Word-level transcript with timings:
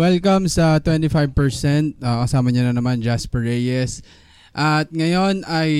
Welcome 0.00 0.48
sa 0.48 0.80
25%. 0.80 1.36
Uh, 2.00 2.24
kasama 2.24 2.48
niyo 2.48 2.64
na 2.64 2.72
naman 2.72 3.04
Jasper 3.04 3.44
Reyes. 3.44 4.00
At 4.50 4.88
ngayon 4.88 5.44
ay 5.44 5.72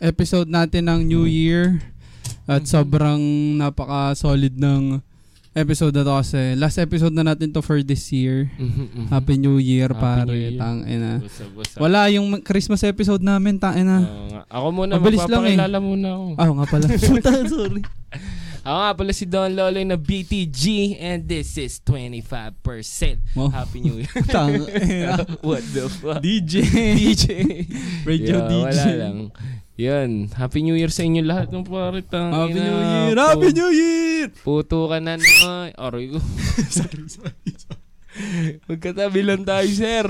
episode 0.00 0.48
natin 0.48 0.88
ng 0.88 1.04
New 1.04 1.28
Year. 1.28 1.84
At 2.48 2.64
Mhm. 2.64 2.70
sobrang 2.72 3.20
napaka-solid 3.60 4.56
ng 4.56 5.04
episode 5.52 5.92
na 5.92 6.00
to 6.00 6.16
kasi 6.16 6.56
last 6.56 6.80
episode 6.80 7.12
na 7.12 7.20
natin 7.20 7.52
to 7.52 7.60
for 7.60 7.84
this 7.84 8.08
year. 8.08 8.48
Happy 9.12 9.36
New 9.36 9.60
Year, 9.60 9.92
Happy 9.92 10.00
pare. 10.00 10.24
New 10.24 10.40
Year. 10.40 10.56
Tang 10.56 10.80
ina. 10.88 11.20
Busa, 11.20 11.44
busa. 11.52 11.76
Wala 11.76 12.08
yung 12.08 12.40
Christmas 12.40 12.80
episode 12.82 13.20
namin, 13.20 13.60
tang 13.60 13.76
ina. 13.76 14.00
Nga. 14.00 14.42
Ako 14.48 14.66
muna, 14.72 14.96
Mabilis 14.96 15.20
lang 15.28 15.44
eh. 15.44 15.60
magpapakilala 15.60 15.76
muna 15.78 16.08
ako. 16.08 16.24
Ah, 16.40 16.46
oo 16.48 16.54
nga 16.56 16.66
pala. 16.66 16.84
Puta, 17.12 17.30
sorry. 17.44 17.82
Ako 18.60 18.76
nga 18.76 18.92
pala 18.92 19.12
si 19.16 19.24
Don 19.24 19.56
Loloy 19.56 19.88
na 19.88 19.96
BTG 19.96 20.94
and 21.00 21.24
this 21.24 21.56
is 21.56 21.80
25%. 21.80 22.60
Wow. 23.32 23.48
Happy 23.48 23.80
New 23.80 24.04
Year. 24.04 24.12
Tang. 24.34 24.52
What 25.48 25.64
the 25.72 25.88
fuck? 25.88 26.20
DJ. 26.20 26.60
DJ. 26.92 27.24
Radio 28.08 28.36
Yeah, 28.36 28.48
DJ. 28.52 28.64
Wala 28.68 28.84
lang. 29.00 29.16
Yan. 29.80 30.10
Happy 30.36 30.60
New 30.60 30.76
Year 30.76 30.92
sa 30.92 31.08
inyo 31.08 31.24
lahat 31.24 31.48
ng 31.48 31.64
pare. 31.64 32.04
tang 32.04 32.36
Happy 32.36 32.52
ina. 32.52 32.64
New 32.68 32.80
Year! 32.84 33.14
Po- 33.16 33.24
Happy 33.32 33.48
New 33.56 33.70
Year! 33.72 34.26
Puto 34.44 34.78
ka 34.92 34.98
na 35.00 35.16
naman. 35.16 35.72
Aroy 35.80 36.12
ko. 36.12 36.20
sorry, 36.68 37.08
sorry. 37.08 37.56
Magkatabi 38.68 39.20
lang 39.24 39.48
tayo, 39.48 39.64
sir. 39.72 40.04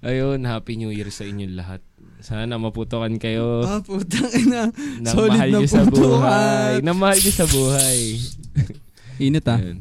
Ayun, 0.00 0.48
Happy 0.48 0.80
New 0.80 0.88
Year 0.88 1.12
sa 1.12 1.28
inyo 1.28 1.44
lahat. 1.52 1.84
Sana 2.20 2.54
maputokan 2.54 3.16
kayo 3.16 3.64
Ah, 3.64 3.80
putang 3.80 4.28
ina. 4.34 4.68
solid 5.02 5.32
mahal 5.34 5.48
na 5.48 5.56
niyo 5.56 5.66
sa 5.66 5.82
putukan. 5.82 6.20
buhay. 6.20 6.72
Na 6.80 6.92
mahal 6.92 7.16
niyo 7.16 7.32
sa 7.32 7.46
buhay. 7.46 8.00
Init 9.18 9.44
ah. 9.46 9.56
Ayun. 9.56 9.78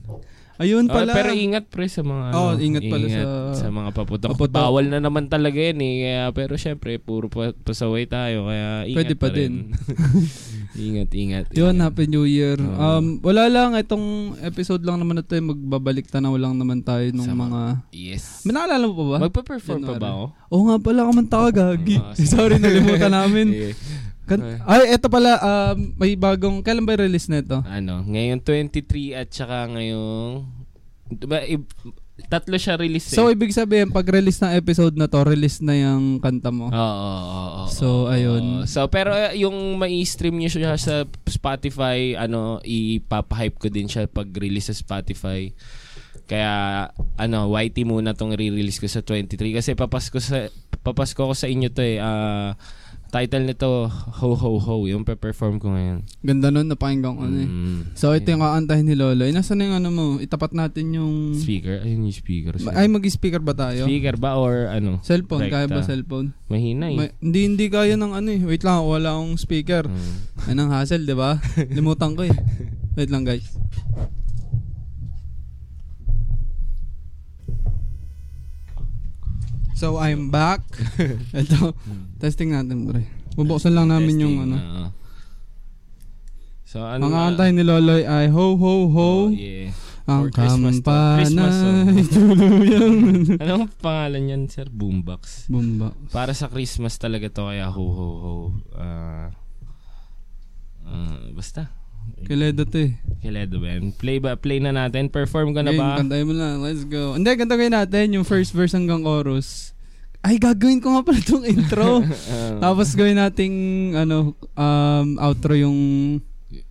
Ayun 0.59 0.85
Ah, 0.85 0.93
pala. 0.93 1.15
pero 1.15 1.31
ingat 1.31 1.65
pre 1.65 1.87
sa 1.87 2.03
mga 2.03 2.35
Oo, 2.35 2.51
ano, 2.51 2.59
ingat 2.59 2.83
pala 2.85 3.07
sa- 3.07 3.55
sa 3.55 3.67
mga 3.71 3.89
paputok. 3.89 4.29
Paputok. 4.29 4.59
Bawal 4.59 4.85
na 4.85 4.99
naman 4.99 5.25
talaga 5.25 5.55
yan 5.55 5.79
eh. 5.79 5.95
Kaya, 6.03 6.23
pero 6.31 6.53
syempre, 6.53 6.99
puro 6.99 7.25
pa, 7.25 7.55
pasaway 7.55 8.03
tayo. 8.05 8.43
Kaya 8.45 8.83
ingat 8.83 8.97
Pwede 8.99 9.15
pa 9.15 9.31
rin. 9.31 9.71
ingat, 10.77 11.09
ingat. 11.09 11.45
Yun, 11.51 11.73
ingat. 11.73 11.81
Happy 11.81 12.05
New 12.05 12.23
Year. 12.23 12.55
Oo. 12.55 12.75
Um, 12.75 13.05
wala 13.21 13.47
lang, 13.47 13.71
itong 13.73 14.05
episode 14.41 14.83
lang 14.83 14.99
naman 14.99 15.17
na 15.17 15.23
ito, 15.23 15.33
magbabalik 15.33 16.05
tanaw 16.05 16.35
lang 16.35 16.55
naman 16.55 16.83
tayo 16.83 17.07
nung 17.11 17.23
Sa 17.23 17.33
mga... 17.33 17.79
Yes. 17.89 18.43
May 18.43 18.51
naalala 18.51 18.83
mo 18.83 18.93
pa 18.93 19.05
ba? 19.05 19.17
Magpa-perform 19.23 19.79
pa 19.79 19.95
January. 19.95 20.01
ba 20.01 20.09
ako? 20.11 20.25
Oo 20.49 20.63
nga 20.65 20.77
pala, 20.77 20.99
kamantawa, 21.05 21.47
gagi. 21.49 21.97
Ah. 21.97 22.13
Sorry, 22.35 22.57
nalimutan 22.57 23.09
namin. 23.09 23.47
Sige. 23.55 23.71
Kan- 24.29 24.45
ay, 24.61 24.93
eto 24.93 25.07
pala, 25.07 25.31
um, 25.37 25.93
may 25.95 26.13
bagong, 26.13 26.61
kailan 26.61 26.83
ba 26.83 26.95
release 26.95 27.25
na 27.25 27.39
ito? 27.39 27.57
ano, 27.59 28.03
ngayon 28.03 28.39
23 28.39 28.85
at 29.15 29.27
saka 29.27 29.65
ngayong 29.67 30.45
diba, 31.09 31.41
i- 31.41 31.65
tatlo 32.21 32.53
siya 32.53 32.75
release 32.75 33.09
eh. 33.09 33.15
So, 33.15 33.27
ibig 33.27 33.49
sabihin, 33.49 33.89
pag 33.89 34.05
release 34.05 34.37
ng 34.37 34.51
episode 34.53 34.93
na 34.93 35.07
to, 35.07 35.23
release 35.23 35.57
na 35.59 35.73
yung 35.73 36.19
kanta 36.19 36.51
mo. 36.51 36.67
Oo, 36.67 36.75
oo, 36.75 37.23
oo, 37.31 37.63
So, 37.67 37.87
oo. 38.05 38.11
ayun. 38.11 38.67
So, 38.67 38.85
pero 38.87 39.09
uh, 39.09 39.31
yung 39.31 39.55
mai-stream 39.75 40.35
niyo 40.35 40.51
siya 40.51 40.75
sa 40.75 41.07
Spotify, 41.25 42.13
ano, 42.13 42.59
ipapahype 42.61 43.57
ko 43.57 43.67
din 43.67 43.87
siya 43.87 44.05
pag 44.05 44.27
release 44.29 44.67
sa 44.67 44.75
Spotify. 44.75 45.49
Kaya, 46.27 46.51
ano, 47.15 47.49
YT 47.49 47.81
muna 47.81 48.13
tong 48.13 48.35
re-release 48.35 48.77
ko 48.77 48.85
sa 48.85 49.01
23. 49.01 49.33
Kasi 49.55 49.73
papasko 49.73 50.19
sa, 50.19 50.51
papasko 50.83 51.17
ko 51.17 51.33
sa 51.33 51.47
inyo 51.47 51.71
to 51.71 51.81
eh. 51.81 51.97
Ah, 51.97 52.53
title 53.09 53.43
nito, 53.49 53.89
Ho 53.89 54.29
Ho 54.37 54.61
Ho. 54.61 54.75
Yung 54.85 55.01
pe-perform 55.01 55.57
ko 55.57 55.73
ngayon. 55.73 56.05
Ganda 56.21 56.53
nun, 56.53 56.69
napakinggan 56.69 57.17
ko 57.17 57.25
na 57.25 57.39
eh. 57.41 57.49
Mm. 57.49 57.79
So, 57.97 58.13
ito 58.13 58.29
yung 58.29 58.45
kakantahin 58.45 58.85
ni 58.85 58.93
Lolo. 58.93 59.25
Eh, 59.25 59.33
nasa 59.33 59.57
na 59.57 59.65
yung 59.65 59.77
ano 59.81 59.89
mo? 59.89 60.05
Itapat 60.21 60.53
natin 60.53 60.93
yung... 60.93 61.33
Speaker? 61.33 61.81
Ayun 61.81 62.05
yung 62.05 62.15
speaker. 62.15 62.53
Ay, 62.71 62.85
mag-speaker 62.85 63.41
ba 63.41 63.57
tayo? 63.57 63.89
Speaker 63.89 64.15
ba 64.15 64.37
or 64.37 64.69
ano? 64.69 65.01
Cellphone, 65.01 65.49
kaya 65.49 65.65
ba 65.65 65.81
Rekta. 65.81 65.89
cellphone? 65.89 66.37
Mahina 66.47 66.93
eh. 66.93 66.97
May- 66.97 67.13
hindi, 67.19 67.39
hindi 67.49 67.65
kaya 67.67 67.97
ng 67.97 68.13
ano 68.13 68.29
eh. 68.29 68.41
Wait 68.45 68.61
lang, 68.61 68.85
wala 68.85 69.17
akong 69.17 69.35
speaker. 69.41 69.89
Mm. 69.89 70.13
Anong 70.53 70.71
hassle, 70.71 71.03
di 71.03 71.17
ba? 71.17 71.41
Limutan 71.75 72.13
ko 72.13 72.29
eh. 72.29 72.35
Wait 72.93 73.09
lang, 73.09 73.25
guys. 73.25 73.49
So, 79.79 79.95
I'm 79.95 80.27
back. 80.27 80.59
Ito, 81.31 81.71
testing 82.19 82.51
natin, 82.51 82.83
pre. 82.83 83.07
Bubuksan 83.39 83.71
lang 83.71 83.87
namin 83.87 84.19
yung 84.19 84.35
Testing, 84.35 84.51
ano. 84.51 84.57
oo. 84.59 84.87
So 86.69 86.85
ano 86.85 87.07
Mga 87.07 87.15
na- 87.15 87.25
kantahin 87.31 87.55
ni 87.57 87.63
Loloy 87.65 88.03
ay 88.05 88.27
ho, 88.29 88.59
ho, 88.59 88.73
ho. 88.91 89.09
Oh, 89.25 89.33
yeah. 89.33 89.71
Ang. 90.05 90.29
Christmas 90.29 90.83
kampanay 90.83 91.25
song. 91.31 91.97
tuluyang. 92.13 92.97
Anong 93.41 93.71
pangalan 93.79 94.29
yan, 94.29 94.43
sir? 94.51 94.67
Boombox. 94.69 95.47
Bumba. 95.49 95.95
Para 96.11 96.35
sa 96.35 96.45
Christmas 96.45 96.99
talaga 96.99 97.31
to 97.31 97.47
kaya 97.47 97.71
ho 97.71 97.85
ho 97.89 98.07
ho. 98.21 98.33
Ah 98.77 99.33
ah, 100.85 101.25
basta. 101.33 101.73
Kiledo 102.23 102.63
to 102.63 102.89
eh. 102.89 102.91
Ba 103.19 103.67
yan? 103.67 103.91
Play 103.93 104.17
ba? 104.17 104.35
Play 104.35 104.59
na 104.59 104.71
natin. 104.71 105.07
Perform 105.07 105.51
ka 105.51 105.61
na 105.61 105.71
Game, 105.71 105.79
ba? 105.79 105.97
kantahin 105.97 106.25
mo 106.25 106.33
na. 106.33 106.55
Let's 106.55 106.83
go. 106.83 107.13
Hindi, 107.13 107.29
kanta 107.35 107.53
gawin 107.53 107.73
natin 107.73 108.13
yung 108.13 108.23
first 108.23 108.51
verse 108.51 108.71
hanggang 108.71 109.01
chorus. 109.01 109.71
Ay, 110.19 110.35
gagawin 110.35 110.79
ko 110.79 110.93
nga 110.93 111.03
pala 111.03 111.17
itong 111.17 111.43
intro. 111.43 112.03
Ah, 112.03 112.59
Tapos 112.63 112.91
gawin 112.93 113.15
nating 113.15 113.55
ano, 113.95 114.35
um, 114.53 115.07
outro 115.17 115.53
yung 115.53 115.77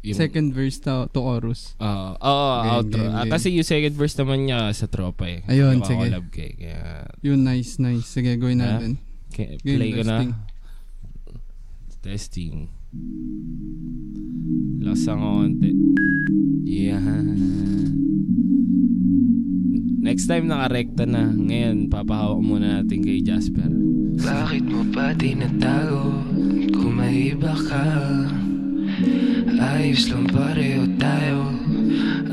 yung- 0.02 0.18
second 0.18 0.50
verse 0.52 0.78
to, 0.78 1.06
to 1.08 1.18
chorus. 1.18 1.78
Oo, 1.78 2.08
oo, 2.16 2.54
Game, 2.58 2.72
outro. 2.74 3.00
game, 3.00 3.14
Ah, 3.14 3.22
game. 3.24 3.32
kasi 3.32 3.46
yung 3.52 3.64
second 3.64 3.94
verse 3.94 4.14
naman 4.16 4.38
niya 4.44 4.68
sa 4.72 4.86
tropa 4.86 5.24
eh. 5.24 5.40
Ayun, 5.46 5.80
sige. 5.80 6.02
collab 6.02 6.26
kay. 6.28 6.50
Kaya, 6.54 7.06
Yun, 7.22 7.40
nice, 7.40 7.78
nice. 7.78 8.04
Sige, 8.04 8.34
gawin 8.36 8.58
Ah? 8.58 8.76
natin. 8.76 8.98
kaya 9.30 9.54
Game 9.58 9.76
play 9.76 9.90
ko 9.92 10.02
na. 10.02 10.16
Testing. 12.00 12.70
Lasang 14.80 15.20
konti. 15.20 15.76
Yeah. 16.64 17.04
Next 20.00 20.24
time 20.24 20.48
nakarekta 20.48 21.04
na. 21.04 21.28
Ngayon, 21.28 21.92
papahawak 21.92 22.40
muna 22.40 22.80
natin 22.80 23.04
kay 23.04 23.20
Jasper. 23.20 23.68
Bakit 24.24 24.64
mo 24.64 24.88
pa 24.88 25.12
tinatago 25.12 26.24
kung 26.72 26.96
may 26.96 27.36
iba 27.36 27.52
ka? 27.52 27.84
Ayos 29.58 30.10
lang 30.10 30.26
pareho 30.26 30.86
tayo 30.98 31.54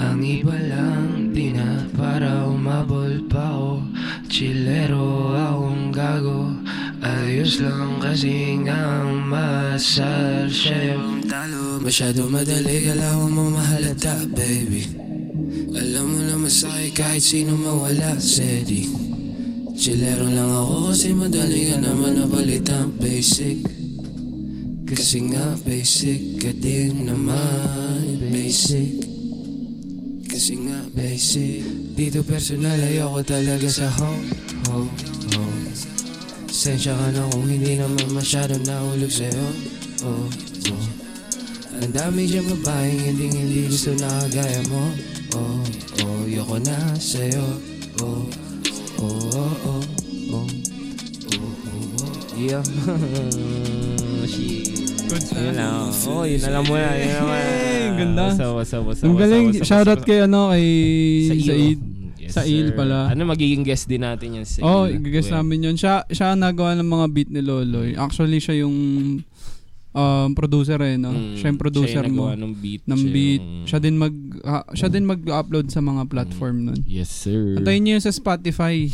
Ang 0.01 0.21
iba 0.25 0.57
lang 0.57 1.29
di 1.29 1.53
na 1.53 1.85
para 1.93 2.45
umabol 2.49 3.21
pa 3.29 3.53
ako 3.53 3.85
Chilero 4.25 5.33
akong 5.35 5.93
gago 5.93 6.44
Ayos 7.05 7.61
lang 7.61 8.01
kasi 8.01 8.57
nga 8.65 8.73
ang 8.73 9.29
masal 9.29 10.49
siya 10.49 10.97
yung 10.97 11.21
talo 11.29 11.77
Masyado 11.77 12.25
madali 12.25 12.81
kailangan 12.81 13.29
mo 13.29 13.53
mahalata 13.53 14.25
baby. 14.33 14.89
Alam 15.77 16.05
mo 16.09 16.19
na 16.25 16.33
masakit 16.33 16.97
kahit 16.97 17.21
sino 17.21 17.53
mawala 17.53 18.17
steady. 18.17 18.89
Chilero 19.77 20.25
lang 20.25 20.49
ako 20.49 20.89
kasi 20.89 21.13
madali 21.13 21.69
ka 21.69 21.77
naman 21.77 22.25
napalitan 22.25 22.89
basic. 22.97 23.61
Kasi 24.89 25.29
nga 25.29 25.53
basic 25.61 26.41
ka 26.41 26.49
din 26.57 27.05
naman 27.05 28.17
Basic. 28.33 28.97
Kasi 30.25 30.57
nga 30.57 30.89
basic. 30.89 31.61
Dito 31.93 32.25
personal 32.25 32.81
ayoko 32.81 33.21
talaga 33.21 33.69
sa 33.69 33.93
Home, 33.93 34.25
home 34.73 35.14
Sensya 36.55 36.95
ka 36.95 37.11
na 37.11 37.27
kung 37.35 37.43
hindi 37.51 37.75
naman 37.75 38.15
masyado 38.15 38.55
nahulog 38.63 39.11
sa'yo 39.11 39.43
Oh, 40.07 40.23
oh 40.71 40.85
Ang 41.83 41.91
dami 41.91 42.23
dyan 42.31 42.47
babaeng 42.47 42.95
hindi 43.11 43.27
hindi 43.27 43.59
gusto 43.67 43.91
na 43.99 44.07
kagaya 44.23 44.63
mo 44.71 44.87
Oh, 45.35 45.59
oh, 46.07 46.23
yoko 46.23 46.55
na 46.63 46.95
sa'yo 46.95 47.43
Oh, 47.99 48.23
oh, 49.03 49.19
oh, 49.35 49.53
oh, 49.67 49.83
oh 50.39 50.47
Yeah. 52.35 52.59
Shit. 54.27 54.67
Good 55.07 55.23
Yun 55.31 55.55
lang. 55.55 55.87
Oh, 56.03 56.27
yun 56.27 56.43
alam 56.43 56.67
mo 56.67 56.75
na. 56.75 56.91
Yun 56.99 57.11
naman. 57.15 57.41
Yay, 57.47 57.87
ganda. 58.03 58.23
Wasa, 58.27 58.45
wasa, 58.51 58.75
wasa. 58.83 59.01
Ang 59.07 59.15
wasa, 59.15 59.23
galing. 59.23 59.45
wasa, 59.55 59.63
Shoutout 59.63 60.03
wasa. 60.03 60.07
kay 60.07 60.19
ano, 60.27 60.51
kay. 60.51 60.67
Said. 61.31 61.94
Said 62.43 62.67
sir. 62.67 62.75
pala. 62.75 63.07
Ano 63.07 63.23
magiging 63.23 63.63
guest 63.63 63.87
din 63.87 64.03
natin 64.03 64.35
yan 64.35 64.45
sa 64.45 64.59
Oh, 64.59 64.83
i-guess 64.83 65.31
Well, 65.31 65.39
namin 65.39 65.71
yun. 65.71 65.75
Siya, 65.79 66.03
siya 66.11 66.33
ang 66.33 66.43
nagawa 66.43 66.75
ng 66.75 66.89
mga 66.89 67.05
beat 67.13 67.29
ni 67.31 67.39
Loloy. 67.39 67.95
Actually, 67.95 68.43
siya 68.43 68.67
yung 68.67 68.75
um, 69.91 70.29
producer 70.35 70.75
eh, 70.83 70.99
no? 70.99 71.15
mm, 71.15 71.39
siya 71.39 71.47
yung 71.49 71.61
producer 71.61 72.03
siya 72.03 72.11
yung 72.11 72.19
mo. 72.19 72.35
ng 72.35 72.53
beat. 72.59 72.83
ng 72.83 72.99
siya 72.99 73.11
beat. 73.11 73.39
yung- 73.39 73.65
Siya 73.65 73.79
din 73.79 73.95
mag 73.95 74.13
ah, 74.43 74.65
siya 74.75 74.89
din 74.91 75.07
mag-upload 75.07 75.71
sa 75.71 75.79
mga 75.79 76.03
platform 76.11 76.55
nun. 76.67 76.79
Yes, 76.83 77.07
sir. 77.07 77.55
Antayin 77.55 77.81
niyo 77.81 77.95
yun 77.95 78.03
sa 78.03 78.11
Spotify. 78.11 78.91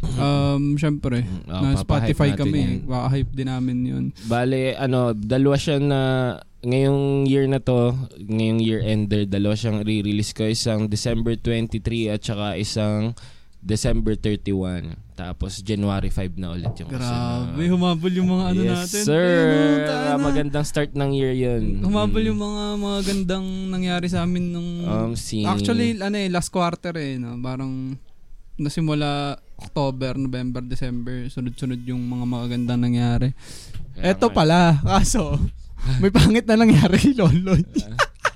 Um, 0.00 0.80
syempre. 0.80 1.28
Oh, 1.44 1.60
na 1.60 1.76
papahype 1.76 2.16
Spotify 2.16 2.30
kami. 2.32 2.88
yan. 2.88 2.88
Hype 2.88 3.32
din 3.36 3.48
namin 3.52 3.78
yun. 3.84 4.04
Bale, 4.24 4.72
ano, 4.74 5.12
dalawa 5.12 5.60
siya 5.60 5.76
na 5.76 6.00
ngayong 6.60 7.00
year 7.24 7.44
na 7.44 7.58
to, 7.58 7.92
ngayong 8.18 8.60
year 8.60 8.80
ender, 8.80 9.24
dalawa 9.24 9.52
siyang 9.52 9.80
re-release 9.80 10.32
ko. 10.32 10.44
Isang 10.44 10.86
December 10.86 11.34
23 11.34 11.80
at 12.08 12.20
saka 12.20 12.56
isang 12.56 13.16
December 13.58 14.16
31. 14.16 14.96
Tapos 15.12 15.60
January 15.60 16.08
5 16.08 16.32
na 16.34 16.48
ulit 16.50 16.72
yung 16.76 16.88
Grabe, 16.88 17.04
kasunod. 17.60 17.68
humabol 17.68 18.08
yung 18.10 18.30
mga 18.30 18.44
ano 18.46 18.60
yes, 18.62 18.72
natin. 18.74 19.02
sir. 19.04 19.28
Ayun, 19.46 19.80
tayo 19.84 20.06
Ah, 20.06 20.16
magandang 20.18 20.64
start 20.64 20.90
ng 20.92 21.10
year 21.12 21.32
yun. 21.32 21.84
Humabol 21.84 22.24
Mm. 22.24 22.28
yung 22.30 22.40
mga 22.40 22.62
mga 22.78 22.98
gandang 23.04 23.46
nangyari 23.68 24.06
sa 24.08 24.24
amin 24.24 24.44
nung 24.48 24.70
Um, 24.82 25.12
si... 25.12 25.44
Actually, 25.44 25.92
ano 25.94 26.16
eh, 26.16 26.28
last 26.28 26.48
quarter 26.48 26.96
eh, 26.96 27.20
no? 27.20 27.36
Parang 27.36 28.00
nasimula 28.56 29.36
October, 29.56 30.16
November, 30.16 30.60
December, 30.60 31.28
sunod-sunod 31.28 31.84
yung 31.84 32.00
mga 32.00 32.24
magagandang 32.26 32.80
nangyari. 32.82 33.28
Eto 33.94 34.28
pala, 34.30 34.80
kaso, 34.80 35.36
may 36.02 36.10
pangit 36.10 36.44
na 36.44 36.56
nangyari 36.56 36.96
kay 36.96 37.14
Loloy. 37.14 37.62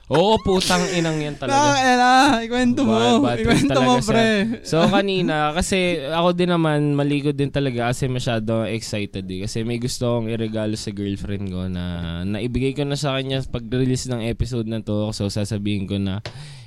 Oo, 0.05 0.37
putang 0.37 0.85
inang 0.93 1.17
yan 1.17 1.33
talaga. 1.33 1.81
ela, 1.81 2.11
ikwento 2.45 2.85
mo. 2.85 2.93
Bad- 2.93 3.25
bad 3.25 3.39
Ikwento 3.41 3.81
mo, 3.81 3.97
talaga 3.97 4.05
siya. 4.05 4.11
pre. 4.13 4.27
So 4.61 4.77
kanina, 4.85 5.57
kasi 5.57 5.97
ako 6.05 6.29
din 6.37 6.53
naman, 6.53 6.93
maligo 6.93 7.33
din 7.33 7.49
talaga 7.49 7.89
kasi 7.89 8.05
masyado 8.07 8.69
excited 8.69 9.25
eh. 9.25 9.49
Kasi 9.49 9.65
may 9.65 9.81
gusto 9.81 10.05
akong 10.05 10.29
iregalo 10.29 10.77
sa 10.77 10.93
girlfriend 10.93 11.49
ko 11.49 11.73
na 11.73 11.85
naibigay 12.21 12.77
ko 12.77 12.85
na 12.85 13.01
sa 13.01 13.17
kanya 13.17 13.41
pag-release 13.49 14.13
ng 14.13 14.29
episode 14.29 14.69
na 14.69 14.85
to. 14.85 15.09
So 15.17 15.33
sasabihin 15.33 15.89
ko 15.89 15.97
na 15.97 16.21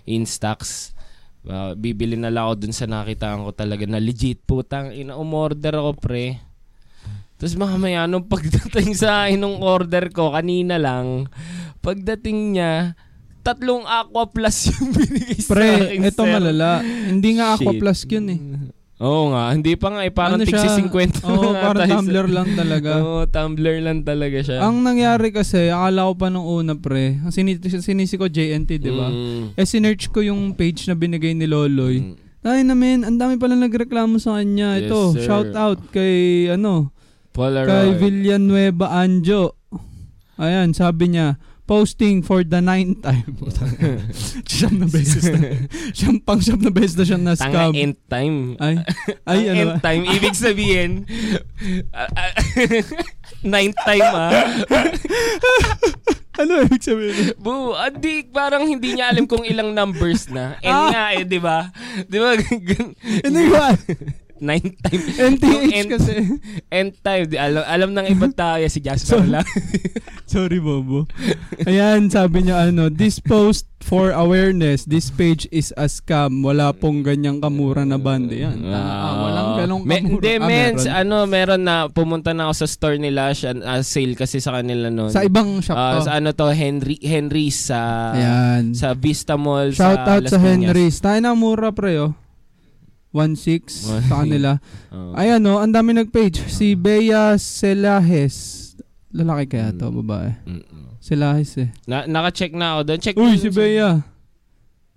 in 0.10 0.26
stocks. 0.26 0.98
Uh, 1.48 1.78
bibili 1.78 2.18
na 2.18 2.28
lang 2.28 2.50
ako 2.50 2.66
dun 2.66 2.74
sa 2.76 2.90
nakitaan 2.90 3.46
ko 3.46 3.54
talaga 3.54 3.86
na 3.86 4.02
legit 4.02 4.42
putang 4.44 4.92
ina 4.92 5.14
umorder 5.14 5.78
ako 5.78 5.94
pre. 5.96 6.42
Tapos 7.38 7.54
mamaya 7.54 8.06
nung 8.06 8.26
pagdating 8.26 8.94
sa 8.94 9.10
akin 9.24 9.38
nung 9.38 9.62
order 9.62 10.10
ko 10.10 10.34
kanina 10.34 10.76
lang, 10.76 11.30
pagdating 11.80 12.54
niya, 12.54 12.98
tatlong 13.42 13.86
Aqua 13.86 14.28
Plus 14.28 14.70
yung 14.70 14.90
binigay 14.98 15.38
sa 15.38 15.54
Pre, 15.54 15.70
akin. 15.88 16.00
ito 16.04 16.22
sir. 16.22 16.30
malala. 16.30 16.82
Hindi 16.84 17.30
nga 17.38 17.56
Aqua 17.56 17.72
Shit. 17.72 17.80
Plus 17.80 18.00
yun 18.08 18.28
eh. 18.28 18.40
Oo 18.98 19.30
nga, 19.30 19.54
hindi 19.54 19.78
pa 19.78 19.94
nga 19.94 20.02
eh. 20.02 20.10
Parang 20.10 20.42
Ano 20.42 20.44
tigsi 20.44 20.58
siya? 20.58 20.82
50 20.82 21.22
Oo, 21.22 21.54
na 21.54 21.62
parang 21.62 21.80
tayo 21.80 21.88
sa- 21.88 21.98
tumbler 22.02 22.28
lang 22.28 22.50
talaga. 22.58 22.92
Oo, 23.06 23.22
tumbler 23.30 23.76
lang 23.78 24.00
talaga 24.02 24.38
siya. 24.42 24.58
Ang 24.60 24.82
nangyari 24.82 25.30
kasi, 25.30 25.70
akala 25.70 26.10
ko 26.10 26.14
pa 26.18 26.28
nung 26.28 26.44
una 26.44 26.74
pre, 26.74 27.22
ang 27.22 27.30
sinisi, 27.30 27.70
sinisi 27.78 28.18
ko 28.18 28.26
JNT, 28.26 28.82
di 28.82 28.90
ba? 28.90 29.06
Mm. 29.08 29.54
Eh, 29.54 29.66
sinerch 29.70 30.10
ko 30.10 30.26
yung 30.26 30.58
page 30.58 30.90
na 30.90 30.98
binigay 30.98 31.32
ni 31.32 31.46
Loloy. 31.46 32.02
Mm. 32.02 32.14
Ay 32.42 32.66
namin, 32.66 33.04
ang 33.04 33.16
dami 33.16 33.38
pala 33.38 33.54
nagreklamo 33.54 34.18
sa 34.18 34.42
kanya. 34.42 34.76
Yes, 34.76 34.90
Ito, 34.90 35.00
sir. 35.14 35.22
shout 35.22 35.52
out 35.54 35.78
kay 35.92 36.16
ano, 36.50 36.90
Polaroid. 37.38 37.70
kay 37.70 37.88
Villanueva 37.96 38.88
Anjo. 38.98 39.54
Ayan, 40.38 40.74
sabi 40.74 41.14
niya, 41.14 41.38
posting 41.66 42.22
for 42.22 42.42
the 42.42 42.58
ninth 42.58 43.02
time. 43.02 43.38
siyam 44.50 44.80
na 44.80 44.88
beses 44.88 45.26
na. 45.28 45.40
siyam 45.98 46.18
pang 46.18 46.40
siyam 46.40 46.58
na 46.58 46.72
beses 46.72 46.96
na 46.96 47.06
siyang 47.06 47.26
Tanga 47.28 47.38
na-scam. 47.38 47.72
end 47.76 47.98
time. 48.08 48.38
Ay, 48.58 48.76
ay, 49.26 49.40
ano 49.50 49.60
end 49.60 49.76
time, 49.82 50.04
ibig 50.10 50.34
sabihin, 50.34 51.04
ah, 51.94 52.08
ah, 52.08 52.32
ninth 53.44 53.78
time 53.84 54.08
ah. 54.08 54.32
ano 56.38 56.52
ibig 56.64 56.82
sabihin? 56.82 57.34
Bu, 57.36 57.74
adi, 57.74 58.24
parang 58.26 58.64
hindi 58.64 58.94
niya 58.94 59.12
alam 59.12 59.26
kung 59.26 59.42
ilang 59.44 59.74
numbers 59.74 60.30
na. 60.30 60.56
End 60.62 60.72
Ah. 60.72 60.90
nga 60.90 61.04
eh, 61.14 61.26
di 61.26 61.38
ba? 61.38 61.68
Di 62.06 62.18
ba? 62.18 62.38
Ano 63.26 63.40
ba? 63.52 63.66
Ninth 64.40 64.78
time. 64.80 65.02
NTH 65.34 65.72
end- 65.72 65.92
kasi. 65.92 66.14
End 66.70 66.92
time. 67.00 67.26
Di, 67.26 67.36
alam, 67.36 67.64
alam 67.64 67.90
ng 67.94 68.08
ibang 68.10 68.32
tao, 68.32 68.58
si 68.64 68.80
Jasper 68.80 69.20
So- 69.20 69.28
lang. 69.28 69.46
Sorry, 70.28 70.60
Bobo. 70.60 71.08
Ayan, 71.64 72.12
sabi 72.12 72.44
niya 72.44 72.68
ano, 72.68 72.92
this 72.92 73.16
post 73.18 73.64
for 73.80 74.12
awareness, 74.12 74.84
this 74.84 75.08
page 75.08 75.48
is 75.50 75.72
a 75.74 75.88
scam. 75.88 76.44
Wala 76.44 76.76
pong 76.76 77.00
ganyang 77.00 77.40
kamura 77.40 77.82
na 77.82 77.96
band. 77.96 78.28
Yan. 78.30 78.60
Ah, 78.68 79.24
walang 79.24 79.50
ganong 79.58 79.84
Me- 79.84 79.96
kamura. 79.98 80.12
Hindi, 80.20 80.32
Ah, 80.34 80.44
men, 80.44 80.74
meron. 80.76 80.92
ano, 80.92 81.16
meron 81.26 81.62
na, 81.64 81.76
pumunta 81.88 82.36
na 82.36 82.52
ako 82.52 82.54
sa 82.58 82.68
store 82.68 82.98
nila, 82.98 83.32
siya, 83.32 83.56
ah, 83.58 83.80
sale 83.80 84.14
kasi 84.14 84.38
sa 84.38 84.52
kanila 84.54 84.92
noon. 84.92 85.10
Sa 85.10 85.24
ibang 85.24 85.64
shop 85.64 85.74
Ah, 85.74 85.96
to. 85.96 86.04
sa 86.04 86.20
ano 86.20 86.30
to, 86.30 86.52
Henry, 86.52 87.00
Henry's 87.00 87.56
sa, 87.64 88.12
Ayan. 88.12 88.76
sa 88.76 88.92
Vista 88.94 89.40
Mall 89.40 89.72
Shout 89.72 89.96
sa 89.98 90.12
out 90.12 90.24
Las 90.28 90.36
sa. 90.36 90.44
Henry's. 90.44 91.00
Tayo 91.00 91.24
na 91.24 91.32
mura 91.32 91.72
pre 91.72 91.96
oh. 91.98 92.12
1.6 93.14 93.72
sa 93.72 94.22
kanila. 94.22 94.60
Oo. 94.92 95.16
Ayan 95.16 95.42
oh, 95.48 95.60
ang 95.60 95.72
dami 95.72 95.96
nag-page. 95.96 96.44
Si 96.48 96.76
Bea 96.76 97.40
Selahes. 97.40 98.64
Lalaki 99.10 99.56
kaya 99.56 99.72
to, 99.72 99.88
Mm. 99.90 99.96
babae. 100.04 100.30
Mm-mm. 100.44 100.86
Selahes 101.00 101.56
eh. 101.58 101.70
Na, 101.88 102.04
naka-check 102.04 102.52
na 102.52 102.78
ako 102.78 102.82
doon. 102.84 103.00
Check 103.00 103.16
Uy, 103.16 103.40
si 103.40 103.50
Bea. 103.50 104.04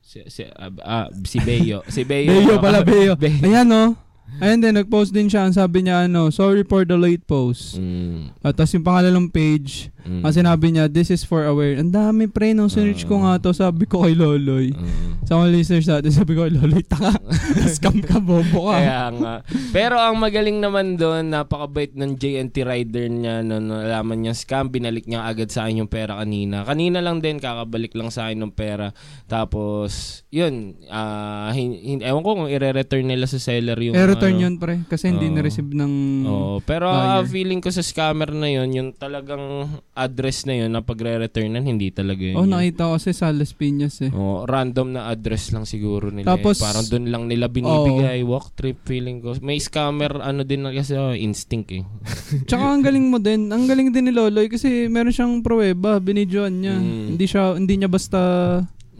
Si, 0.02 0.18
si, 0.26 0.42
ah, 0.42 0.74
ah, 0.82 1.06
si 1.22 1.38
Beyo. 1.38 1.86
Si 1.86 2.02
Beyo. 2.02 2.34
Beo 2.34 2.58
pala, 2.58 2.82
Beo. 2.82 3.14
Beo. 3.22 3.38
Ayan 3.46 3.70
oh. 3.70 3.94
Ayan 4.38 4.62
din, 4.62 4.78
nag-post 4.78 5.10
din 5.10 5.26
siya. 5.26 5.44
Ang 5.44 5.52
sabi 5.58 5.82
niya 5.82 6.06
ano, 6.06 6.30
sorry 6.30 6.62
for 6.62 6.86
the 6.86 6.94
late 6.94 7.26
post. 7.26 7.76
Mm, 7.76 8.30
At 8.40 8.54
tapos 8.54 8.72
yung 8.78 8.86
pangalan 8.86 9.12
ng 9.18 9.28
page, 9.34 9.90
mm. 10.06 10.22
ang 10.22 10.32
sinabi 10.32 10.70
niya, 10.70 10.86
this 10.86 11.10
is 11.10 11.26
for 11.26 11.42
aware. 11.42 11.74
Ang 11.74 11.90
dami 11.90 12.30
pre, 12.30 12.54
nung 12.54 12.70
sinerch 12.70 13.04
ko 13.04 13.20
nga 13.26 13.42
to, 13.42 13.50
sabi 13.50 13.84
ko 13.84 14.06
kay 14.06 14.14
Loloy. 14.16 14.70
Mm. 14.72 15.26
Sa 15.26 15.36
mga 15.36 15.48
listeners 15.52 15.88
natin, 15.90 16.12
sabi 16.14 16.32
ko 16.38 16.46
kay 16.46 16.54
Loloy, 16.54 16.80
taka, 16.86 17.18
scam 17.74 18.00
ka, 18.00 18.16
bobo 18.22 18.70
ka. 18.70 18.80
Kaya 18.80 19.02
nga. 19.12 19.34
Pero 19.74 20.00
ang 20.00 20.16
magaling 20.16 20.56
naman 20.56 20.94
doon, 20.96 21.28
napakabait 21.28 21.92
ng 21.98 22.16
JNT 22.16 22.56
rider 22.62 23.10
niya 23.10 23.42
no, 23.44 23.60
nalaman 23.60 24.24
niya 24.24 24.34
scam, 24.36 24.70
binalik 24.70 25.04
niya 25.04 25.26
agad 25.26 25.50
sa 25.50 25.66
akin 25.66 25.84
yung 25.84 25.90
pera 25.92 26.20
kanina. 26.20 26.64
Kanina 26.64 27.02
lang 27.02 27.18
din, 27.18 27.42
kakabalik 27.42 27.92
lang 27.92 28.08
sa 28.08 28.28
akin 28.30 28.40
ng 28.40 28.54
pera. 28.54 28.94
Tapos, 29.28 30.22
yun, 30.32 30.80
ah 30.88 31.52
hin- 31.52 31.80
hin- 31.80 32.04
ewan 32.04 32.22
ko 32.24 32.30
kung 32.36 32.50
i-return 32.50 33.04
nila 33.04 33.24
sa 33.28 33.40
seller 33.40 33.76
yung... 33.80 33.96
E-return 33.96 34.19
ano. 34.28 34.42
yun 34.44 34.54
pre, 34.60 34.84
kasi 34.84 35.08
hindi 35.08 35.32
Oo. 35.32 35.34
na-receive 35.40 35.72
ng... 35.72 35.94
Oo, 36.28 36.54
pero 36.60 36.92
ah, 36.92 37.24
buyer. 37.24 37.30
feeling 37.32 37.60
ko 37.64 37.72
sa 37.72 37.80
scammer 37.80 38.28
na 38.34 38.48
yun, 38.52 38.68
yung 38.76 38.90
talagang 38.92 39.78
address 39.96 40.44
na 40.44 40.60
yun 40.60 40.74
na 40.74 40.84
pagre-returnan, 40.84 41.64
hindi 41.64 41.88
talaga 41.88 42.20
yun. 42.20 42.36
Oh, 42.36 42.44
yun. 42.44 42.52
nakita 42.52 42.90
ko 42.90 42.92
kasi 43.00 43.10
sa 43.16 43.32
Las 43.32 43.56
Piñas 43.56 44.04
eh. 44.04 44.12
Oh, 44.12 44.44
random 44.44 44.98
na 44.98 45.08
address 45.08 45.54
lang 45.56 45.64
siguro 45.64 46.12
nila. 46.12 46.36
Tapos- 46.36 46.60
eh. 46.60 46.64
Parang 46.68 46.84
doon 46.84 47.06
lang 47.08 47.24
nila 47.30 47.48
binibigay. 47.48 48.20
Walk 48.26 48.52
trip 48.58 48.84
feeling 48.84 49.24
ko. 49.24 49.38
May 49.40 49.62
scammer 49.62 50.20
ano 50.20 50.44
din 50.44 50.66
na 50.66 50.74
kasi 50.74 50.98
oh, 50.98 51.16
instinct 51.16 51.72
eh. 51.72 51.86
Tsaka 52.48 52.76
ang 52.76 52.82
galing 52.84 53.06
mo 53.08 53.16
din, 53.16 53.48
ang 53.48 53.64
galing 53.64 53.94
din 53.94 54.10
ni 54.10 54.12
Loloy 54.12 54.50
kasi 54.50 54.90
meron 54.90 55.14
siyang 55.14 55.40
pruweba, 55.40 56.02
binidyoan 56.02 56.60
niya. 56.60 56.76
Mm. 56.76 57.06
Hindi 57.16 57.24
siya, 57.24 57.54
hindi 57.54 57.74
niya 57.78 57.88
basta 57.88 58.20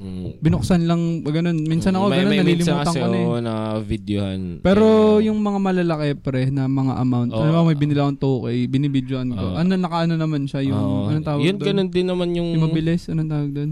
Mm. 0.01 0.41
binuksan 0.41 0.89
lang, 0.89 1.21
ganun. 1.23 1.61
Minsan 1.61 1.93
ako 1.93 2.09
may, 2.09 2.25
ganun, 2.25 2.33
may 2.33 2.41
nalilimutan 2.41 2.89
ko 2.89 3.05
na 3.05 3.19
eh. 3.21 3.41
na 3.45 3.55
videohan. 3.85 4.41
Pero 4.65 4.85
yung 5.21 5.37
mga 5.37 5.59
malalaki 5.61 6.09
pre 6.17 6.49
na 6.49 6.65
mga 6.65 6.97
amount, 6.97 7.31
Oo. 7.31 7.45
ano 7.45 7.51
ba 7.53 7.69
may 7.69 7.77
binila 7.77 8.09
akong 8.09 8.17
2K, 8.17 8.47
binibidyoan 8.65 9.29
ko. 9.31 9.45
Oo. 9.45 9.57
ano 9.61 9.69
nakaano 9.77 10.17
naman 10.17 10.49
siya 10.49 10.65
yung 10.65 10.81
oo. 10.81 11.13
anong 11.13 11.27
tawag 11.29 11.45
Yun 11.45 11.57
doon? 11.61 11.67
ganun 11.69 11.89
din 11.93 12.07
naman 12.09 12.29
yung, 12.33 12.49
Yung 12.57 12.65
mabilis, 12.65 13.13
anong 13.13 13.29
tawag 13.29 13.53
doon? 13.53 13.71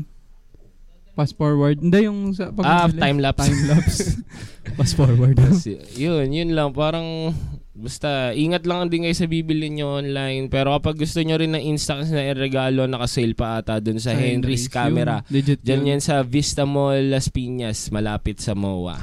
Fast 1.16 1.34
forward. 1.34 1.80
Hindi 1.80 2.06
yung 2.06 2.30
sa 2.30 2.52
pag 2.54 2.62
Ah, 2.62 2.86
time 2.86 3.18
lapse. 3.18 3.42
Time 3.42 3.60
lapse. 3.66 3.98
Fast 4.78 4.94
forward. 4.94 5.34
Kasi, 5.34 5.74
yun, 5.98 6.30
yun 6.30 6.54
lang. 6.54 6.70
Parang, 6.70 7.34
basta, 7.78 8.34
ingat 8.34 8.66
lang 8.66 8.90
din 8.90 9.06
kayo 9.06 9.14
sa 9.14 9.30
bibili 9.30 9.70
nyo 9.70 10.02
online. 10.02 10.50
Pero 10.50 10.74
kapag 10.74 10.98
gusto 10.98 11.22
nyo 11.22 11.38
rin 11.38 11.54
ng 11.54 11.64
Instax 11.78 12.10
na 12.10 12.34
regalo, 12.34 12.90
naka-sale 12.90 13.38
pa 13.38 13.62
ata 13.62 13.78
dun 13.78 14.02
sa, 14.02 14.18
Henry's 14.18 14.66
camera. 14.66 15.22
Yun, 15.30 15.34
legit 15.38 15.60
Diyan 15.62 15.82
yun. 15.86 15.90
yan 15.96 16.00
sa 16.02 16.26
Vista 16.26 16.66
Mall, 16.66 17.06
Las 17.08 17.30
Piñas, 17.30 17.94
malapit 17.94 18.42
sa 18.42 18.58
MOA. 18.58 18.98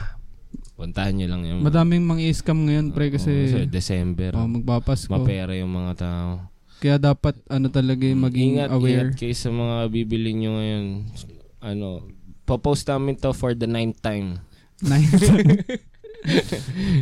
Puntahan 0.76 1.16
nyo 1.16 1.28
lang 1.32 1.42
yun. 1.48 1.64
Madaming 1.64 2.04
mga 2.04 2.36
scam 2.36 2.68
ngayon 2.68 2.92
pre 2.92 3.08
kasi 3.08 3.48
sa 3.48 3.64
December. 3.64 4.36
oh, 4.36 4.44
magpapasko. 4.44 5.08
Mapera 5.08 5.56
yung 5.56 5.72
mga 5.72 5.94
tao. 5.96 6.52
Kaya 6.84 7.00
dapat 7.00 7.40
ano 7.48 7.72
talaga 7.72 8.04
yung 8.04 8.28
maging 8.28 8.60
ingat, 8.60 8.70
aware. 8.76 9.08
Ingat 9.08 9.16
kayo 9.16 9.36
sa 9.40 9.50
mga 9.56 9.76
bibili 9.88 10.36
nyo 10.36 10.60
ngayon. 10.60 10.86
Ano, 11.64 12.04
popost 12.44 12.92
namin 12.92 13.16
to 13.16 13.32
for 13.32 13.56
the 13.56 13.66
ninth 13.66 14.04
time. 14.04 14.44
Nice. 14.84 15.16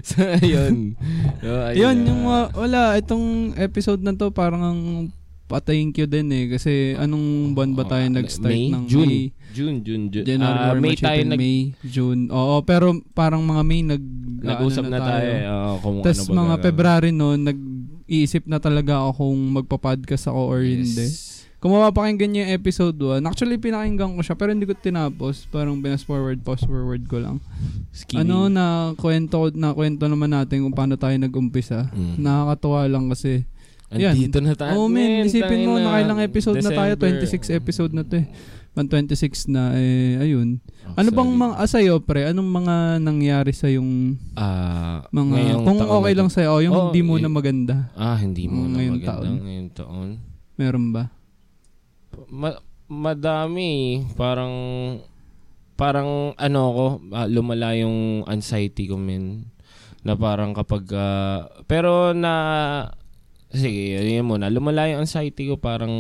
so, 0.04 0.18
ayun. 0.20 0.98
So, 1.40 1.50
Yun, 1.72 1.96
na. 1.98 2.08
yung 2.08 2.22
wala, 2.52 2.82
itong 2.96 3.26
episode 3.56 4.00
na 4.00 4.12
to 4.12 4.30
parang 4.30 4.62
ang 4.62 4.82
pa-thank 5.44 5.94
you 5.96 6.08
din 6.08 6.32
eh. 6.32 6.46
Kasi 6.50 6.96
anong 6.96 7.54
buwan 7.54 7.72
ba 7.74 7.86
tayo 7.86 8.06
nag-start 8.10 8.50
May? 8.50 8.72
ng 8.72 8.84
June. 8.88 9.06
May? 9.06 9.24
June, 9.54 9.78
June, 9.82 10.04
June. 10.10 10.26
January, 10.26 10.50
February, 10.50 10.74
May 10.74 10.90
March, 10.90 11.02
tayo 11.02 11.14
April, 11.14 11.30
nag, 11.30 11.40
May, 11.40 11.58
June. 11.86 12.22
Oo, 12.28 12.56
pero 12.64 12.86
parang 13.14 13.44
mga 13.44 13.62
May 13.62 13.82
nag... 13.86 14.04
nag-usap 14.42 14.84
ano 14.84 14.90
na 14.90 15.00
tayo. 15.00 15.30
eh. 15.30 15.44
Oo, 15.46 15.72
kung 15.78 15.96
Tapos 16.02 16.18
ano 16.18 16.26
ba 16.26 16.34
mga 16.34 16.42
gagawin. 16.50 16.64
February 16.66 17.12
no, 17.12 17.28
nag-iisip 17.36 18.44
na 18.44 18.58
talaga 18.58 18.94
ako 18.98 19.10
kung 19.22 19.40
magpa-podcast 19.54 20.26
ako 20.28 20.42
or 20.48 20.60
hindi. 20.64 21.06
Kung 21.64 21.72
mapapakinggan 21.72 22.28
niyo 22.28 22.42
yung 22.44 22.54
episode 22.54 23.00
1, 23.00 23.24
actually 23.24 23.56
pinakinggan 23.56 24.12
ko 24.12 24.22
siya 24.22 24.36
pero 24.36 24.52
hindi 24.52 24.68
ko 24.68 24.76
tinapos. 24.76 25.48
Parang 25.48 25.80
pinas 25.80 26.04
forward, 26.04 26.44
post 26.44 26.68
forward 26.68 27.08
ko 27.08 27.24
lang. 27.24 27.40
Skinny. 27.96 28.20
Ano 28.20 28.52
na 28.52 28.92
kwento 29.00 29.48
na 29.56 29.72
kwento 29.72 30.04
naman 30.12 30.36
natin 30.36 30.60
kung 30.60 30.76
paano 30.76 31.00
tayo 31.00 31.16
nag-umpisa. 31.16 31.88
Mm. 31.96 32.20
Nakakatuwa 32.20 32.84
lang 32.92 33.08
kasi. 33.08 33.48
Yan. 33.96 34.12
Andito 34.12 34.44
na 34.44 34.60
tayo. 34.60 34.76
Oh 34.76 34.92
man, 34.92 35.24
isipin 35.24 35.64
mo 35.64 35.80
nakailang 35.80 36.20
episode 36.20 36.60
na 36.60 36.68
tayo, 36.68 36.94
December. 37.00 37.24
26 37.32 37.56
episode 37.56 37.92
na 37.96 38.04
to 38.04 38.20
eh. 38.20 38.28
Pan 38.74 38.90
26 38.90 39.48
na, 39.48 39.78
eh, 39.78 40.18
ayun. 40.20 40.58
Ano 40.98 41.10
bang 41.14 41.32
mga, 41.32 41.54
ah, 41.62 41.70
sa'yo, 41.70 42.02
pre, 42.02 42.26
anong 42.28 42.50
mga 42.52 42.76
nangyari 43.00 43.54
sa 43.54 43.70
yung 43.70 44.18
Ah, 44.34 45.06
mga, 45.14 45.62
kung 45.62 45.78
okay 45.80 46.14
lang 46.18 46.28
sa'yo, 46.28 46.50
oh, 46.50 46.60
yung 46.60 46.74
Oh, 46.74 46.82
hindi 46.90 47.06
mo 47.06 47.16
eh, 47.16 47.22
na 47.22 47.30
maganda. 47.30 47.94
Ah, 47.94 48.18
hindi 48.18 48.50
mo 48.50 48.66
Mm, 48.66 48.68
na 48.68 48.78
maganda 48.82 49.06
taon. 49.14 49.32
ngayong 49.46 49.72
taon. 49.78 50.10
Meron 50.58 50.90
ba? 50.90 51.14
Ma- 52.30 52.62
madami. 52.90 54.04
Parang, 54.14 54.54
parang 55.74 56.38
ano 56.38 56.62
ko, 56.74 56.86
ah, 57.14 57.28
lumala 57.30 57.74
yung 57.78 58.28
anxiety 58.30 58.90
ko, 58.90 58.98
men. 59.00 59.50
Na 60.04 60.14
parang 60.20 60.52
kapag, 60.52 60.84
ah, 60.94 61.48
pero 61.66 62.12
na, 62.12 62.34
sige, 63.50 63.98
yun 64.04 64.28
muna. 64.28 64.52
Lumala 64.52 64.92
yung 64.92 65.08
anxiety 65.08 65.50
ko, 65.50 65.58
parang, 65.58 65.94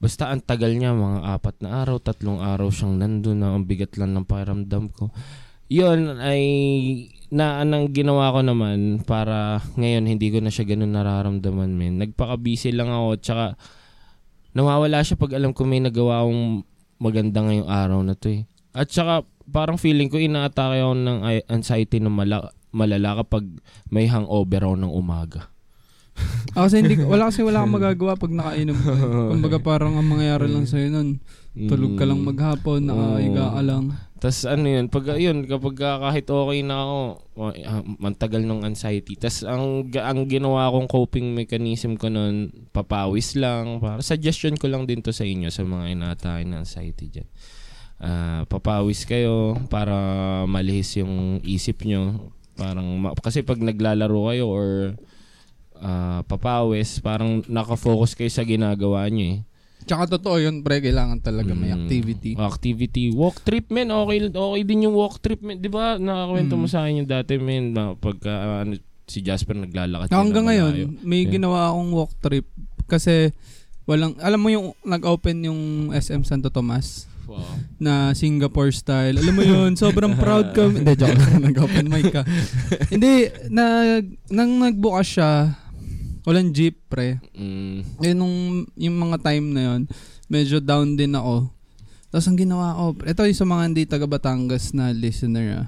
basta 0.00 0.28
ang 0.32 0.42
tagal 0.42 0.74
niya, 0.74 0.96
mga 0.96 1.38
apat 1.38 1.56
na 1.62 1.84
araw, 1.84 2.00
tatlong 2.00 2.40
araw 2.42 2.68
siyang 2.68 2.98
nandun 2.98 3.40
na, 3.40 3.54
ang 3.54 3.64
bigat 3.68 3.96
lang 4.00 4.12
ng 4.12 4.26
pakiramdam 4.26 4.90
ko. 4.92 5.12
Yun 5.72 6.20
ay, 6.20 6.42
na 7.32 7.64
anong 7.64 7.90
ginawa 7.96 8.30
ko 8.30 8.44
naman 8.44 9.00
para 9.02 9.64
ngayon 9.80 10.06
hindi 10.06 10.28
ko 10.28 10.38
na 10.44 10.52
siya 10.52 10.68
ganun 10.68 10.92
nararamdaman, 10.92 11.72
men. 11.72 12.00
Nagpaka-busy 12.00 12.76
lang 12.76 12.92
ako, 12.92 13.08
tsaka, 13.20 13.44
nawawala 14.54 15.02
siya 15.02 15.14
pag 15.14 15.34
alam 15.34 15.50
ko 15.50 15.62
may 15.62 15.78
nagawa 15.78 16.22
akong 16.22 16.62
maganda 16.96 17.42
ngayong 17.42 17.66
araw 17.66 18.00
na 18.00 18.14
to 18.14 18.30
eh. 18.32 18.42
At 18.70 18.88
saka 18.88 19.22
parang 19.44 19.76
feeling 19.76 20.06
ko 20.06 20.16
inaatake 20.16 20.80
ako 20.80 20.94
ng 20.96 21.18
anxiety 21.48 21.98
na 21.98 22.08
mala- 22.08 22.54
malala 22.70 23.20
kapag 23.20 23.44
may 23.86 24.06
hangover 24.06 24.62
ako 24.62 24.76
ng 24.76 24.92
umaga. 24.92 25.50
Ah, 26.54 26.70
kasi 26.70 26.78
hindi, 26.78 26.94
wala 26.94 27.26
kasi 27.26 27.42
wala 27.42 27.66
kang 27.66 27.74
magagawa 27.74 28.14
pag 28.14 28.30
nakainom 28.30 28.78
ka. 28.78 28.92
Kumbaga 29.34 29.58
parang 29.58 29.98
ang 29.98 30.06
mangyayari 30.06 30.46
lang 30.46 30.62
sa'yo 30.62 30.86
nun, 30.86 31.18
tulog 31.66 31.98
ka 31.98 32.06
lang 32.06 32.22
Mm. 32.22 32.26
maghapon, 32.30 32.80
nakaiga 32.86 33.50
ka 33.50 33.62
lang. 33.66 33.84
Tas 34.24 34.48
ano 34.48 34.64
yun, 34.64 34.88
pag 34.88 35.20
yun, 35.20 35.44
kapag 35.44 35.76
ah, 35.84 36.00
kahit 36.08 36.24
okay 36.24 36.64
na 36.64 36.80
ako, 36.80 36.98
ah, 37.60 37.84
mantagal 37.84 38.40
ng 38.40 38.64
anxiety. 38.64 39.20
Tas 39.20 39.44
ang, 39.44 39.92
ang 39.92 40.24
ginawa 40.24 40.72
kong 40.72 40.88
coping 40.88 41.36
mechanism 41.36 42.00
ko 42.00 42.08
nun, 42.08 42.48
papawis 42.72 43.36
lang. 43.36 43.84
Para 43.84 44.00
suggestion 44.00 44.56
ko 44.56 44.72
lang 44.72 44.88
din 44.88 45.04
to 45.04 45.12
sa 45.12 45.28
inyo, 45.28 45.52
sa 45.52 45.60
mga 45.68 45.92
inatake 45.92 46.48
ng 46.48 46.56
anxiety 46.56 47.12
dyan. 47.12 47.28
Ah, 48.00 48.48
papawis 48.48 49.04
kayo 49.04 49.60
para 49.68 49.92
malihis 50.48 50.96
yung 50.96 51.44
isip 51.44 51.84
nyo. 51.84 52.32
Parang, 52.56 53.04
kasi 53.20 53.44
pag 53.44 53.60
naglalaro 53.60 54.32
kayo 54.32 54.48
or 54.48 54.96
ah, 55.84 56.24
papawis, 56.24 56.96
parang 57.04 57.44
nakafocus 57.44 58.16
kayo 58.16 58.32
sa 58.32 58.40
ginagawa 58.40 59.04
nyo 59.12 59.36
eh. 59.36 59.38
Tsaka 59.84 60.16
totoo 60.16 60.36
yun, 60.38 60.60
pre, 60.60 60.80
kailangan 60.80 61.20
talaga 61.20 61.52
may 61.52 61.68
Mm. 61.68 61.78
activity. 61.78 62.30
Activity. 62.34 63.04
Walk 63.12 63.40
trip, 63.40 63.68
men. 63.68 63.88
Okay, 63.88 64.26
okay 64.26 64.62
din 64.62 64.84
yung 64.84 64.96
walk 64.96 65.20
trip, 65.20 65.38
men. 65.38 65.58
Di 65.58 65.68
ba? 65.68 65.96
Nakakwento 65.96 66.54
mo 66.54 66.64
Mm. 66.64 66.72
sa 66.72 66.78
akin 66.82 67.00
yung 67.00 67.10
dati, 67.10 67.36
men. 67.36 67.64
Na 67.70 67.92
pagka 67.92 68.32
ah, 68.32 68.58
ano, 68.60 68.74
si 69.04 69.20
Jasper 69.20 69.54
naglalakad. 69.54 70.08
Hanggang 70.08 70.48
na 70.48 70.50
ngayon, 70.50 70.72
malayo. 70.72 70.88
may 71.04 71.22
Yeah. 71.22 71.32
ginawa 71.32 71.68
akong 71.68 71.90
walk 71.92 72.12
trip 72.18 72.46
kasi 72.86 73.36
walang, 73.84 74.16
alam 74.18 74.40
mo 74.40 74.48
yung 74.48 74.72
nag-open 74.80 75.44
yung 75.44 75.60
SM 75.90 76.24
Santo 76.24 76.48
Tomas 76.48 77.04
Wow. 77.24 77.40
na 77.76 77.92
Singapore 78.12 78.68
style. 78.70 79.16
Alam 79.16 79.34
mo 79.34 79.42
yun, 79.42 79.76
sobrang 79.80 80.12
proud 80.14 80.52
kami. 80.52 80.80
Hindi, 80.80 80.92
joke 80.94 81.12
lang, 81.14 81.44
nag-open 81.48 81.86
mic 81.86 82.08
ka. 82.10 82.24
Hindi, 82.88 83.28
nag, 83.48 84.04
nang 84.28 84.56
nagbukas 84.58 85.08
siya, 85.10 85.30
walang 86.24 86.50
jeep, 86.50 86.80
pre. 86.86 87.20
Mm. 87.32 87.84
Eh, 88.00 88.12
nung 88.12 88.34
yung 88.74 88.96
mga 88.98 89.16
time 89.22 89.46
na 89.46 89.62
yun, 89.66 89.80
medyo 90.26 90.58
down 90.58 90.94
din 90.94 91.12
ako. 91.12 91.48
Tapos 92.08 92.26
ang 92.26 92.38
ginawa 92.38 92.72
ko, 92.72 92.84
ito 93.00 93.20
yung 93.22 93.36
sa 93.36 93.44
mga 93.44 93.62
hindi 93.64 93.82
taga 93.84 94.06
Batangas 94.06 94.70
na 94.70 94.90
listener 94.90 95.46
ah. 95.56 95.66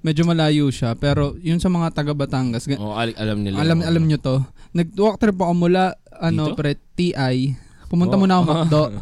Medyo 0.00 0.22
malayo 0.22 0.68
siya, 0.68 0.92
pero 0.94 1.34
yun 1.36 1.56
sa 1.56 1.66
mga 1.66 1.90
taga 1.92 2.12
Batangas, 2.12 2.64
ga- 2.64 2.76
Oh, 2.76 2.92
al- 2.92 3.16
alam 3.16 3.40
nila. 3.40 3.58
alam 3.58 3.80
alam 3.80 4.04
nyo 4.04 4.16
to. 4.16 4.40
Nag-walk 4.70 5.16
trip 5.16 5.34
ako 5.34 5.52
mula 5.58 5.96
ano 6.12 6.42
Dito? 6.46 6.56
pre 6.56 6.76
TI. 6.94 7.56
Pumunta 7.88 8.14
Oh. 8.14 8.20
muna 8.20 8.38
ako 8.38 8.44
Macdo. 8.46 8.82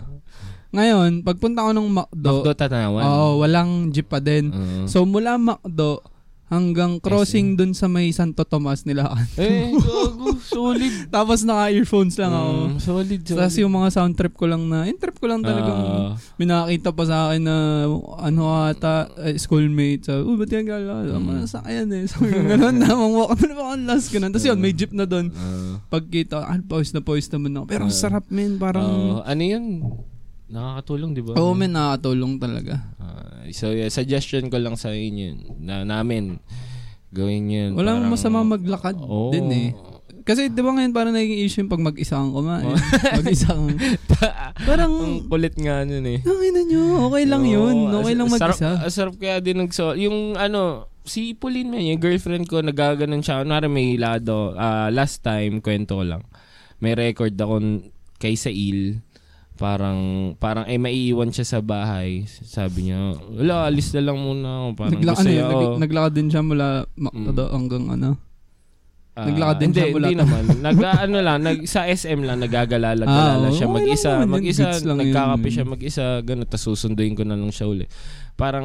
Ngayon, 0.69 1.25
pagpunta 1.25 1.64
ko 1.64 1.73
ng 1.73 1.88
Macdo, 1.88 2.33
Makdo 2.40 2.52
tanawan. 2.55 3.02
oo, 3.02 3.40
walang 3.40 3.71
jeep 3.88 4.07
pa 4.07 4.19
din. 4.19 4.49
Oo. 4.49 4.85
So 4.85 5.02
mula 5.02 5.37
Macdo 5.37 6.00
hanggang 6.49 6.97
crossing 6.99 7.55
dun 7.55 7.73
sa 7.73 7.87
may 7.87 8.09
Santo 8.11 8.43
Tomas 8.43 8.83
nila. 8.83 9.09
eh, 9.37 9.69
gago. 9.71 10.37
Solid. 10.40 11.07
Tapos 11.14 11.43
naka-earphones 11.43 12.17
lang 12.17 12.31
ako. 12.31 12.50
Mm, 12.50 12.76
solid, 12.78 13.21
solid. 13.21 13.38
Tapos 13.38 13.55
yung 13.57 13.75
mga 13.75 13.88
sound 13.90 14.14
trip 14.14 14.33
ko 14.33 14.45
lang 14.45 14.64
na, 14.64 14.85
yung 14.85 14.97
trip 14.97 15.14
ko 15.14 15.26
lang 15.26 15.40
talagang 15.40 15.81
may 16.35 16.47
nakakita 16.47 16.88
pa 16.90 17.05
sa 17.05 17.17
akin 17.28 17.43
na 17.43 17.57
ano 18.19 18.43
ata, 18.64 18.95
eh, 19.21 19.37
schoolmate. 19.37 20.02
Sabi, 20.02 20.21
uy, 20.23 20.37
ba't 20.37 20.49
yan 20.49 20.64
gala? 20.64 20.93
Mm. 21.07 21.45
Sa 21.45 21.61
ayan 21.62 21.88
eh. 21.90 22.05
Sabi 22.07 22.28
ko 22.28 22.40
gano'n 22.40 22.76
na, 22.76 22.88
mang 22.90 23.12
walk 23.12 23.37
na 23.38 23.55
ang 23.69 23.85
last 23.85 24.09
ganun. 24.09 24.31
Tapos 24.31 24.45
yun, 24.45 24.57
may 24.57 24.73
jeep 24.73 24.90
na 24.90 25.05
doon. 25.05 25.28
ah. 25.31 25.85
Pagkita, 25.88 26.40
ah, 26.40 26.57
pawis 26.59 26.90
na 26.90 27.00
pawis 27.00 27.28
naman 27.28 27.52
ako. 27.55 27.64
Pero 27.67 27.85
Ah. 27.85 27.93
sarap 27.93 28.25
men, 28.28 28.57
parang, 28.57 28.88
Oh, 28.88 29.21
ano 29.21 29.43
yun? 29.43 29.85
Nakakatulong, 30.49 31.11
di 31.12 31.21
ba? 31.21 31.37
oo 31.37 31.52
men, 31.52 31.71
nakakatulong 31.71 32.40
talaga. 32.40 32.75
Ah, 32.97 33.45
so, 33.50 33.69
yeah, 33.69 33.88
suggestion 33.88 34.49
ko 34.49 34.57
lang 34.57 34.75
sa 34.75 34.88
inyo, 34.88 35.61
na 35.61 35.85
namin, 35.85 36.40
gawin 37.09 37.49
yun. 37.49 37.71
Walang 37.73 38.05
Parang- 38.05 38.12
masama 38.12 38.38
maglakad 38.43 38.97
Oo. 38.97 39.28
din 39.28 39.49
eh. 39.49 39.71
Kasi 40.25 40.52
di 40.52 40.61
ba 40.61 40.76
ngayon 40.76 40.93
parang 40.93 41.17
naging 41.17 41.40
issue 41.40 41.64
yung 41.64 41.73
pag 41.73 41.81
mag-isa 41.81 42.21
kang 42.21 42.37
kumain. 42.37 42.69
mag-isa 43.17 43.49
kang, 43.49 43.73
parang, 44.61 44.93
Ang 44.93 45.25
kulit 45.25 45.57
nga 45.57 45.88
nun 45.88 46.05
eh. 46.05 46.21
Ang 46.21 46.40
ina 46.45 46.61
nyo, 46.64 47.09
okay 47.09 47.25
lang 47.25 47.49
yun. 47.49 47.88
Oo, 47.88 48.05
Okay 48.05 48.12
lang 48.12 48.28
mag-isa. 48.28 48.52
Sarap, 48.52 48.93
sarap 48.93 49.14
kaya 49.17 49.40
din 49.40 49.57
nagso. 49.57 49.97
Yung 49.97 50.37
ano, 50.37 50.93
si 51.00 51.33
Pauline 51.33 51.73
man, 51.73 51.81
yung 51.81 51.97
girlfriend 51.97 52.45
ko, 52.45 52.61
nagaganon 52.61 53.25
siya. 53.25 53.40
Kunwari 53.40 53.73
may 53.73 53.97
lado. 53.97 54.52
ah, 54.52 54.93
last 54.93 55.25
time, 55.25 55.64
kwento 55.64 55.97
ko 55.97 56.05
lang. 56.05 56.21
May 56.76 56.93
record 56.93 57.33
ako 57.33 57.88
kay 58.21 58.37
Sail. 58.37 59.00
Parang, 59.59 59.99
parang, 60.38 60.65
eh, 60.65 60.79
maiiwan 60.79 61.29
siya 61.29 61.43
sa 61.45 61.59
bahay. 61.59 62.23
Sabi 62.31 62.87
niya, 62.87 63.19
wala, 63.19 63.67
alis 63.67 63.91
na 63.91 64.07
lang 64.07 64.17
muna 64.17 64.49
ako. 64.65 64.69
Parang 64.73 64.93
Nagla- 64.95 65.12
gusto 65.12 65.27
ano, 65.27 65.35
yun, 65.35 65.50
nag- 65.50 65.79
naglakad 65.83 66.12
din 66.15 66.29
siya 66.31 66.43
mula 66.43 66.67
Macdo 66.95 67.43
Mm. 67.43 67.53
hanggang 67.53 67.85
ano. 67.91 68.11
Ah, 69.18 69.26
naglakad 69.26 69.56
din 69.58 69.66
hindi, 69.66 69.80
siya 69.80 69.88
Hindi 69.90 70.14
naman. 70.14 70.42
Nag, 70.62 70.76
ano 70.78 71.18
lang, 71.18 71.38
nag, 71.42 71.58
sa 71.66 71.82
SM 71.84 72.22
lang, 72.22 72.38
nagagalala-galala 72.38 73.46
Ah, 73.46 73.50
siya. 73.50 73.66
Mag-isa, 73.66 74.10
lang 74.16 74.30
mag-isa, 74.30 74.78
nagkakape 74.78 75.48
siya 75.48 75.64
mag-isa, 75.66 76.04
gano'n, 76.22 76.46
tapos 76.46 76.70
susunduin 76.70 77.12
ko 77.12 77.26
na 77.26 77.34
lang 77.34 77.50
siya 77.50 77.66
uli. 77.66 77.90
Parang, 78.32 78.62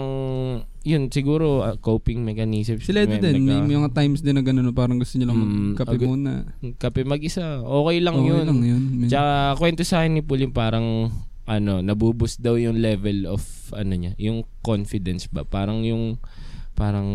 yun, 0.80 1.10
siguro, 1.10 1.66
ah, 1.66 1.74
coping 1.74 2.22
mechanism. 2.22 2.78
Sila 2.78 3.02
din, 3.04 3.18
May- 3.18 3.34
may, 3.34 3.58
nagka- 3.58 3.74
mga 3.74 3.90
times 3.98 4.22
din 4.22 4.38
na 4.38 4.44
gano'n, 4.44 4.70
parang 4.70 5.02
gusto 5.02 5.18
niya 5.18 5.26
lang 5.26 5.38
Mm, 5.38 5.50
magkape 5.74 5.90
agad- 5.92 6.06
muna. 6.08 6.32
Kape 6.78 7.02
mag-isa, 7.02 7.58
okay 7.60 7.98
lang 7.98 8.14
okay 8.16 8.30
yun. 8.30 8.46
lang 8.46 8.60
yun. 8.62 8.84
man. 8.96 9.10
Tsaka, 9.10 9.32
kwento 9.58 9.82
sa 9.82 10.06
akin 10.06 10.14
ni 10.14 10.22
Pauline, 10.22 10.54
parang, 10.54 11.10
ano, 11.44 11.82
nabuboost 11.82 12.38
daw 12.40 12.54
yung 12.54 12.78
level 12.78 13.26
of, 13.26 13.42
ano 13.74 13.90
niya, 13.92 14.14
yung 14.16 14.46
confidence 14.62 15.26
ba? 15.26 15.42
Parang 15.42 15.82
yung, 15.82 16.22
parang, 16.72 17.10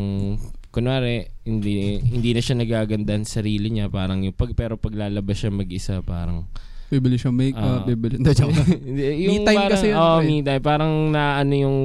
kunwari, 0.68 1.28
hindi, 1.42 1.98
hindi 1.98 2.30
na 2.30 2.40
siya 2.40 2.56
nagagandahan 2.56 3.24
sa 3.24 3.40
sarili 3.40 3.68
niya, 3.68 3.88
parang 3.88 4.22
yung, 4.22 4.32
pag, 4.32 4.52
pero 4.52 4.76
paglalabas 4.76 5.36
siya 5.36 5.50
mag-isa, 5.50 6.00
parang, 6.00 6.46
Bibili 6.88 7.20
siya 7.20 7.28
makeup, 7.28 7.84
Ah. 7.84 7.84
bibili. 7.84 8.16
Hindi, 8.20 8.32
joke. 8.32 8.56
Hindi, 8.88 9.04
Me 9.28 9.44
time 9.44 9.60
parang, 9.60 9.72
kasi 9.76 9.86
yun, 9.92 9.96
Oh, 10.00 10.18
me 10.24 10.40
time. 10.40 10.62
Parang 10.64 10.92
na 11.12 11.36
ano 11.36 11.52
yung 11.52 11.78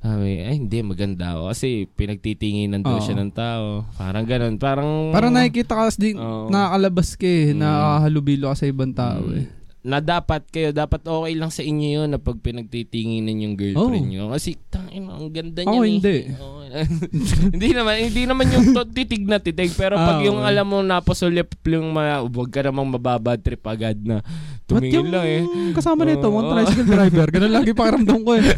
ay, 0.00 0.48
ay, 0.48 0.56
hindi, 0.56 0.80
maganda 0.80 1.36
ako. 1.36 1.52
Kasi 1.52 1.84
pinagtitinginan 1.86 2.80
daw 2.80 2.98
siya 2.98 3.20
ng 3.20 3.30
tao. 3.30 3.84
Parang 3.94 4.24
ganun. 4.24 4.56
Parang... 4.56 5.12
Parang 5.12 5.28
nakikita 5.28 5.76
ka 5.76 5.92
kasi, 5.92 6.16
Oo. 6.16 6.48
nakakalabas 6.48 7.14
ka 7.14 7.28
eh, 7.28 7.52
Mm. 7.52 7.60
nakakahalubilo 7.60 8.44
ka 8.48 8.56
sa 8.56 8.66
ibang 8.66 8.96
tao 8.96 9.22
Mm. 9.22 9.36
eh. 9.36 9.46
Na 9.80 9.96
dapat 9.98 10.44
kayo, 10.46 10.70
dapat 10.70 11.00
okay 11.00 11.32
lang 11.32 11.48
sa 11.48 11.60
inyo 11.60 11.88
yun 11.96 12.08
na 12.08 12.16
pag 12.16 12.36
pinagtitinginan 12.36 13.32
yung 13.40 13.54
girlfriend 13.56 14.06
Oh. 14.06 14.12
nyo. 14.12 14.24
Kasi, 14.28 14.60
tangin, 14.68 15.08
ang 15.08 15.32
ganda 15.32 15.64
niya 15.64 15.72
Ako 15.72 15.82
hindi. 15.82 16.16
Oo. 16.36 16.58
hindi 17.50 17.68
naman, 17.72 17.94
hindi 17.98 18.22
naman 18.24 18.46
yung 18.46 18.66
to, 18.70 18.84
titig 18.86 19.24
na 19.24 19.38
titig. 19.38 19.72
Pero 19.72 19.96
pag 19.96 20.20
Ah, 20.20 20.22
yung 20.22 20.38
okay. 20.38 20.48
alam 20.52 20.66
mo 20.66 20.78
napasulip 20.80 21.48
yung 21.64 21.90
mga, 21.90 22.28
huwag 22.28 22.48
ka 22.48 22.60
namang 22.62 22.92
mababad 22.92 23.38
trip 23.38 23.64
agad 23.64 23.96
na 23.98 24.20
tumingin 24.64 25.08
lang 25.08 25.24
eh. 25.24 25.42
kasama 25.72 26.04
nito, 26.04 26.28
Oo. 26.28 26.36
one 26.36 26.46
tricycle 26.52 26.86
driver, 26.86 27.26
ganun 27.26 27.50
lagi 27.50 27.72
pakiramdam 27.72 28.20
ko 28.20 28.32
eh. 28.36 28.44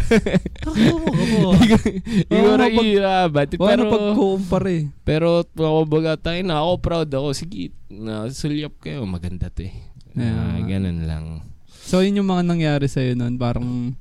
Siguro 2.27 2.59
Oo, 2.59 2.69
pag- 2.69 2.85
ihirabat. 2.85 3.47
Pero 3.53 3.63
Pero, 3.63 3.83
pag-compare 3.89 4.69
eh. 4.69 4.83
pero 5.03 5.29
ako 5.47 5.81
baga 5.87 6.13
tayo 6.17 6.41
na 6.43 6.61
ako 6.61 6.73
proud 6.79 7.09
ako. 7.09 7.29
Sige, 7.33 7.71
na 7.89 8.27
sulyap 8.29 8.75
kayo. 8.79 9.05
Maganda 9.05 9.49
to 9.49 9.63
eh. 9.63 9.75
Ah, 10.17 10.59
Yeah. 10.59 10.69
ganun 10.69 11.01
lang. 11.05 11.25
So, 11.69 12.01
yun 12.01 12.19
yung 12.19 12.31
mga 12.31 12.47
nangyari 12.47 12.87
sa'yo 12.87 13.13
nun. 13.13 13.37
Parang, 13.37 13.97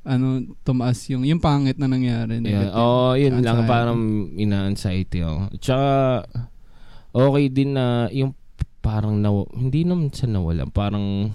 ano, 0.00 0.26
tumaas 0.64 1.04
yung, 1.12 1.22
yung 1.22 1.38
pangit 1.38 1.76
na 1.76 1.86
nangyari. 1.86 2.40
Yeah. 2.40 2.70
negative. 2.70 2.74
Oh, 2.74 3.12
yun 3.14 3.44
lang. 3.44 3.62
Anxiety. 3.62 3.70
Parang 3.70 4.00
ina-anxiety 4.34 5.18
ako. 5.20 5.36
Tsaka, 5.60 5.88
okay 7.12 7.44
din 7.50 7.74
na 7.74 8.08
yung 8.10 8.32
parang 8.80 9.20
naw 9.20 9.44
hindi 9.52 9.84
naman 9.84 10.08
sa 10.08 10.24
nawala. 10.24 10.64
Parang 10.64 11.28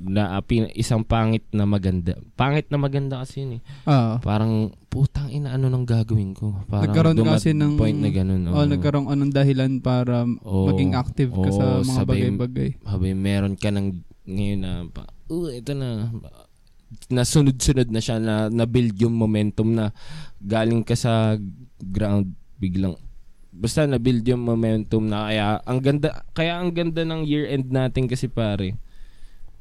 na 0.00 0.32
ah, 0.32 0.42
pin- 0.42 0.72
isang 0.72 1.04
pangit 1.04 1.44
na 1.50 1.64
maganda. 1.64 2.16
Pangit 2.32 2.72
na 2.72 2.76
maganda 2.76 3.20
kasi 3.20 3.44
yun 3.44 3.52
eh. 3.56 3.62
Ah. 3.84 4.16
Parang 4.18 4.72
putang 4.88 5.28
ina 5.28 5.52
ano 5.52 5.68
nang 5.68 5.84
gagawin 5.84 6.32
ko. 6.32 6.56
Parang 6.66 6.88
Nagkaroon 6.88 7.14
dumat- 7.14 7.36
kasi 7.36 7.52
ng- 7.52 7.76
point 7.76 7.94
na 7.94 8.08
ganun. 8.08 8.48
Oh, 8.48 8.64
nagkaroon 8.64 9.06
anong 9.06 9.30
dahilan 9.30 9.78
para 9.78 10.24
Oo. 10.24 10.72
maging 10.72 10.96
active 10.96 11.30
ka 11.30 11.50
sa 11.50 11.64
Oo, 11.78 11.84
mga 11.84 11.98
sabay- 12.00 12.24
bagay-bagay. 12.26 12.68
Habay 12.82 13.12
meron 13.12 13.54
ka 13.54 13.68
ng 13.68 14.00
ngayon 14.24 14.60
na 14.60 14.72
pa, 14.86 15.04
uh, 15.28 15.48
ito 15.50 15.72
na 15.72 16.08
nasunod-sunod 17.08 17.86
na 17.86 18.00
siya 18.00 18.18
na 18.18 18.48
na-build 18.48 18.98
yung 18.98 19.14
momentum 19.14 19.70
na 19.70 19.94
galing 20.38 20.82
ka 20.82 20.98
sa 20.98 21.38
ground 21.78 22.34
biglang 22.58 22.98
basta 23.50 23.82
na-build 23.82 24.22
yung 24.24 24.42
momentum 24.42 25.06
na 25.06 25.26
kaya 25.26 25.46
ang 25.64 25.78
ganda 25.80 26.08
kaya 26.32 26.58
ang 26.58 26.70
ganda 26.70 27.02
ng 27.02 27.26
year 27.26 27.46
end 27.46 27.66
natin 27.68 28.06
kasi 28.06 28.26
pare 28.26 28.78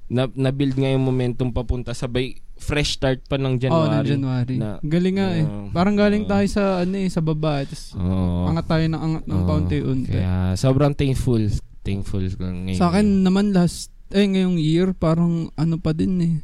na 0.10 0.26
na-build 0.26 0.74
nga 0.74 0.90
yung 0.90 1.06
momentum 1.06 1.54
papunta 1.54 1.94
sabay 1.94 2.42
fresh 2.60 3.00
start 3.00 3.24
pa 3.30 3.40
ng 3.40 3.46
Oo, 3.46 3.54
ng 3.56 3.58
January. 3.62 4.08
January. 4.10 4.56
Na- 4.60 4.82
Galing 4.84 5.16
nga 5.16 5.30
eh. 5.32 5.46
Oo. 5.48 5.72
Parang 5.72 5.96
galing 5.96 6.28
Oo. 6.28 6.30
tayo 6.30 6.46
sa 6.52 6.84
ano 6.84 6.96
eh, 7.00 7.08
sa 7.08 7.24
baba. 7.24 7.64
Tapos 7.64 7.96
Oo. 7.96 8.52
angat 8.52 8.66
tayo 8.68 8.86
ng 8.90 9.02
angat 9.02 9.26
ng 9.26 9.40
Oo. 9.40 9.48
paunti-unti. 9.48 10.12
Kaya 10.12 10.58
sobrang 10.60 10.92
thankful. 10.92 11.40
Thankful 11.86 12.26
ngayon. 12.36 12.76
Sa 12.76 12.92
akin 12.92 13.24
naman 13.24 13.56
last, 13.56 13.96
eh 14.12 14.28
ngayong 14.28 14.60
year, 14.60 14.92
parang 14.92 15.54
ano 15.56 15.80
pa 15.80 15.96
din 15.96 16.14
eh. 16.20 16.36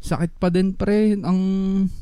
Sakit 0.00 0.38
pa 0.38 0.54
din 0.54 0.70
pre. 0.72 1.18
Ang, 1.18 1.40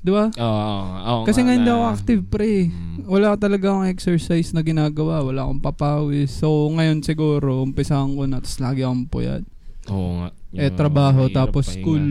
di 0.04 0.12
ba? 0.12 0.28
Oo. 0.28 0.44
oo, 0.44 0.82
oo 1.00 1.22
Kasi 1.24 1.40
nga 1.40 1.56
hindi 1.56 1.72
ako 1.72 1.84
active 1.88 2.22
pre. 2.28 2.68
Mm. 2.68 3.08
Wala 3.08 3.34
talaga 3.40 3.72
akong 3.72 3.88
exercise 3.88 4.52
na 4.52 4.60
ginagawa. 4.60 5.24
Wala 5.24 5.48
akong 5.48 5.64
papawis. 5.64 6.36
So 6.36 6.68
ngayon 6.68 7.00
siguro, 7.00 7.64
umpisahan 7.64 8.12
ko 8.12 8.28
na. 8.28 8.44
Tapos 8.44 8.60
lagi 8.60 8.84
akong 8.84 9.08
puyat. 9.08 9.42
Oo 9.86 10.10
nga. 10.16 10.28
Eh, 10.52 10.70
trabaho, 10.70 11.28
tapos 11.28 11.66
pahinga. 11.66 11.76
school. 11.76 12.04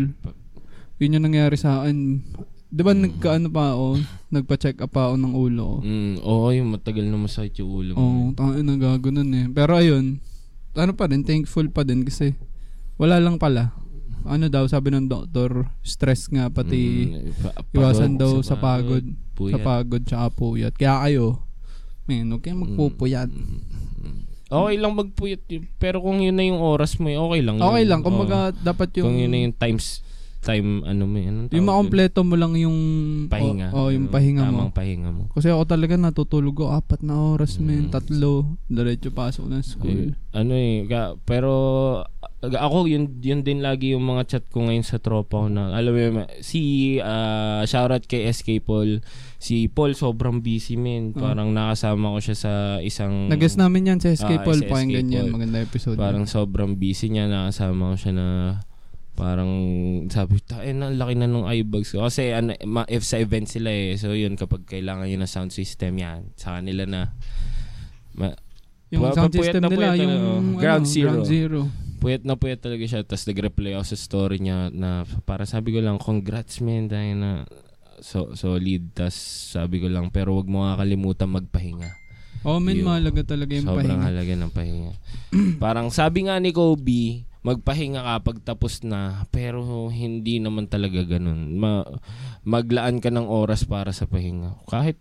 Yun 0.98 1.16
yung 1.16 1.26
nangyari 1.26 1.56
sa 1.56 1.82
akin. 1.82 2.22
Di 2.68 2.82
ba 2.82 2.92
Mm. 2.92 3.02
nagkaano 3.04 3.48
pa 3.48 3.72
ako? 3.72 3.88
Nagpa-check 4.30 4.78
up 4.80 4.90
pa 4.90 5.08
ako 5.08 5.16
ng 5.16 5.34
ulo 5.34 5.64
ko. 5.64 5.78
Mm, 5.80 6.16
oo, 6.20 6.48
yung 6.50 6.70
matagal 6.72 7.06
na 7.06 7.18
masakit 7.20 7.60
yung 7.60 7.70
ulo 7.72 7.92
mo. 7.94 8.00
Oo, 8.00 8.10
oh, 8.24 8.30
tangin 8.32 8.66
na 8.66 8.76
gago 8.76 9.08
nun 9.08 9.30
eh. 9.30 9.46
Pero 9.48 9.76
ayun, 9.76 10.18
ano 10.74 10.92
pa 10.92 11.06
din, 11.06 11.22
thankful 11.22 11.70
pa 11.70 11.82
din 11.82 12.02
kasi 12.02 12.34
wala 12.96 13.18
lang 13.18 13.38
pala. 13.38 13.78
Ano 14.24 14.48
daw, 14.48 14.64
sabi 14.66 14.90
ng 14.90 15.06
doktor, 15.06 15.68
stress 15.82 16.26
nga 16.28 16.48
pati 16.48 17.12
Mm, 17.12 17.30
pa- 17.38 17.56
iwasan 17.74 18.16
pagod, 18.16 18.22
daw 18.24 18.34
sa 18.42 18.56
pagod. 18.56 19.06
puyat. 19.34 19.54
Sa 19.54 19.60
pagod 19.60 20.02
tsaka 20.02 20.26
puyat. 20.32 20.74
Kaya 20.74 20.96
kayo, 21.04 21.44
man, 22.04 22.26
huwag 22.28 22.42
kayong 22.42 22.64
magpupuyat. 22.64 23.30
Mm. 23.30 24.23
Okay 24.54 24.76
lang 24.78 24.94
magpuyat 24.94 25.44
yun. 25.50 25.64
Pero 25.82 25.98
kung 25.98 26.22
yun 26.22 26.38
na 26.38 26.46
yung 26.46 26.62
oras 26.62 27.02
mo, 27.02 27.10
eh, 27.10 27.18
okay 27.18 27.42
lang. 27.42 27.58
yun. 27.58 27.66
Okay 27.66 27.84
lang, 27.90 28.00
Oo. 28.02 28.06
kumbaga 28.06 28.54
dapat 28.54 28.94
yung, 29.02 29.06
kung 29.10 29.18
yun 29.18 29.32
na 29.34 29.40
yung 29.50 29.56
times, 29.58 30.06
time, 30.44 30.84
ano 30.84 31.08
anong 31.08 31.16
tawag 31.48 31.50
yung 31.50 31.58
yun? 31.58 31.64
makompleto 31.66 32.20
mo 32.22 32.36
lang 32.36 32.54
yung 32.54 32.78
Pahinga. 33.26 33.72
Oh, 33.72 33.88
oh, 33.88 33.90
yung 33.90 34.06
Ano, 34.06 34.14
pahinga 34.14 34.44
mo. 34.44 34.68
Tamang 34.68 34.76
pahinga 34.76 35.10
mo. 35.10 35.24
Kasi 35.32 35.48
ako 35.48 35.64
talaga 35.66 35.96
natutulog 35.96 36.54
ko 36.54 36.66
apat 36.70 37.00
na 37.00 37.16
oras, 37.16 37.58
men, 37.58 37.88
Mm. 37.88 37.92
tatlo, 37.92 38.34
diretso 38.68 39.10
pasok 39.10 39.48
ng 39.48 39.64
school. 39.64 40.12
Eh, 40.12 40.16
ano 40.34 40.54
eh, 40.54 40.84
ka- 40.84 41.16
pero 41.20 41.52
uh, 42.44 42.50
ako 42.50 42.86
yun 42.86 43.18
yun 43.18 43.40
din 43.40 43.60
lagi 43.60 43.92
yung 43.92 44.04
mga 44.04 44.24
chat 44.28 44.46
ko 44.46 44.62
ngayon 44.62 44.84
sa 44.84 44.98
tropa 44.98 45.40
ko 45.40 45.48
na 45.48 45.72
alam 45.72 45.90
mo 45.90 46.00
yun, 46.00 46.14
si 46.40 46.62
uh, 47.00 47.64
shoutout 47.64 48.04
kay 48.04 48.28
SK 48.28 48.60
Paul 48.60 49.00
si 49.38 49.68
Paul 49.68 49.94
sobrang 49.94 50.40
busy 50.40 50.76
men 50.76 51.14
Oh. 51.14 51.22
parang 51.22 51.52
nakasama 51.52 52.12
ko 52.12 52.20
siya 52.20 52.36
sa 52.36 52.54
isang 52.80 53.28
Nag-guess 53.28 53.56
namin 53.56 53.88
yan 53.88 54.00
sa 54.00 54.10
SK 54.10 54.32
Ah, 54.34 54.44
Paul, 54.44 54.60
SK 54.60 54.68
pakinggan 54.68 55.08
yan, 55.08 55.26
maganda 55.30 55.62
episode. 55.62 55.96
parang 55.96 56.26
sobrang 56.26 56.76
busy 56.76 57.08
niya 57.08 57.28
nakasama 57.28 57.94
ko 57.94 57.98
siya 57.98 58.14
na 58.14 58.28
parang 59.14 59.52
sabi 60.10 60.42
tayo 60.42 60.66
na 60.74 60.90
laki 60.90 61.14
na 61.14 61.26
nung 61.26 61.46
eyebags 61.46 61.94
ko 61.94 62.02
kasi 62.02 62.34
ano, 62.34 62.58
ma- 62.66 62.90
if 62.90 63.02
sa 63.02 63.18
event 63.18 63.46
sila 63.46 63.70
eh 63.70 63.94
so 63.94 64.10
yun 64.12 64.34
kapag 64.34 64.66
kailangan 64.66 65.06
yun 65.06 65.22
ng 65.22 65.30
sound 65.30 65.54
system 65.54 65.96
yan 65.96 66.34
sa 66.34 66.58
kanila 66.58 66.84
na 66.84 67.02
ma- 68.14 68.34
yung 68.90 69.06
Pa- 69.06 69.14
sound 69.16 69.34
system 69.34 69.62
na 69.62 69.70
nila, 69.70 69.78
puyat 69.90 69.98
yung 69.98 70.12
oh. 70.12 70.18
ano, 70.18 70.58
Ground 70.58 70.86
Zero. 70.86 71.10
Ground 71.14 71.26
Zero. 71.26 71.60
puyat 71.98 72.22
na 72.26 72.36
puyat 72.36 72.60
talaga 72.60 72.84
siya 72.84 73.02
tapos 73.02 73.26
nag-reply 73.26 73.72
ako 73.74 73.86
sa 73.86 73.96
story 73.96 74.38
niya 74.38 74.68
na 74.70 75.06
para 75.24 75.46
sabi 75.46 75.72
ko 75.72 75.80
lang 75.80 75.96
congrats 75.98 76.60
man 76.60 76.86
dahil 76.86 77.16
na 77.16 77.32
so 78.02 78.34
solid 78.34 78.92
tas 78.92 79.16
sabi 79.54 79.78
ko 79.78 79.88
lang 79.88 80.10
pero 80.10 80.36
wag 80.36 80.46
mo 80.46 80.66
kakalimutan 80.68 81.30
magpahinga 81.32 82.02
Oh, 82.44 82.60
men, 82.60 82.84
mahalaga 82.84 83.24
talaga 83.24 83.56
yung 83.56 83.64
sobrang 83.64 83.88
pahinga. 83.88 84.04
halaga 84.04 84.34
ng 84.36 84.52
pahinga 84.52 84.92
parang 85.64 85.88
sabi 85.88 86.28
nga 86.28 86.36
ni 86.38 86.52
Kobe 86.52 87.24
magpahinga 87.44 88.00
ka 88.00 88.14
pag 88.24 88.38
tapos 88.42 88.82
na 88.82 89.00
pero 89.30 89.62
hindi 89.88 90.40
naman 90.40 90.66
talaga 90.66 91.04
ganun 91.04 91.54
Ma- 91.54 91.88
maglaan 92.42 92.98
ka 92.98 93.08
ng 93.08 93.28
oras 93.28 93.64
para 93.64 93.92
sa 93.92 94.04
pahinga 94.04 94.64
kahit 94.66 94.96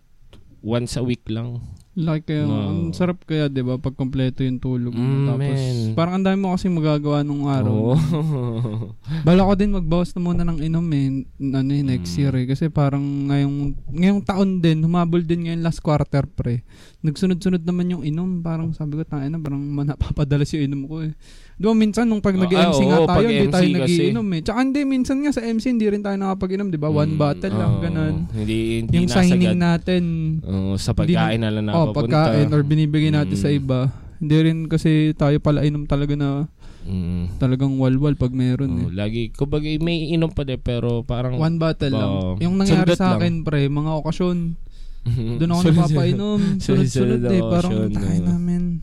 once 0.59 0.95
a 0.95 1.03
week 1.03 1.23
lang 1.27 1.59
Like, 1.93 2.25
kaya, 2.25 2.49
No. 2.49 2.73
ang 2.73 2.89
sarap 2.89 3.21
kaya, 3.21 3.53
di 3.53 3.61
ba, 3.61 3.77
pag 3.77 3.93
kompleto 3.93 4.41
yung 4.41 4.57
tulog. 4.57 4.97
Mm, 4.97 5.29
Tapos, 5.29 5.61
men. 5.61 5.93
parang 5.93 6.13
ang 6.17 6.25
dami 6.25 6.37
mo 6.41 6.57
kasi 6.57 6.65
magagawa 6.65 7.21
nung 7.21 7.45
araw. 7.45 7.69
Oo. 7.69 7.93
Bala 9.29 9.45
ko 9.45 9.53
din 9.53 9.77
magbawas 9.77 10.09
na 10.09 10.25
muna 10.25 10.41
ng 10.41 10.57
inom 10.57 10.81
eh, 10.89 11.21
ano 11.53 11.69
eh, 11.69 11.85
next 11.85 12.17
Mm. 12.17 12.19
year 12.19 12.33
eh. 12.33 12.45
Kasi 12.49 12.73
parang 12.73 13.29
ngayong, 13.29 13.57
ngayong 13.93 14.21
taon 14.25 14.57
din, 14.57 14.81
humabol 14.81 15.21
din 15.21 15.45
ngayon 15.45 15.61
last 15.61 15.85
quarter 15.85 16.25
pre. 16.25 16.65
Nagsunod-sunod 17.05 17.61
naman 17.61 17.93
yung 17.93 18.01
inom. 18.01 18.41
Parang 18.41 18.73
sabi 18.73 18.97
ko, 18.97 19.05
tangina, 19.05 19.37
parang 19.37 19.61
manapapadalas 19.61 20.49
yung 20.49 20.65
inom 20.65 20.81
ko 20.89 21.05
eh. 21.05 21.13
Di 21.63 21.71
ba 21.71 21.71
minsan 21.73 22.03
nung 22.03 22.19
pag 22.19 22.35
Ah, 22.35 22.43
nag-MC 22.43 22.75
oo, 22.75 22.89
nga 22.91 22.97
pag 22.99 23.23
tayo, 23.23 23.27
hindi 23.29 23.47
tayo 23.47 23.63
kasi. 23.63 23.79
nagiinom 23.79 24.27
eh. 24.27 24.41
Tsaka 24.43 24.59
hindi, 24.59 24.81
minsan 24.83 25.15
nga 25.23 25.31
sa 25.31 25.39
MC, 25.39 25.65
hindi 25.71 25.87
rin 25.87 26.03
tayo 26.03 26.19
nakapag-inom, 26.19 26.67
di 26.67 26.75
ba? 26.75 26.91
One 26.91 27.15
Mm, 27.15 27.21
bottle 27.23 27.55
lang, 27.55 27.71
oo. 27.71 27.79
ganun. 27.79 28.15
Hindi, 28.27 28.57
hindi 28.83 28.93
Yung 28.93 29.07
signing 29.07 29.55
nasagad. 29.55 29.63
natin, 29.79 30.03
Oo, 30.43 30.75
sa 30.75 30.91
pagkain 30.91 31.39
na 31.39 31.47
lang 31.47 31.63
oh, 31.65 31.87
napapunta. 31.87 31.95
pagkain 31.95 32.51
or 32.51 32.61
binibigay 32.61 33.07
natin 33.09 33.31
Mm. 33.31 33.39
sa 33.39 33.47
iba. 33.47 33.79
Hindi 34.19 34.35
rin 34.41 34.57
kasi 34.67 34.91
tayo 35.13 35.39
pala 35.39 35.63
inom 35.63 35.87
talaga 35.87 36.19
na 36.19 36.51
Mm. 36.83 37.39
talagang 37.39 37.79
walwal 37.79 38.11
pag 38.13 38.35
meron 38.35 38.71
eh. 38.77 38.83
Oo, 38.83 38.91
lagi, 38.91 39.31
kumbaga 39.31 39.63
may 39.79 40.11
inom 40.11 40.35
pa 40.35 40.43
din 40.43 40.59
pero 40.59 40.99
parang 41.01 41.39
One 41.39 41.55
bottle 41.55 41.95
lang. 41.95 42.11
Oo. 42.11 42.31
Yung 42.43 42.59
nangyari 42.59 42.91
sa 42.91 43.15
lang. 43.15 43.23
akin, 43.23 43.33
pre, 43.41 43.71
mga 43.71 44.03
okasyon, 44.03 44.59
doon 45.39 45.47
ako 45.49 45.61
napapainom. 45.65 46.39
Sunod-sunod 46.63 47.23
eh. 47.23 47.39
Parang, 47.39 47.71
tayo 47.87 48.19
no? 48.19 48.35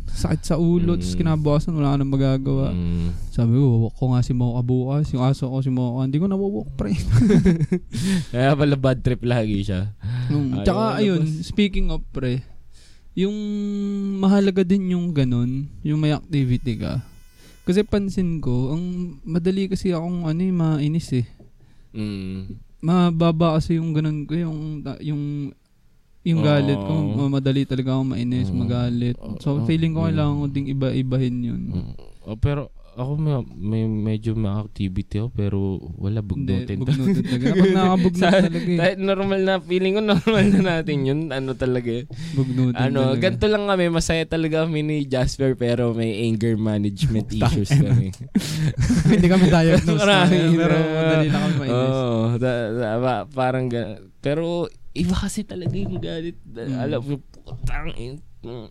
Sakit 0.07 0.43
sa 0.43 0.57
ulo. 0.57 0.95
Tapos 0.95 1.13
Mm. 1.13 1.19
kinabukasan, 1.19 1.75
wala 1.75 1.95
ka 1.95 1.97
nang 1.99 2.13
magagawa. 2.13 2.67
Mm. 2.71 3.09
Sabi 3.29 3.55
ko, 3.57 3.67
wawak 3.67 3.95
ko 3.95 4.05
nga 4.11 4.21
si 4.21 4.33
Mocha 4.33 4.63
bukas. 4.63 5.07
Yung 5.11 5.25
aso 5.25 5.49
ko 5.49 5.59
si 5.59 5.71
Mocha. 5.71 6.05
Hindi 6.05 6.19
ko 6.19 6.27
nawawak, 6.27 6.69
pre. 6.75 6.93
Kaya 8.33 8.55
pala 8.55 8.77
bad 8.77 8.99
trip 9.01 9.23
lagi 9.23 9.65
siya. 9.65 9.91
Mm. 10.29 10.61
Ayaw 10.61 10.65
Tsaka, 10.65 10.85
ayun, 10.99 11.23
speaking 11.41 11.91
of, 11.91 12.03
pre, 12.11 12.45
yung 13.15 13.35
mahalaga 14.19 14.63
din 14.63 14.95
yung 14.95 15.11
ganun, 15.11 15.67
yung 15.83 15.99
may 15.99 16.15
activity 16.15 16.79
ka. 16.79 17.03
Kasi 17.65 17.83
pansin 17.83 18.39
ko, 18.39 18.75
ang 18.75 18.83
madali 19.23 19.69
kasi 19.69 19.91
akong 19.91 20.27
ano 20.27 20.41
eh, 20.41 20.55
mainis 20.55 21.11
eh. 21.15 21.27
Mm. 21.91 22.55
mababa 22.81 23.61
kasi 23.61 23.77
yung 23.77 23.93
ganun 23.93 24.25
ko 24.25 24.33
yung 24.33 24.81
yung 25.05 25.53
yung 26.23 26.41
galit 26.41 26.77
ko 26.77 26.93
ma- 26.93 27.33
madali 27.33 27.65
talaga 27.65 27.95
ako 27.95 28.03
mainis 28.07 28.49
Oo. 28.49 28.59
magalit 28.59 29.17
so 29.39 29.65
feeling 29.65 29.91
ko 29.91 30.01
Mm. 30.01 30.07
kailangan 30.07 30.35
ko 30.35 30.47
ding 30.47 30.69
iba-ibahin 30.69 31.37
yun 31.41 31.63
Mm. 31.73 31.93
Oh, 32.23 32.37
pero 32.37 32.69
ako 32.93 33.17
may, 33.17 33.33
may 33.57 33.83
medyo 33.89 34.35
may 34.35 34.53
activity 34.53 35.17
ako 35.17 35.29
pero 35.31 35.59
wala 35.97 36.21
hindi 36.21 36.29
bugnutin. 36.53 36.77
bugnutin 36.77 37.23
talaga 37.25 37.47
kapag 37.49 37.73
nakakabugnut 37.73 38.21
talaga 38.21 38.59
eh 38.61 38.77
Dahil 38.77 38.97
normal 39.01 39.41
na 39.41 39.55
feeling 39.59 39.93
ko 39.95 40.01
normal 40.13 40.45
na 40.45 40.61
natin 40.61 40.97
yun. 41.01 41.21
Ano 41.31 41.51
talaga 41.55 41.91
eh. 41.91 42.05
bugnutin 42.35 42.77
Ano, 42.77 43.01
talaga. 43.09 43.23
ganito 43.23 43.47
lang 43.47 43.65
kami. 43.65 43.85
Masaya 43.89 44.25
talaga 44.27 44.57
kami 44.61 44.81
ni 44.83 44.97
Jasper 45.07 45.57
pero 45.57 45.97
may 45.97 46.13
anger 46.21 46.61
management 46.61 47.33
issues 47.33 47.73
kami. 47.73 48.13
hindi 49.11 49.27
kami 49.27 49.45
diagnosed 49.49 49.97
Marami 49.97 50.37
pero 50.53 50.75
madali 50.77 51.27
lang 51.27 51.43
kami 51.43 51.55
mainis 51.59 51.97
Oo. 51.97 52.21
da- 52.37 52.71
da- 52.71 52.99
ba- 52.99 53.27
parang 53.27 53.65
ga- 53.67 53.97
Pero 54.21 54.69
iba 54.95 55.15
kasi 55.15 55.47
talaga 55.47 55.75
yung 55.75 56.03
galit. 56.03 56.39
Mm. 56.47 56.75
Alam 56.79 57.01
mo, 57.03 57.15
putang 57.47 57.95
in- 57.95 58.23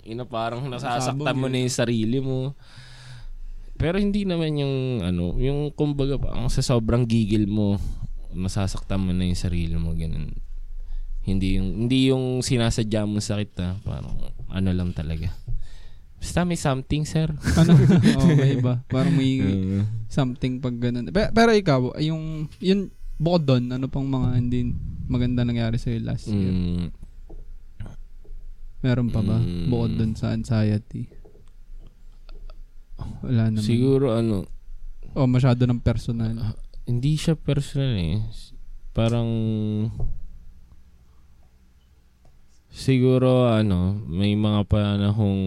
ina 0.04 0.26
parang 0.26 0.66
nasasaktan 0.68 1.36
mo 1.38 1.48
na 1.48 1.62
yung 1.62 1.74
sarili 1.74 2.20
mo. 2.20 2.58
Pero 3.80 3.96
hindi 3.96 4.28
naman 4.28 4.60
yung 4.60 4.76
ano, 5.06 5.40
yung 5.40 5.72
kumbaga 5.72 6.20
parang 6.20 6.52
sa 6.52 6.60
sobrang 6.60 7.08
gigil 7.08 7.48
mo, 7.48 7.80
nasasaktan 8.36 9.00
mo 9.00 9.16
na 9.16 9.24
yung 9.24 9.40
sarili 9.40 9.80
mo 9.80 9.96
ganun. 9.96 10.36
Hindi 11.24 11.56
yung 11.56 11.88
hindi 11.88 12.12
yung 12.12 12.44
sinasadya 12.44 13.08
mo 13.08 13.24
sakit 13.24 13.52
ha, 13.64 13.80
parang 13.88 14.34
ano 14.52 14.70
lang 14.76 14.92
talaga. 14.92 15.32
Basta 16.20 16.44
may 16.44 16.60
something, 16.60 17.08
sir. 17.08 17.32
ano 17.56 17.72
oh, 18.20 18.36
may 18.36 18.60
iba 18.60 18.84
parang 18.92 19.16
may 19.16 19.40
Uh, 19.40 19.88
something 20.12 20.60
pag 20.60 20.76
ganun 20.76 21.08
pero, 21.16 21.32
pero 21.32 21.56
ikaw 21.56 21.96
yung 22.04 22.52
yun 22.60 22.92
bukod 23.20 23.44
doon 23.46 23.68
ano 23.70 23.86
pang 23.86 24.08
mga 24.08 24.30
hindi 24.34 24.72
maganda 25.06 25.44
nangyari 25.44 25.76
sa 25.76 25.92
last 26.00 26.32
year 26.32 26.50
mm, 26.50 26.88
meron 28.80 29.12
pa 29.12 29.20
ba 29.20 29.38
Mm. 29.38 29.68
bukod 29.68 29.92
doon 29.94 30.14
sa 30.16 30.32
anxiety 30.32 31.12
wala 33.20 33.52
naman 33.52 33.64
siguro 33.64 34.16
ano 34.16 34.48
O 35.10 35.26
masyado 35.26 35.66
ng 35.66 35.82
personal. 35.82 36.38
Ah, 36.38 36.54
hindi 36.86 37.18
siya 37.18 37.34
personal 37.34 37.98
eh. 37.98 38.22
Parang 38.94 39.26
siguro 42.70 43.50
ano, 43.50 43.98
may 44.06 44.38
mga 44.38 44.62
panahong 44.70 45.42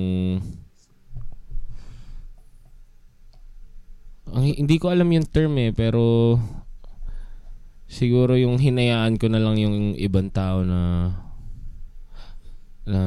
ang, 4.33 4.45
hindi 4.51 4.77
ko 4.83 4.91
alam 4.91 5.07
yung 5.07 5.29
term 5.29 5.55
eh, 5.61 5.71
pero 5.71 6.35
siguro 7.93 8.41
yung 8.41 8.57
hinayaan 8.57 9.21
ko 9.21 9.29
na 9.29 9.37
lang 9.37 9.61
yung 9.61 9.93
ibang 10.01 10.33
tao 10.33 10.65
na 10.65 11.13
na 12.83 12.99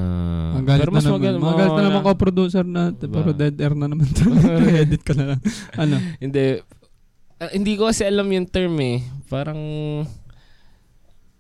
Ang 0.56 0.64
galit 0.64 0.88
pero 0.88 0.92
na 0.94 0.96
mas 0.96 1.04
naman. 1.04 1.18
maganda 1.20 1.40
Magalit 1.42 1.74
na 1.76 1.84
naman 1.84 2.02
ka 2.06 2.14
producer 2.16 2.64
natin. 2.64 3.08
Ba? 3.12 3.16
Pero 3.20 3.32
dead 3.36 3.56
air 3.60 3.76
na 3.76 3.88
naman 3.92 4.08
to. 4.08 4.24
edit 4.72 5.02
ka 5.04 5.12
na 5.12 5.36
lang. 5.36 5.40
Ano? 5.82 6.00
Hindi. 6.22 6.64
Ah, 7.36 7.52
hindi 7.52 7.76
ko 7.76 7.92
kasi 7.92 8.08
alam 8.08 8.32
yung 8.32 8.48
term 8.48 8.80
eh. 8.80 9.04
Parang 9.28 9.60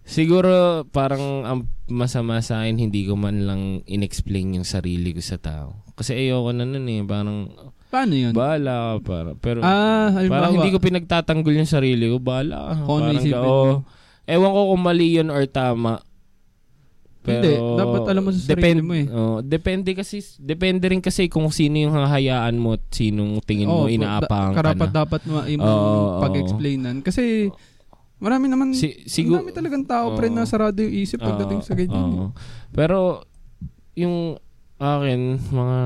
siguro 0.03 0.83
parang 0.91 1.47
ang 1.47 1.59
masama 1.87 2.43
sa 2.43 2.65
akin 2.65 2.75
hindi 2.77 3.07
ko 3.07 3.15
man 3.15 3.47
lang 3.47 3.61
inexplain 3.87 4.59
yung 4.59 4.67
sarili 4.67 5.15
ko 5.15 5.21
sa 5.23 5.39
tao. 5.39 5.87
Kasi 5.95 6.17
ayoko 6.17 6.51
na 6.51 6.67
nun 6.67 6.91
eh. 6.91 7.01
Parang 7.07 7.47
Paano 7.95 8.11
yun? 8.13 8.33
bahala 8.35 8.73
ka 8.75 8.95
para. 9.01 9.29
Pero 9.39 9.59
ah, 9.63 10.11
halimbawa. 10.11 10.35
parang 10.35 10.53
hindi 10.59 10.69
ko 10.69 10.79
pinagtatanggol 10.79 11.55
yung 11.55 11.69
sarili 11.69 12.11
ko. 12.11 12.19
Bahala 12.19 12.57
ka. 12.59 12.73
Kung 12.83 12.97
ano 12.99 13.07
Parang 13.07 13.17
isipin 13.17 13.39
ka, 13.39 13.47
oh, 13.47 13.75
ewan 14.27 14.51
ko 14.51 14.61
kung 14.69 14.83
mali 14.83 15.07
yun 15.15 15.29
or 15.29 15.43
tama. 15.47 16.03
Hindi, 17.25 17.57
dapat 17.57 18.01
alam 18.05 18.21
mo 18.21 18.29
sa 18.29 18.53
sarili 18.53 18.85
mo 18.85 18.93
eh. 18.93 19.09
oh, 19.09 19.41
depende 19.41 19.97
kasi 19.97 20.21
depende 20.37 20.85
rin 20.85 21.01
kasi 21.01 21.25
kung 21.25 21.49
sino 21.49 21.73
yung 21.79 21.97
hahayaan 21.97 22.53
mo 22.53 22.77
at 22.77 22.85
sinong 22.93 23.41
tingin 23.41 23.65
mo 23.65 23.85
Oo, 23.85 23.89
inaapahan 23.89 24.53
ka 24.53 24.61
karapat 24.61 24.89
na. 24.89 24.93
dapat 24.93 25.21
mo 25.25 25.41
yung 25.41 25.57
Oo, 25.57 26.21
pag-explainan. 26.21 27.01
Kasi 27.01 27.49
marami 28.21 28.45
naman, 28.45 28.77
Si, 28.77 29.09
siguro 29.09 29.41
marami 29.41 29.57
talagang 29.57 29.89
tao 29.89 30.13
pre 30.13 30.29
Oo. 30.29 30.37
na 30.37 30.45
sarado 30.45 30.85
yung 30.85 30.93
isip 30.93 31.17
pagdating 31.17 31.61
Oo, 31.61 31.65
sa 31.65 31.73
ganyan. 31.73 31.97
oo. 31.97 32.25
Pero 32.69 33.25
yung 33.97 34.37
akin 34.77 35.21
mga 35.49 35.77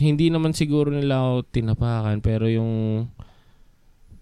hindi 0.00 0.32
naman 0.32 0.56
siguro 0.56 0.88
nila 0.88 1.20
ako 1.20 1.52
tinapakan 1.52 2.18
pero 2.18 2.48
yung 2.48 3.04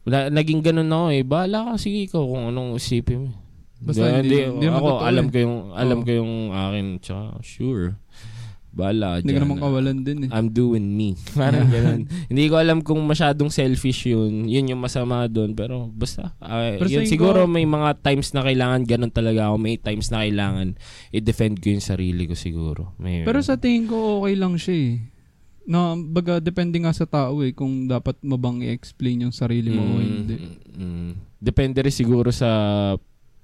na, 0.09 0.29
naging 0.29 0.65
ganun 0.65 0.89
ako 0.89 1.07
eh. 1.13 1.23
Bahala 1.23 1.59
ka 1.73 1.73
sige 1.77 2.09
ikaw 2.09 2.25
kung 2.25 2.51
anong 2.51 2.77
isipin 2.77 3.29
mo. 3.29 3.33
Basta 3.79 4.19
hindi- 4.19 4.43
hindi 4.43 4.67
naman 4.67 4.83
ako 4.83 4.91
alam 5.01 5.27
eh. 5.27 5.31
ko 5.31 5.37
yung 5.39 5.57
alam 5.71 5.99
Oo. 6.03 6.05
ko 6.05 6.11
yung 6.11 6.33
akin 6.51 6.87
tsaka 6.99 7.39
sure. 7.47 7.95
Bahala 8.69 9.19
Hindi 9.19 9.33
ka 9.35 9.43
naman 9.43 9.59
kawalan 9.59 9.99
din 10.05 10.19
eh. 10.27 10.31
I'm 10.31 10.53
doing 10.53 10.87
me. 10.95 11.17
Parang 11.39 11.67
ganun. 11.67 12.07
Hindi 12.31 12.45
ko 12.47 12.61
alam 12.61 12.85
kung 12.85 13.01
masyadong 13.03 13.49
selfish 13.51 14.07
yun. 14.07 14.45
Yun 14.47 14.71
yung 14.71 14.79
masama 14.79 15.25
doon. 15.27 15.57
Pero 15.57 15.89
basta. 15.91 16.37
ah, 16.39 16.77
Pero 16.77 16.87
yun 16.87 17.09
siguro 17.09 17.49
ko- 17.49 17.51
may 17.51 17.65
mga 17.67 17.99
times 18.05 18.31
na 18.37 18.45
kailangan 18.45 18.85
ganun 18.85 19.11
talaga 19.11 19.51
ako. 19.51 19.57
May 19.59 19.81
times 19.81 20.13
na 20.13 20.23
kailangan 20.23 20.79
i-defend 21.11 21.59
ko 21.59 21.75
yung 21.75 21.83
sarili 21.83 22.29
ko 22.29 22.39
siguro. 22.39 22.95
May, 23.01 23.25
Pero 23.27 23.41
sa 23.43 23.59
tingin 23.59 23.89
ko 23.89 24.23
okay 24.23 24.37
lang 24.37 24.55
siya 24.55 24.77
eh. 24.79 24.95
Na, 25.69 25.93
baga, 25.95 26.41
depende 26.41 26.81
nga 26.81 26.91
sa 26.91 27.05
tao 27.05 27.45
eh, 27.45 27.53
kung 27.53 27.85
dapat 27.85 28.17
mo 28.25 28.35
bang 28.35 28.65
i-explain 28.65 29.23
yung 29.23 29.37
sarili 29.37 29.69
mo 29.69 29.85
o 29.85 29.95
Mm, 29.95 30.03
hindi. 30.03 30.37
mm. 30.75 31.11
Depende 31.39 31.85
rin 31.85 31.93
siguro 31.93 32.33
sa 32.33 32.49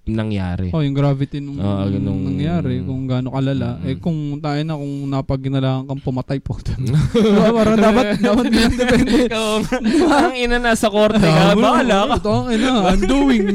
nangyari. 0.04 0.68
Oh, 0.68 0.80
yung 0.80 0.92
gravity 0.92 1.40
nung, 1.40 1.56
Ah, 1.56 1.84
ganung- 1.84 2.24
nangyari, 2.26 2.80
kung 2.80 3.04
gaano 3.04 3.28
kalala. 3.30 3.76
Mm. 3.76 3.86
Eh, 3.86 3.96
kung 3.98 4.18
tayo 4.36 4.60
na, 4.60 4.76
kung 4.76 4.94
napaginalangan 5.06 5.84
kang 5.84 6.00
pumatay 6.02 6.40
po. 6.40 6.56
diba, 6.64 7.48
parang 7.50 7.76
dapat, 7.78 8.06
dapat 8.18 8.46
nga 8.46 8.64
depende. 8.70 9.20
Ang 10.24 10.34
ina 10.34 10.56
nasa 10.58 10.88
korte 10.88 11.20
ka. 11.20 11.52
Bahala 11.54 12.08
ka. 12.08 12.16
Ito 12.20 12.30
ang 12.30 12.48
ina, 12.50 12.72
I'm 12.86 13.00
doing 13.00 13.48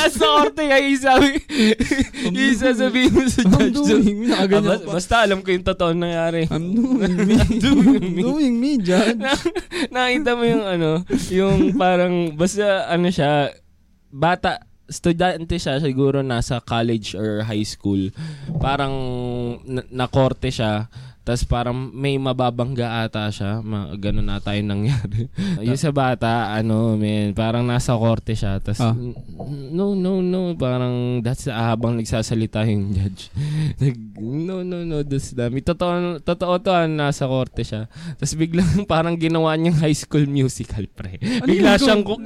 me. 0.00 0.06
Nasa 0.06 0.24
korte 0.24 0.62
ka. 0.62 0.76
Isabi. 0.78 1.30
Isasabihin 2.30 3.12
mo 3.12 3.22
sa 3.26 3.42
I'm 3.42 3.52
judge. 3.52 3.76
doing 3.76 4.16
me. 4.16 4.26
Ah, 4.28 4.44
Nakaganyan 4.44 4.64
bas- 4.66 4.82
pa. 4.82 4.92
basta 4.94 5.14
alam 5.20 5.38
ko 5.40 5.48
yung 5.48 5.66
totoo 5.66 5.92
nangyari. 5.92 6.42
I'm 6.46 6.66
doing 6.72 7.16
me. 7.28 7.36
doing 7.54 8.04
me. 8.10 8.20
doing 8.20 8.54
me, 8.56 8.70
Judge. 8.78 9.20
Nakita 9.88 10.30
mo 10.32 10.44
yung 10.44 10.64
ano, 10.64 10.90
yung 11.28 11.74
parang 11.74 12.14
basta 12.34 12.88
ano 12.88 13.08
siya, 13.08 13.52
bata, 14.08 14.58
estudyante 14.86 15.54
siya 15.54 15.78
siguro 15.78 16.18
nasa 16.20 16.58
college 16.58 17.14
or 17.14 17.42
high 17.42 17.62
school. 17.62 18.10
Parang 18.56 18.94
na, 19.62 19.86
nakorte 19.88 20.48
siya. 20.48 20.90
Tapos 21.30 21.46
parang 21.46 21.94
may 21.94 22.18
mababangga 22.18 23.06
ata 23.06 23.30
siya. 23.30 23.62
Ma, 23.62 23.94
ganun 23.94 24.26
ata 24.26 24.58
yung 24.58 24.66
nangyari. 24.66 25.30
yung 25.62 25.78
sa 25.78 25.94
bata, 25.94 26.50
ano, 26.50 26.98
man, 26.98 27.30
parang 27.32 27.62
nasa 27.62 27.94
korte 27.94 28.34
siya. 28.34 28.58
Tapos, 28.58 28.82
Ah. 28.82 28.98
no, 29.70 29.94
no, 29.94 30.18
no. 30.18 30.58
Parang, 30.58 31.22
that's 31.22 31.46
ah, 31.46 31.70
habang 31.70 31.94
nagsasalita 31.94 32.66
yung 32.66 32.90
judge. 32.90 33.30
Nag, 33.78 33.94
no, 34.18 34.60
no, 34.60 34.82
no, 34.82 35.00
that's 35.00 35.30
dami. 35.30 35.62
Totoo, 35.62 36.18
totoo 36.18 36.58
to, 36.58 36.68
ah, 36.68 36.84
nasa 36.84 37.24
korte 37.24 37.62
siya. 37.62 37.86
Tapos 38.18 38.34
biglang 38.34 38.66
parang 38.90 39.14
ginawa 39.14 39.54
niyang 39.54 39.78
high 39.78 39.94
school 39.94 40.26
musical, 40.26 40.82
pre. 40.88 41.14
Bigla 41.46 41.78
yun? 41.78 41.78
siyang 41.78 42.02
ku- 42.02 42.18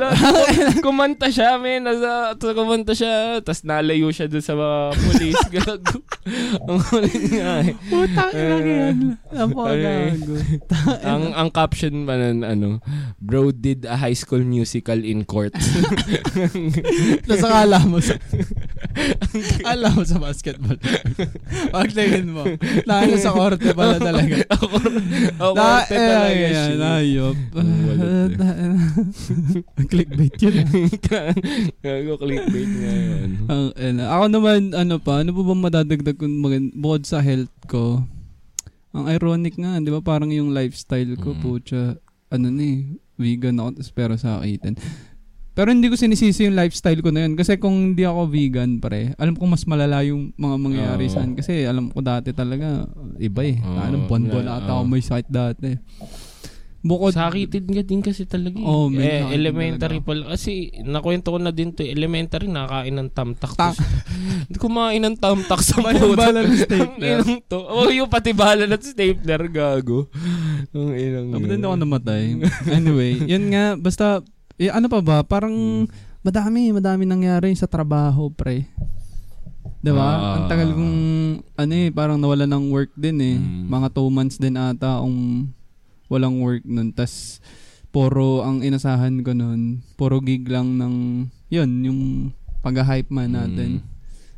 kumanta 0.80 1.28
siya, 1.28 1.60
men. 1.60 1.84
Nasa, 1.84 2.32
kumanta 2.40 2.96
siya. 2.96 3.38
Tapos 3.38 3.60
nalayo 3.62 4.08
siya 4.08 4.24
dun 4.24 4.40
sa 4.40 4.54
mga 4.54 4.78
police. 4.96 5.44
Gago. 5.52 5.98
Ang 6.64 6.80
huli 6.80 7.12
nga 7.34 7.52
eh. 7.60 7.74
Puta, 7.84 8.24
ina 8.30 8.56
Eh. 8.56 8.93
Napakagago. 9.34 10.34
ang 11.10 11.24
ang 11.34 11.48
caption 11.50 12.06
pa 12.06 12.14
nun, 12.16 12.46
ano, 12.46 12.68
bro 13.18 13.50
did 13.50 13.84
a 13.84 13.96
high 13.98 14.16
school 14.16 14.42
musical 14.42 14.96
in 14.98 15.26
court. 15.26 15.54
Tapos 17.28 17.44
akala 17.44 17.78
mo 17.84 17.98
sa... 17.98 18.14
Akala 19.64 19.90
mo 19.90 20.06
sa 20.06 20.22
basketball. 20.22 20.78
Pagtingin 21.74 22.30
mo. 22.30 22.46
Lalo 22.86 23.14
sa 23.18 23.34
korte 23.34 23.74
pala 23.74 23.98
talaga. 23.98 24.46
Ako, 24.54 24.64
ako 25.40 25.52
Na, 25.58 25.82
korte 25.82 25.96
talaga 25.98 26.30
eh, 26.30 26.52
siya. 26.54 26.64
yan, 26.70 26.80
ayop. 26.80 27.36
Walat 27.54 28.32
Clickbait 29.90 30.36
yun. 30.38 30.54
Gago 31.82 32.14
clickbait 32.22 32.70
nga 32.70 32.94
yun. 32.94 33.30
Ang, 33.50 33.66
ano, 33.74 34.02
ako 34.06 34.24
naman, 34.30 34.60
ano 34.72 34.94
pa, 35.02 35.26
ano 35.26 35.30
pa 35.34 35.42
ba 35.42 35.54
madadagdag 35.58 36.16
kung 36.16 36.38
bukod 36.78 37.02
sa 37.02 37.18
health 37.18 37.52
ko? 37.66 38.06
Ang 38.94 39.10
ironic 39.10 39.58
nga, 39.58 39.76
di 39.76 39.90
ba 39.90 39.98
parang 39.98 40.30
yung 40.30 40.54
lifestyle 40.54 41.18
ko, 41.18 41.34
Mm. 41.34 41.40
pucha, 41.42 41.98
ano 42.30 42.46
ni, 42.48 42.94
vegan 43.14 43.58
ako, 43.58 43.82
pero 43.90 44.14
sa 44.14 44.38
akin. 44.38 44.74
Pero 45.54 45.70
hindi 45.70 45.86
ko 45.86 45.94
sinisisi 45.94 46.46
yung 46.46 46.58
lifestyle 46.58 46.98
ko 46.98 47.14
na 47.14 47.26
yun. 47.26 47.38
Kasi 47.38 47.54
kung 47.58 47.94
hindi 47.94 48.02
ako 48.02 48.26
vegan, 48.26 48.82
pare, 48.82 49.14
alam 49.14 49.38
ko 49.38 49.46
mas 49.46 49.62
malala 49.66 50.02
yung 50.02 50.34
mga 50.34 50.56
mangyayari 50.58 51.06
Oo. 51.06 51.14
saan. 51.14 51.38
Kasi 51.38 51.62
alam 51.62 51.94
ko 51.94 52.02
dati 52.02 52.34
talaga, 52.34 52.90
iba 53.18 53.42
eh. 53.46 53.62
Oo. 53.62 53.78
Ano, 53.78 53.96
buwan-buwan 54.06 54.46
Na- 54.46 54.58
ata 54.58 54.70
ako 54.72 54.82
oo. 54.82 54.90
may 54.90 54.98
sakit 54.98 55.28
dati. 55.30 55.70
Bukod, 56.84 57.16
Sakitin 57.16 57.64
nga 57.64 57.80
din 57.80 58.04
kasi 58.04 58.28
talaga. 58.28 58.54
eh. 58.54 58.62
Oo, 58.62 58.92
may 58.92 59.24
eh, 59.24 59.32
elementary 59.32 60.04
pala. 60.04 60.36
Kasi 60.36 60.68
nakwento 60.84 61.32
ko 61.32 61.40
na 61.40 61.48
din 61.48 61.72
to. 61.72 61.80
eh, 61.80 61.88
Elementary, 61.88 62.44
nakain 62.44 62.92
ng 62.92 63.08
tamtak. 63.08 63.56
Tak. 63.56 63.72
Hindi 64.44 64.58
kumain 64.62 65.00
ng 65.00 65.16
tamtak 65.16 65.64
sa 65.64 65.80
puta. 65.80 66.12
bala 66.12 66.44
ng 66.44 66.52
Ang 66.52 66.60
stapler. 66.60 67.16
inang 67.24 67.40
to. 67.42 67.56
Oh, 67.56 67.88
yung 67.88 68.04
pati 68.06 68.36
bala 68.36 68.68
at 68.68 68.84
stapler, 68.84 69.48
gago. 69.48 70.12
Ang 70.70 70.92
inang 70.92 71.26
Dapat 71.32 71.48
hindi 71.50 71.64
ako 71.64 71.76
namatay. 71.80 72.22
Anyway, 72.68 73.16
yun 73.24 73.48
nga, 73.48 73.74
basta, 73.74 74.20
eh, 74.54 74.68
ano 74.68 74.84
pa 74.86 75.00
ba, 75.00 75.24
parang 75.24 75.88
madami, 76.20 76.68
madami 76.68 77.08
nangyari 77.08 77.56
sa 77.56 77.64
trabaho, 77.64 78.28
pre. 78.28 78.68
'Di 79.80 79.88
ba? 79.88 80.04
Ah. 80.04 80.20
Ang 80.36 80.44
tagal 80.48 80.68
kong, 80.70 80.96
ano 81.56 81.72
eh, 81.74 81.88
parang 81.88 82.16
nawala 82.16 82.44
ng 82.44 82.68
work 82.68 82.92
din 82.94 83.16
eh. 83.20 83.36
Mm. 83.36 83.68
Mga 83.68 83.88
two 83.90 84.08
months 84.08 84.36
din 84.36 84.52
ata 84.54 85.00
akong 85.00 85.48
walang 86.14 86.38
work 86.38 86.62
nun. 86.62 86.94
Tas, 86.94 87.42
puro 87.90 88.46
ang 88.46 88.62
inasahan 88.62 89.22
ko 89.26 89.34
nun, 89.34 89.82
puro 89.98 90.22
gig 90.22 90.46
lang 90.46 90.78
ng, 90.78 91.26
yun, 91.50 91.70
yung 91.82 92.00
pag-hype 92.62 93.10
man 93.10 93.34
natin. 93.34 93.82
Mm. 93.82 93.92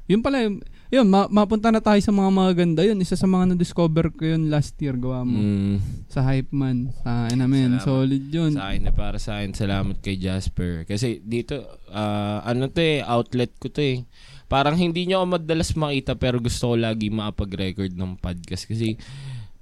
Yun 0.07 0.21
pala, 0.23 0.39
yun, 0.87 1.07
ma- 1.09 1.27
mapunta 1.27 1.75
na 1.75 1.83
tayo 1.83 1.99
sa 1.99 2.15
mga 2.15 2.31
maganda 2.31 2.83
yun. 2.87 3.01
Isa 3.03 3.19
sa 3.19 3.27
mga 3.27 3.55
na-discover 3.55 4.15
ko 4.15 4.23
yun 4.23 4.53
last 4.53 4.79
year, 4.79 4.95
gawa 4.95 5.27
mo. 5.27 5.35
Mm. 5.35 5.77
Sa 6.07 6.23
hype 6.23 6.53
man. 6.55 6.95
Tain 7.03 7.35
namin. 7.35 7.75
Salamat. 7.81 7.87
Solid 7.87 8.25
yun. 8.31 8.53
Sa 8.55 8.71
akin 8.71 8.83
na 8.87 8.93
para 8.95 9.19
sa 9.19 9.43
akin, 9.43 9.51
salamat 9.51 9.99
kay 9.99 10.15
Jasper. 10.15 10.87
Kasi 10.87 11.19
dito, 11.27 11.59
ah, 11.91 12.39
ano 12.47 12.71
to 12.71 12.79
eh, 12.79 13.03
outlet 13.03 13.51
ko 13.59 13.67
to 13.67 13.83
eh. 13.83 14.07
Parang 14.47 14.79
hindi 14.79 15.11
nyo 15.11 15.27
ako 15.27 15.43
madalas 15.43 15.75
makita 15.75 16.15
pero 16.15 16.39
gusto 16.39 16.71
ko 16.71 16.75
lagi 16.79 17.11
makapag-record 17.11 17.91
ng 17.91 18.15
podcast. 18.23 18.71
Kasi 18.71 18.95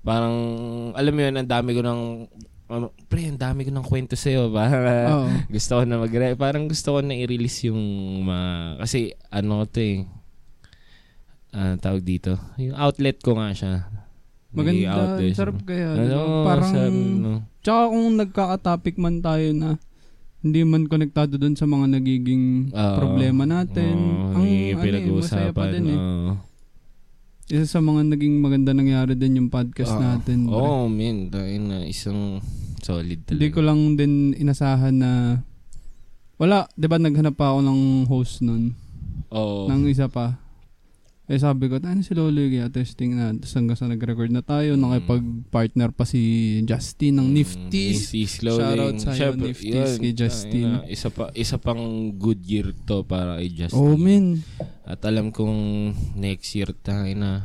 parang, 0.05 0.37
alam 0.93 1.13
mo 1.17 1.21
yun, 1.25 1.35
ang 1.41 1.49
dami 1.49 1.71
ko 1.73 1.81
ng, 1.81 2.01
ano, 2.69 2.93
pre, 3.09 3.27
ang 3.29 3.41
dami 3.41 3.65
ko 3.65 3.73
ng 3.73 3.87
kwento 3.89 4.15
sa'yo. 4.15 4.53
Parang, 4.53 4.85
Oo. 5.17 5.29
gusto 5.49 5.73
ko 5.81 5.83
na 5.89 5.97
mag 5.97 6.13
parang 6.37 6.69
gusto 6.69 6.89
ko 6.95 6.99
na 7.01 7.17
i-release 7.17 7.73
yung 7.73 7.81
mga, 8.29 8.79
kasi 8.85 9.17
ano 9.33 9.65
to 9.65 9.81
eh, 9.81 10.05
ah, 11.57 11.75
tawag 11.81 12.05
dito, 12.05 12.37
yung 12.61 12.77
outlet 12.77 13.19
ko 13.25 13.41
nga 13.41 13.51
siya. 13.57 13.73
Maganda. 14.55 15.19
Sarap 15.35 15.67
kaya. 15.67 15.99
Ano? 15.99 16.47
Parang, 16.47 16.71
sa, 16.71 16.81
no. 16.87 17.43
tsaka 17.59 17.83
kung 17.91 18.15
nagkaka-topic 18.15 18.95
man 19.03 19.19
tayo 19.19 19.51
na 19.51 19.69
hindi 20.45 20.61
man 20.61 20.85
konektado 20.87 21.41
dun 21.41 21.57
sa 21.57 21.65
mga 21.65 21.99
nagiging 21.99 22.69
Oo. 22.71 22.97
problema 23.01 23.49
natin. 23.49 23.97
Oo, 23.97 24.37
ang 24.37 24.45
ano 24.45 25.01
eh, 25.01 25.09
masaya 25.09 25.51
pa 25.57 25.73
din 25.73 25.89
eh. 25.89 26.01
Isa 27.55 27.79
sa 27.79 27.79
mga 27.79 28.11
naging 28.11 28.43
maganda 28.43 28.75
nangyari 28.75 29.15
din 29.15 29.39
yung 29.39 29.47
podcast 29.47 29.95
Oo. 29.95 30.03
natin. 30.03 30.51
Oo, 30.51 30.59
oh, 30.59 30.85
man. 30.91 31.31
Dahil 31.31 31.63
na 31.63 31.87
isang 31.87 32.43
solid 32.83 33.23
talaga. 33.23 33.39
Hindi 33.39 33.49
ko 33.55 33.61
lang 33.63 33.81
din 33.95 34.35
inasahan 34.35 34.91
na 34.99 35.39
wala, 36.35 36.67
'di 36.75 36.87
ba 36.91 36.99
naghanap 36.99 37.39
pa 37.39 37.55
ako 37.55 37.63
ng 37.63 37.81
host 38.11 38.43
nun, 38.43 38.75
Oo. 39.31 39.71
ng 39.71 39.87
isa 39.87 40.11
pa. 40.11 40.43
Eh 41.25 41.41
sabi 41.41 41.67
ko, 41.67 41.81
ano 41.81 42.05
si 42.05 42.13
Lolo 42.13 42.37
kaya 42.45 42.69
testing 42.69 43.17
na. 43.17 43.33
Tapos 43.33 43.57
hanggang 43.57 43.79
sa 43.81 43.89
nag-record 43.89 44.29
na 44.29 44.45
tayo, 44.45 44.77
Mm. 44.77 44.81
nakipag-partner 44.85 45.89
pa 45.91 46.05
si 46.05 46.21
Justin 46.63 47.17
ng 47.17 47.27
Mm, 47.27 47.35
Nifties. 47.35 47.97
Nifties 48.13 48.33
Clothing. 48.39 48.61
Shoutout 48.61 48.97
sa'yo, 49.01 49.17
Syempre, 49.17 49.47
Nifties, 49.49 49.73
yun, 49.91 49.99
kay 49.99 50.13
Justin. 50.13 50.53
ayun 50.61 50.73
na, 50.77 50.81
isa 50.87 51.09
pa 51.09 51.25
isa 51.33 51.57
pang 51.57 51.81
good 52.13 52.45
year 52.45 52.77
to 52.85 53.01
para 53.03 53.41
kay 53.41 53.49
Justin. 53.49 53.81
Oh, 53.81 53.97
man. 53.97 54.45
At 54.85 55.01
alam 55.03 55.33
kong 55.33 55.57
next 56.15 56.53
year 56.53 56.69
tayo 56.77 57.09
na 57.15 57.41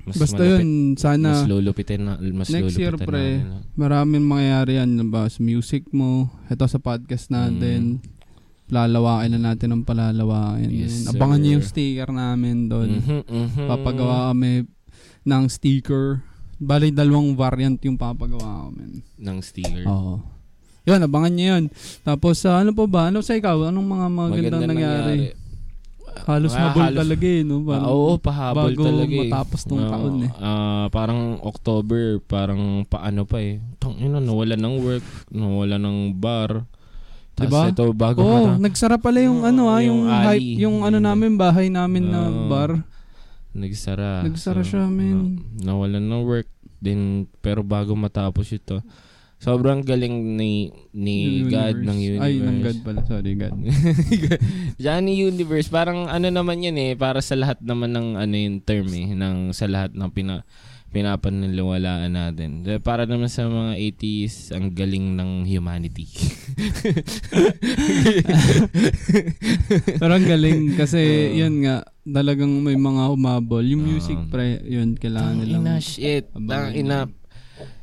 mas 0.00 0.16
Basta 0.16 0.38
malupit, 0.38 0.56
yun, 0.56 0.70
mas 0.88 1.02
sana 1.02 1.30
lulupitin 1.44 2.00
na 2.00 2.14
mas 2.32 2.48
Next 2.48 2.78
year, 2.78 2.94
pre. 2.96 3.42
na- 3.42 3.60
maraming 3.74 4.22
mangyayari 4.22 4.78
yan. 4.78 4.88
Ba, 5.04 5.26
sa 5.26 5.42
music 5.42 5.90
mo, 5.90 6.30
ito 6.46 6.64
sa 6.64 6.78
podcast 6.78 7.28
natin. 7.28 8.00
Lalawakin 8.66 9.30
na 9.32 9.54
natin 9.54 9.70
ang 9.70 9.82
palalawakin. 9.82 10.66
Mm. 10.66 10.74
Yes, 10.76 10.94
Yan. 11.04 11.14
Abangan 11.14 11.36
sir. 11.36 11.40
niyo 11.40 11.52
yung 11.52 11.66
sticker 11.66 12.10
namin 12.10 12.56
doon. 12.66 12.88
Mhm, 12.98 13.20
mhm. 13.24 13.64
Papagawa 13.64 14.16
kami 14.30 14.66
ng 15.22 15.44
sticker. 15.46 16.20
Bali, 16.56 16.88
dalawang 16.88 17.32
variant 17.32 17.78
yung 17.80 17.94
papagawa 17.94 18.66
kami. 18.66 19.04
ng 19.16 19.38
sticker. 19.40 19.84
Oo. 19.84 20.18
Yun, 20.82 21.00
abangan 21.00 21.32
niyo 21.32 21.46
yun. 21.52 21.64
Tapos, 22.00 22.38
sa 22.38 22.58
ano 22.58 22.70
pa 22.70 22.86
ba? 22.86 23.02
Ano 23.06 23.18
sa 23.18 23.34
ikaw? 23.34 23.66
Anong 23.66 23.88
mga 23.88 24.06
magandang 24.08 24.64
nangyari? 24.64 25.34
Halos 26.24 26.54
Ah, 26.54 26.72
mabul 26.72 26.80
halos- 26.82 27.00
talaga 27.02 27.26
eh, 27.28 27.42
no? 27.42 27.56
Ah, 27.58 27.66
Parang 27.68 27.86
oo, 27.88 28.12
pahabol 28.16 28.72
bago 28.72 28.82
talaga 28.82 29.12
eh. 29.12 29.20
matapos 29.20 29.60
tong 29.62 29.78
Oo, 29.78 29.90
taon 29.92 30.14
eh. 30.24 30.30
ah, 30.38 30.86
parang 30.88 31.20
October, 31.40 32.02
parang 32.20 32.62
paano 32.82 33.22
pa 33.22 33.36
eh. 33.36 33.60
Tang 33.76 33.94
ina, 33.94 34.16
nawala 34.16 34.56
ng 34.56 34.74
work, 34.80 35.04
nawala 35.28 35.76
ng 35.76 36.16
bar. 36.16 36.64
Tapos 37.36 37.52
Diba? 37.52 37.68
ito, 37.68 37.84
bago 37.92 38.18
Oo, 38.18 38.32
mata- 38.48 38.58
nagsara 38.58 38.96
pala 38.96 39.20
yung 39.20 39.44
Oo, 39.44 39.48
ano 39.48 39.62
ah, 39.68 39.84
yung, 39.84 40.00
yung 40.02 40.08
hype, 40.08 40.56
yung 40.56 40.76
ano 40.82 40.96
namin, 40.96 41.36
bahay 41.36 41.68
namin 41.68 42.08
na 42.08 42.20
Oo. 42.24 42.48
bar. 42.48 42.80
nagsara. 43.52 44.24
Nagsara 44.24 44.60
siya, 44.60 44.84
man. 44.84 45.36
na- 45.56 45.72
nawalan 45.72 46.00
ng 46.00 46.22
work. 46.24 46.48
Then, 46.76 47.24
pero 47.40 47.60
bago 47.60 47.92
matapos 47.92 48.52
ito, 48.52 48.84
sobrang 49.36 49.80
galing 49.80 50.12
ni 50.36 50.72
ni 50.92 51.44
Yung 51.44 51.48
God 51.48 51.76
ng 51.82 51.98
universe. 51.98 52.24
Ay, 52.24 52.34
ng 52.36 52.58
God 52.60 52.78
pala. 52.80 53.00
Sorry, 53.04 53.32
God. 53.32 53.52
Johnny 54.82 55.14
Universe, 55.18 55.68
parang 55.68 56.04
ano 56.04 56.28
naman 56.28 56.60
yun 56.60 56.76
eh, 56.76 56.92
para 56.92 57.20
sa 57.20 57.32
lahat 57.32 57.60
naman 57.60 57.92
ng 57.92 58.08
ano 58.16 58.34
yung 58.34 58.60
term 58.60 58.88
eh, 58.92 59.12
ng, 59.12 59.52
sa 59.52 59.68
lahat 59.68 59.92
ng 59.92 60.08
pina, 60.10 60.44
pinapaniniwalaan 60.96 62.08
natin. 62.08 62.64
Para 62.80 63.04
naman 63.04 63.28
sa 63.28 63.44
mga 63.44 63.76
80s, 63.76 64.56
ang 64.56 64.72
galing 64.72 65.12
ng 65.12 65.44
humanity. 65.44 66.08
Pero 70.00 70.12
ang 70.16 70.24
galing 70.24 70.72
kasi 70.72 71.36
Oo. 71.36 71.44
yun 71.44 71.68
nga, 71.68 71.84
talagang 72.00 72.64
may 72.64 72.80
mga 72.80 73.12
humabol. 73.12 73.60
Yung 73.60 73.84
music 73.84 74.16
pre, 74.32 74.64
yun, 74.64 74.96
kailangan 74.96 75.36
Tang 75.36 75.44
ina, 75.44 75.76
nilang... 75.76 75.84
shit. 75.84 76.32
ina. 76.72 77.12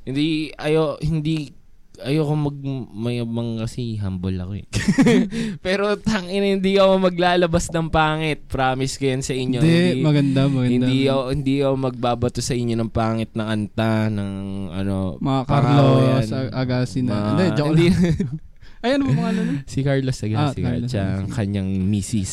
Hindi, 0.04 0.52
ayo, 0.58 0.97
hindi, 1.06 1.54
ayoko 1.99 2.34
mag 2.34 2.58
mayabang 2.89 3.60
kasi 3.60 3.95
humble 3.95 4.34
ako 4.36 4.53
eh. 4.56 4.65
Pero 5.65 5.93
tang 5.95 6.25
ina, 6.25 6.49
hindi 6.49 6.75
ako 6.75 6.97
maglalabas 7.03 7.69
ng 7.69 7.88
pangit. 7.88 8.45
Promise 8.45 8.97
ko 8.97 9.03
yan 9.06 9.21
sa 9.21 9.32
inyo. 9.32 9.60
Hindi, 9.60 10.01
maganda, 10.01 10.41
maganda. 10.45 10.69
Hindi 10.71 10.97
ako, 11.06 11.21
hindi 11.29 11.56
ako 11.60 11.73
magbabato 11.77 12.39
sa 12.39 12.53
inyo 12.53 12.75
ng 12.75 12.89
pangit 12.89 13.32
na 13.34 13.45
kanta, 13.45 14.10
ng 14.10 14.32
ano, 14.71 15.17
Mga. 15.17 15.41
Carlos 15.45 16.27
Ag- 16.27 16.53
Agassi 16.56 16.99
na. 16.99 17.12
Ma- 17.12 17.27
Hindi, 17.29 17.45
joke 17.53 17.69
hindi. 17.69 17.86
lang. 17.88 18.38
Ay, 18.84 18.99
ano 18.99 19.08
ba 19.08 19.15
pangalan 19.15 19.43
nun? 19.47 19.58
si 19.63 19.79
Carlos 19.79 20.12
Ah, 20.13 20.27
Agassi 20.27 20.60
Carlos 20.60 20.91
at 20.91 21.08
ang 21.15 21.32
kanyang 21.32 21.69
misis. 21.88 22.32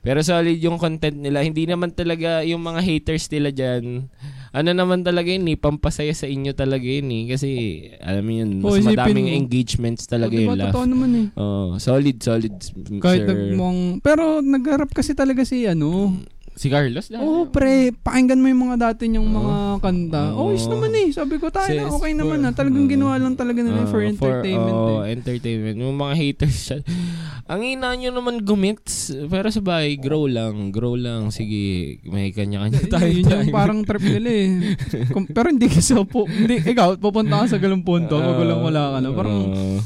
Pero 0.00 0.24
solid 0.24 0.56
yung 0.56 0.80
content 0.80 1.12
nila. 1.12 1.44
Hindi 1.44 1.68
naman 1.68 1.92
talaga 1.92 2.40
yung 2.42 2.64
mga 2.64 2.80
haters 2.80 3.28
nila 3.28 3.52
dyan. 3.52 4.08
Ano 4.52 4.68
naman 4.76 5.00
talaga 5.00 5.32
yun 5.32 5.48
eh, 5.48 5.56
pampasaya 5.56 6.12
sa 6.12 6.28
inyo 6.28 6.52
talaga 6.52 6.84
yun 6.84 7.08
eh. 7.08 7.22
Kasi, 7.24 7.48
alam 8.04 8.20
mo 8.20 8.32
yun, 8.36 8.50
mas 8.60 8.84
isipin 8.84 8.92
madaming 8.92 9.28
mo. 9.32 9.36
engagements 9.40 10.04
talaga 10.04 10.36
Oh, 10.36 10.36
yung 10.36 10.52
diba, 10.52 10.60
laugh. 10.60 10.76
totoo 10.76 10.84
naman 10.92 11.10
eh. 11.16 11.26
Oh, 11.40 11.72
solid, 11.80 12.20
solid, 12.20 12.52
Kahit 13.00 13.24
sir. 13.24 13.32
nagmong... 13.32 14.04
Pero 14.04 14.44
nagharap 14.44 14.92
kasi 14.92 15.16
talaga 15.16 15.48
si 15.48 15.64
ano. 15.64 16.12
Si 16.52 16.68
Carlos 16.68 17.08
lang. 17.08 17.24
Oo, 17.24 17.48
pre. 17.48 17.96
Pakinggan 17.96 18.36
mo 18.36 18.46
yung 18.46 18.62
mga 18.68 18.76
dati 18.78 19.08
niyang 19.08 19.24
mga 19.24 19.80
kanta. 19.80 20.36
Oo. 20.36 20.52
Oh, 20.52 20.54
is 20.54 20.68
naman 20.68 20.92
eh. 20.92 21.08
Sabi 21.08 21.40
ko, 21.40 21.48
tayo 21.48 21.72
na, 21.72 21.88
okay 21.88 22.12
naman 22.12 22.44
na. 22.44 22.52
Talagang 22.52 22.84
Oo. 22.84 22.92
ginawa 22.92 23.16
lang 23.16 23.34
talaga 23.34 23.64
nila 23.64 23.82
Ah, 23.82 23.88
for 23.88 24.04
entertainment 24.04 24.76
oh, 24.76 25.00
eh. 25.00 25.16
entertainment. 25.16 25.76
Yung 25.80 25.96
mga 25.96 26.14
haters 26.14 26.56
siya. 26.60 26.78
Ang 27.48 27.60
ina 27.66 27.96
nyo 27.96 28.12
naman 28.12 28.44
gumits. 28.44 29.10
Pero 29.26 29.48
sabay, 29.48 29.96
grow 29.96 30.28
lang. 30.28 30.68
Grow 30.70 30.92
lang. 30.92 31.32
Sige, 31.32 31.98
may 32.04 32.30
kanya-kanya 32.30 32.84
tayo. 32.86 33.08
yun 33.08 33.26
yung 33.26 33.48
parang 33.50 33.80
trip 33.82 34.04
nila 34.04 34.30
eh. 34.30 34.48
Kung- 35.16 35.26
pero 35.26 35.48
hindi 35.48 35.66
kasi 35.66 35.96
po, 36.04 36.28
hindi, 36.28 36.60
ikaw, 36.60 37.00
pupunta 37.00 37.42
ka 37.42 37.56
sa 37.56 37.58
galong 37.58 37.82
punto, 37.82 38.12
pag 38.14 38.36
walang 38.36 38.60
wala 38.60 38.82
ka 38.92 38.98
na. 39.00 39.08
Parang, 39.10 39.36
Oo. 39.48 39.78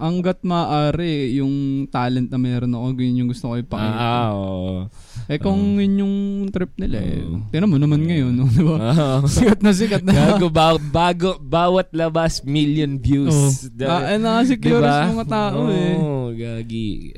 hanggat 0.00 0.40
maaari, 0.40 1.36
yung 1.36 1.84
talent 1.86 2.32
na 2.32 2.40
meron 2.40 2.72
ako, 2.72 2.96
yun 2.96 3.20
yung 3.20 3.28
gusto 3.28 3.52
ko 3.52 3.60
ipakita. 3.60 4.00
Ah, 4.00 4.32
oo. 4.32 4.88
Eh 5.30 5.38
kung 5.38 5.78
yun 5.78 6.02
yung 6.02 6.14
trip 6.50 6.74
nila 6.74 6.98
eh. 6.98 7.22
Tinan 7.48 7.70
mo 7.70 7.78
naman 7.78 8.02
ngayon, 8.02 8.34
no? 8.34 8.50
di 8.50 8.66
ba? 8.66 8.76
Ah. 8.82 9.18
Sikat 9.30 9.62
na 9.62 9.70
sikat 9.70 10.02
na. 10.02 10.10
Gago, 10.34 10.50
ba- 10.50 10.82
bago, 10.82 11.38
bawat 11.38 11.94
labas, 11.94 12.42
million 12.42 12.90
Oh. 12.90 13.00
views. 13.00 13.70
Ah, 13.78 14.10
eh, 14.10 14.18
nakasi 14.18 14.58
curious 14.58 15.14
mga 15.14 15.26
tao 15.30 15.70
eh. 15.70 15.94
Oo, 15.94 16.34
gagi. 16.34 17.14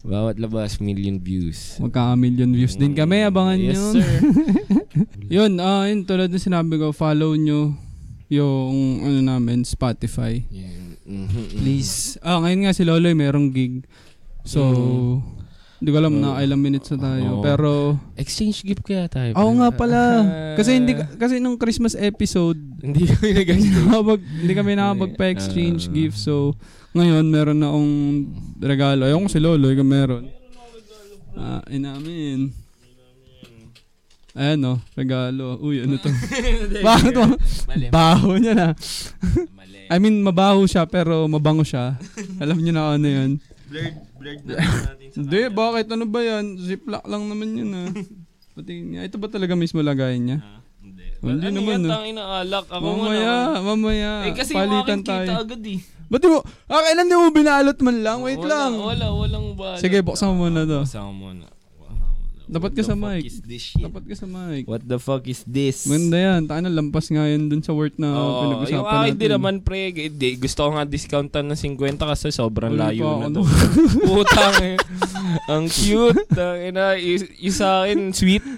Bawat 0.00 0.36
labas, 0.36 0.80
million 0.80 1.20
views. 1.20 1.76
Magkaka-million 1.76 2.48
views 2.48 2.74
din 2.74 2.96
kami, 2.96 3.24
abangan 3.24 3.56
yes, 3.56 3.76
nyo. 3.76 3.84
sir. 3.94 4.08
yun, 5.36 5.60
ah, 5.60 5.84
yun, 5.84 6.04
tulad 6.04 6.28
ng 6.28 6.40
sinabi 6.40 6.76
ko, 6.76 6.92
follow 6.92 7.36
nyo 7.36 7.76
yung 8.28 8.72
ano 9.00 9.20
namin, 9.22 9.64
Spotify. 9.64 10.40
Yeah. 10.48 10.96
Mhm, 11.04 11.60
Please. 11.60 12.16
Ah, 12.20 12.40
ngayon 12.40 12.64
nga 12.64 12.72
si 12.72 12.80
Loloy 12.82 13.12
merong 13.12 13.52
gig. 13.52 13.84
So, 14.42 15.20
hindi 15.74 15.88
ko 15.88 15.98
alam 15.98 16.14
na 16.16 16.40
ilang 16.40 16.58
minutes 16.58 16.88
na 16.90 16.98
tayo. 16.98 17.28
Oo. 17.30 17.42
Pero, 17.42 17.70
Exchange 18.14 18.62
gift 18.62 18.82
kaya 18.82 19.04
tayo. 19.06 19.34
oo 19.34 19.50
nga 19.54 19.68
pala. 19.68 20.00
Kasi 20.58 20.76
hindi 20.76 20.94
kasi 20.94 21.38
nung 21.38 21.56
Christmas 21.56 21.92
episode, 21.92 22.56
hindi 22.78 23.04
kami 23.04 23.30
nag 23.32 23.48
hindi, 23.50 23.68
nakapag, 23.74 24.20
hindi 24.22 24.52
kami 24.52 24.70
nakapagpa-exchange 24.74 25.82
Ah. 25.86 25.92
gift. 25.92 26.16
So, 26.16 26.54
ngayon 26.92 27.26
meron 27.26 27.58
na 27.58 27.68
akong 27.68 27.92
regalo. 28.58 29.02
Ayun 29.02 29.24
ko 29.24 29.28
si 29.28 29.42
Loloy 29.42 29.74
kung 29.74 29.90
meron. 29.90 30.24
Ah, 31.34 31.60
inamin. 31.66 32.54
Ayan 34.32 34.66
o, 34.66 34.82
regalo. 34.94 35.58
Uy, 35.58 35.78
ano 35.78 35.94
to? 35.94 36.10
Bakit? 36.86 37.14
Mali. 37.66 37.86
Baho 37.86 38.34
niya 38.34 38.54
na. 38.54 38.68
Mali. 39.54 39.86
I 39.86 39.96
mean, 39.98 40.18
mabaho 40.20 40.66
siya 40.66 40.86
pero 40.86 41.22
mabango 41.26 41.62
siya. 41.62 41.94
Alam 42.38 42.58
niyo 42.58 42.74
na 42.74 42.94
ano 42.94 43.06
yun. 43.06 43.30
Blurred, 43.70 43.94
blurred 44.24 44.42
na 44.48 44.54
natin 44.56 45.08
Hindi, 45.12 45.40
bakit? 45.52 45.86
Ano 45.92 46.04
ba 46.08 46.20
yan? 46.24 46.44
Ziplock 46.56 47.04
lang 47.04 47.22
naman 47.28 47.48
yun 47.52 47.70
ah. 47.76 47.88
Pati 48.56 48.72
niya. 48.80 49.04
Ito 49.04 49.20
ba 49.20 49.28
talaga 49.28 49.52
mismo 49.52 49.84
lagayin 49.84 50.22
niya? 50.24 50.38
Hindi. 50.80 51.04
Hindi 51.20 51.44
ano 51.44 51.56
naman, 51.60 51.80
yan, 51.80 51.84
ah. 51.84 51.92
tangin 51.92 52.14
na 52.16 52.24
alak. 52.40 52.64
Ako 52.70 52.84
mamaya, 52.84 53.32
muna. 53.34 53.60
mamaya. 53.60 54.10
Eh 54.24 54.32
kasi 54.32 54.50
yung 54.54 54.60
Palitan 54.64 54.84
akin 54.84 54.98
kita 55.02 55.12
tayo. 55.12 55.28
agad 55.44 55.62
eh. 55.68 55.80
Ba't 56.04 56.20
di 56.20 56.28
mo? 56.28 56.38
Ah, 56.68 56.80
kailan 56.84 57.06
di 57.08 57.16
mo 57.16 57.26
binalot 57.32 57.78
man 57.80 57.96
lang? 58.04 58.18
Wait 58.22 58.40
wala, 58.40 58.48
lang. 58.48 58.72
Wala, 58.76 59.06
walang 59.12 59.46
bala. 59.56 59.80
Sige, 59.80 60.04
buksan 60.04 60.32
mo 60.32 60.46
muna 60.46 60.64
to. 60.64 60.84
Buksan 60.84 61.04
mo 61.08 61.12
muna. 61.28 61.46
Dapat 62.46 62.70
ka 62.70 62.82
sa 62.82 62.92
mic. 62.92 63.24
is? 63.24 63.40
Dapat 63.74 64.04
ka 64.04 64.14
sa 64.14 64.26
mic. 64.26 64.64
What 64.64 64.82
the 64.82 64.96
fuck 64.96 65.24
is 65.24 65.40
this? 65.42 65.84
Maganda 65.84 66.16
yan. 66.18 66.40
Tayo 66.44 66.60
na 66.60 66.70
lampas 66.70 67.08
nga 67.08 67.24
yun 67.24 67.46
dun 67.46 67.60
sa 67.60 67.70
worth 67.70 67.96
na 67.96 68.10
Oo, 68.10 68.40
pinag-usapan 68.42 68.74
yung 68.74 68.84
natin. 68.84 69.08
ID 69.10 69.22
naman 69.30 69.54
pre, 69.58 69.80
hindi, 69.90 70.30
gusto 70.36 70.60
ko 70.60 70.70
nga 70.72 70.84
discountan 70.84 71.44
ng 71.46 71.56
50 71.56 71.96
kasi 71.96 72.28
sobrang 72.30 72.70
Wala 72.70 72.90
layo 72.90 73.00
pa 73.00 73.08
na 73.08 73.16
ako 73.16 73.28
to. 73.30 73.42
Putang 74.10 74.56
eh. 74.62 74.76
Ang 75.46 75.64
cute. 75.66 76.20
Ang 76.34 76.58
ina, 76.66 76.84
y- 76.94 77.32
yung 77.40 77.56
sa 77.56 77.82
akin, 77.82 78.12
sweet. 78.12 78.44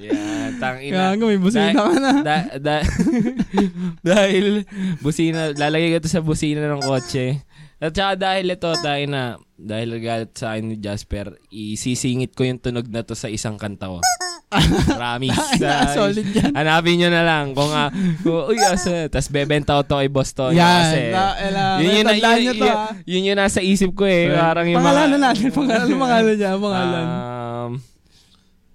yeah, 0.00 0.50
tang 0.56 0.78
Kaya 0.78 0.88
ina. 0.88 1.14
nga, 1.14 1.24
may 1.24 1.38
busina 1.38 1.70
Da- 1.70 1.76
ka 1.76 1.94
na. 1.94 2.12
Da, 2.20 2.36
da, 2.58 2.76
dahil 4.10 4.64
busina, 4.98 5.52
lalagay 5.52 5.92
ko 5.92 6.00
to 6.00 6.10
sa 6.10 6.20
busina 6.20 6.64
ng 6.64 6.80
kotse. 6.80 7.38
At 7.80 7.96
saka 7.96 8.12
dahil 8.12 8.52
ito, 8.52 8.68
tayo 8.84 9.04
na, 9.08 9.40
dahil 9.56 9.96
galit 10.04 10.36
sa 10.36 10.52
akin 10.52 10.64
ni 10.68 10.76
Jasper, 10.76 11.40
isisingit 11.48 12.36
ko 12.36 12.44
yung 12.44 12.60
tunog 12.60 12.84
na 12.92 13.00
to 13.00 13.16
sa 13.16 13.32
isang 13.32 13.56
kanta 13.56 13.88
ko. 13.88 14.04
Promise. 15.00 15.62
Ah, 15.64 15.88
Ah, 15.88 15.94
solid 15.94 16.28
yan. 16.28 16.52
Hanapin 16.52 17.00
nyo 17.00 17.08
na 17.08 17.22
lang 17.24 17.56
kung, 17.56 17.72
uh, 17.72 17.88
kung 18.20 18.52
uy, 18.52 18.60
asa, 18.68 19.08
tas 19.08 19.32
bebenta 19.32 19.80
ko 19.80 19.82
to 19.86 19.96
kay 19.96 20.10
Boss 20.12 20.36
kasi. 20.36 20.58
Yan. 20.60 21.14
Na, 21.14 21.24
ela, 21.40 21.62
yun 21.80 21.92
yun, 22.02 22.04
na, 22.04 22.14
yun, 22.18 22.36
niyo 22.42 22.52
to, 22.58 22.66
yun, 22.66 22.76
ah. 22.76 22.90
yun 23.08 23.26
yung 23.32 23.38
nasa 23.40 23.60
isip 23.64 23.96
ko 23.96 24.04
eh. 24.04 24.28
Parang 24.34 24.66
yung 24.68 24.82
Pangalanan 24.82 25.16
mga, 25.16 25.24
natin. 25.32 25.48
Pangalanan, 25.54 25.96
pangalan 25.96 26.34
niya. 26.36 26.52
Pangalan. 26.60 27.06
Um, 27.60 27.76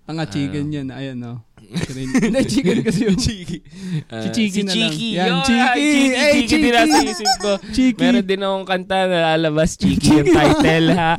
Ang 0.06 0.22
nga 0.22 0.30
chicken 0.30 0.70
yan. 0.70 0.94
Ayan, 0.94 1.18
no. 1.18 1.42
Hindi, 1.76 2.42
chicken 2.48 2.78
kasi 2.82 3.00
yun. 3.06 3.16
Chiki. 3.16 3.58
Si 4.06 4.28
Chiki 4.32 4.50
si 4.52 4.62
na 4.64 4.72
lang. 4.72 4.92
Chiki. 4.92 5.10
Yan, 5.14 5.28
Yun, 5.28 5.40
Chiki. 5.44 5.66
Chiki. 5.76 6.08
Hey, 6.16 6.32
Chiki. 6.32 6.48
Chiki. 6.48 6.64
din 6.64 6.74
nasa 6.74 6.98
isip 7.04 7.32
ko. 7.40 7.52
Chiki. 7.72 8.02
Meron 8.02 8.26
din 8.26 8.42
akong 8.42 8.66
kanta 8.66 8.98
na 9.06 9.18
lalabas, 9.34 9.72
Chiki 9.76 10.10
yung 10.16 10.30
title 10.32 10.88
ha. 10.94 11.12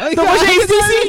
Ay, 0.00 0.12
Ito 0.12 0.20
ko 0.20 0.34
siya 0.36 0.52
isisi. 0.60 1.00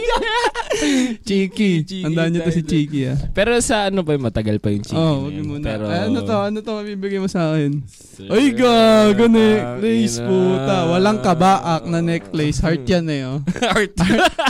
Chiki. 1.23 1.71
Chiki 1.83 2.03
Tandaan 2.03 2.29
niyo 2.31 2.41
to 2.43 2.51
si. 2.51 2.61
Chiki, 2.63 2.99
ah. 3.07 3.17
Pero 3.31 3.55
sa 3.59 3.87
ano 3.87 4.01
pa 4.01 4.15
yun, 4.15 4.23
matagal 4.23 4.57
pa 4.57 4.71
yung 4.71 4.83
Chiki. 4.83 4.97
Oh, 4.97 5.27
wag 5.27 5.35
muna. 5.39 5.65
Pero, 5.65 5.83
Ay, 5.87 5.99
ano 6.07 6.19
to? 6.23 6.35
Ano 6.35 6.57
to 6.59 6.71
mabibigay 6.73 7.19
mo 7.19 7.27
sa 7.27 7.53
akin? 7.53 7.83
Ay, 8.29 8.53
gago 8.53 9.25
necklace, 9.25 10.21
puta. 10.21 10.77
Walang 10.87 11.19
kabaak 11.19 11.83
na 11.87 11.99
necklace. 11.99 12.61
Heart 12.61 12.85
yan 12.85 13.05
eh, 13.09 13.21
oh. 13.25 13.39
Heart. 13.73 13.93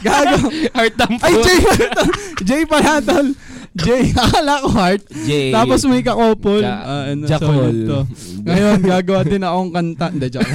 Gago. 0.04 0.38
Heart 0.76 0.96
ang 1.00 1.16
Ay, 1.24 1.34
Jay 1.40 1.60
pala 1.62 1.88
to. 1.90 2.04
Jay 2.44 2.64
pala 2.68 2.92
Jay, 3.76 4.14
akala 4.22 4.62
ko 4.62 4.70
heart. 4.70 5.02
J. 5.26 5.50
Tapos 5.50 5.82
may 5.84 6.00
kakopol. 6.00 6.62
Ka- 6.62 6.82
Ah, 6.84 7.04
ano, 7.10 7.26
Jackal. 7.26 7.50
solid 7.50 7.78
to. 7.84 8.00
Ngayon, 8.44 8.78
gagawa 8.80 9.22
din 9.24 9.42
akong 9.42 9.72
kanta. 9.72 10.08
Hindi, 10.10 10.28
joke 10.30 10.46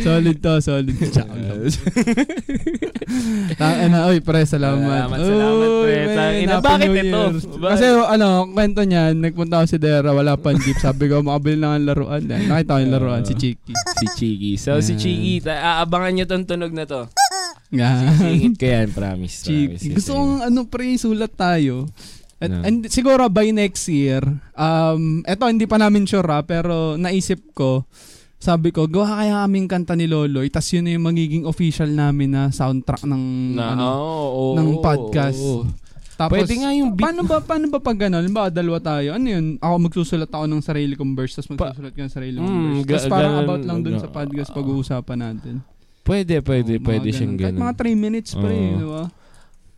solid 0.00 0.36
to, 0.38 0.52
solid. 0.58 0.92
Lang. 0.92 1.28
Tang 3.56 3.76
na, 3.88 4.06
oy, 4.06 4.20
pre, 4.20 4.44
salamat. 4.44 4.80
Salamat, 4.80 5.18
salamat, 5.18 5.68
pre. 5.80 5.96
Tang 6.10 6.34
ina, 6.36 6.54
bakit 6.58 6.88
ito? 6.94 7.22
Kasi 7.58 7.84
ano, 7.88 8.28
kwento 8.46 8.80
niyan, 8.82 9.16
nagpunta 9.18 9.60
ako 9.60 9.66
si 9.66 9.76
Dera, 9.76 10.10
wala 10.10 10.36
pang 10.36 10.56
jeep. 10.56 10.76
Sabi 10.76 11.08
ko, 11.08 11.20
makabili 11.20 11.56
lang 11.58 11.72
ang 11.74 11.86
laruan. 11.86 12.20
Nakita 12.22 12.70
ko 12.70 12.80
yung 12.80 12.92
laruan, 12.92 13.22
si 13.22 13.34
Chiki. 13.34 13.72
si 13.72 14.06
Chiki. 14.12 14.52
So, 14.56 14.76
si. 14.78 14.92
Chiki, 14.92 15.40
aabangan 15.42 16.12
nyo 16.12 16.24
tong 16.26 16.44
tunog 16.44 16.70
na 16.70 16.84
to. 16.84 17.08
Nga. 17.70 17.90
Singit 18.18 18.54
ko 18.54 18.66
yan, 18.66 18.88
promise. 18.90 19.36
Chiki. 19.40 19.78
promise. 19.78 19.94
Gusto 19.94 20.10
kong 20.12 20.34
ano, 20.42 20.60
pre, 20.64 20.94
sulat 20.94 21.32
tayo. 21.32 21.86
At, 22.36 22.48
No. 22.48 22.64
and 22.64 22.88
siguro 22.88 23.28
by 23.28 23.50
next 23.50 23.84
year, 23.86 24.24
um, 24.50 25.20
eto 25.22 25.44
hindi 25.44 25.64
pa 25.64 25.76
namin 25.76 26.02
sure 26.02 26.24
ha, 26.26 26.40
pero 26.40 26.96
naisip 26.96 27.52
ko, 27.52 27.84
sabi 28.36 28.70
ko, 28.70 28.88
gawa 28.88 29.20
kaya 29.20 29.44
kaming 29.44 29.68
kanta 29.68 29.92
ni 29.92 30.08
Loloy, 30.08 30.48
tas 30.48 30.64
yun 30.66 30.82
na 30.82 30.96
yung 30.96 31.04
magiging 31.04 31.44
official 31.44 31.86
namin 31.86 32.32
na 32.32 32.48
soundtrack 32.48 33.04
ng, 33.04 33.22
Na, 33.52 33.76
ano, 33.76 33.84
oo, 33.84 34.16
oo, 34.24 34.56
ng 34.56 34.68
oo, 34.72 34.80
podcast. 34.80 35.36
oo. 35.38 35.68
Tapos, 36.16 36.36
Pwede 36.38 36.52
nga 36.54 36.68
yung 36.70 36.92
beat. 36.92 37.04
paano 37.06 37.20
ba, 37.22 37.40
paano 37.40 37.68
ba 37.68 37.78
pag 37.78 37.96
gano'n? 37.98 38.20
Halimbawa, 38.20 38.48
dalawa 38.48 38.76
tayo. 38.78 39.12
Ano 39.14 39.24
yun? 39.26 39.56
Ako 39.56 39.74
magsusulat 39.78 40.28
ako 40.28 40.44
ng 40.46 40.60
sarili 40.60 40.92
kong 40.92 41.12
verse, 41.14 41.32
tapos 41.34 41.48
magsusulat 41.54 41.92
ka 41.92 42.00
ng 42.02 42.12
sarili 42.12 42.36
mong 42.36 42.48
Mm, 42.50 42.76
verse. 42.82 43.04
Tapos 43.04 43.08
parang 43.10 43.34
about 43.38 43.62
lang 43.62 43.78
dun 43.80 43.94
ga- 43.94 44.00
sa 44.00 44.08
podcast 44.10 44.50
pag-uusapan 44.50 45.18
natin. 45.18 45.54
Pwede, 46.10 46.34
pwede, 46.42 46.72
Oo, 46.76 46.84
pwede 46.84 47.08
siyang 47.14 47.38
ganun. 47.38 47.62
Kahit 47.62 47.62
mga 47.62 47.74
3 47.94 47.94
minutes 47.94 48.30
pa 48.34 48.46
rin, 48.50 48.70
di 48.74 48.88
ba? 48.90 49.04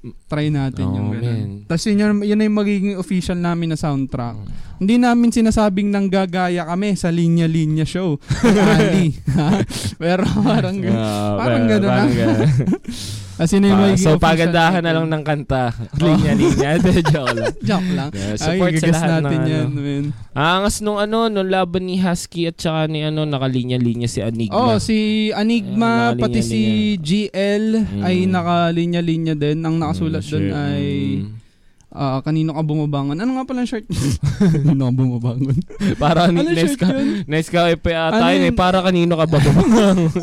Try 0.03 0.51
natin 0.51 0.83
Oo, 0.83 0.97
yung 0.99 1.09
ganun. 1.15 1.51
Tapos 1.69 1.85
yun, 1.87 2.01
yun 2.25 2.35
na 2.35 2.43
yung 2.43 2.59
magiging 2.59 2.99
official 2.99 3.39
namin 3.39 3.71
na 3.71 3.79
soundtrack. 3.79 4.35
Mm. 4.35 4.51
Hindi 4.83 4.95
namin 4.99 5.29
sinasabing 5.31 5.95
nang 5.95 6.11
gagaya 6.11 6.67
kami 6.67 6.99
sa 6.99 7.13
linya-linya 7.13 7.87
show. 7.87 8.19
Ha? 9.33 9.63
Pero 10.03 10.27
parang. 10.43 10.75
Ah, 10.91 11.39
Parang 11.39 11.63
pa- 11.63 11.71
ganun, 11.71 11.89
parang 11.89 12.11
ah. 12.11 12.17
ganun. 12.17 12.49
As 13.35 13.51
in, 13.51 13.63
yung 13.63 13.77
magiging 13.77 14.05
so, 14.07 14.19
pagandahan 14.19 14.81
na 14.81 14.93
lang 14.93 15.07
ng 15.07 15.23
kanta. 15.23 15.73
Linya-linya. 16.01 16.71
Joke 17.13 17.33
lang. 17.33 17.55
Joke 17.61 17.91
lang. 17.91 18.09
Yeah, 18.13 18.33
Ay, 18.33 18.39
support 18.39 18.71
sa 18.71 18.77
gagas 18.79 18.95
lahat 18.95 19.11
natin 19.19 19.39
ng 19.39 19.49
yan, 19.49 19.65
ano. 19.65 19.81
man. 19.81 20.05
Angas 20.33 20.77
nung 20.81 20.97
ano, 20.97 21.19
nung 21.27 21.47
laban 21.47 21.85
ni 21.85 21.97
Husky 21.97 22.47
at 22.47 22.57
saka 22.57 22.87
ni 22.87 23.01
ano, 23.01 23.25
nakalinya-linya 23.25 24.07
si 24.07 24.21
Enigma. 24.21 24.57
Oh, 24.57 24.77
si 24.77 24.97
Enigma, 25.31 26.13
Ayun, 26.13 26.19
pati 26.19 26.41
si 26.41 26.61
GL 26.97 27.65
ay 28.01 28.17
Mm. 28.23 28.31
nakalinya-linya 28.31 29.35
din. 29.35 29.61
Ang 29.61 29.77
nakasulat 29.77 30.21
Mm, 30.21 30.29
doon 30.29 30.45
sure. 30.45 30.53
ay 30.55 30.85
Mm. 31.19 31.42
Ah, 31.93 32.19
kanino 32.25 32.57
ka 32.57 32.63
bumabangon. 32.65 33.21
Ano 33.21 33.39
nga 33.39 33.45
pala 33.47 33.69
shirt? 33.69 33.87
kanino 34.57 34.89
ka 34.89 34.95
bumabangon? 34.97 35.57
Para 36.03 36.29
ni 36.33 36.41
ano 36.41 36.51
nice 36.51 36.77
ka. 36.77 36.89
yun? 36.89 37.25
Nice 37.29 37.49
ka 37.53 37.69
eh, 37.69 37.79
Ano 37.79 38.19
tayo 38.19 38.37
eh. 38.41 38.53
Para 38.53 38.79
kanino 38.81 39.15
ka 39.17 39.27
ba? 39.29 39.39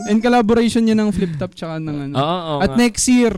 And 0.10 0.20
collaboration 0.26 0.84
niya 0.86 0.98
ng 0.98 1.14
flip 1.14 1.38
top 1.38 1.54
tsaka 1.54 1.78
ng 1.78 1.98
ano. 2.10 2.14
Oo, 2.18 2.40
oo 2.58 2.60
At 2.66 2.74
nga. 2.76 2.80
next 2.82 3.06
year, 3.08 3.34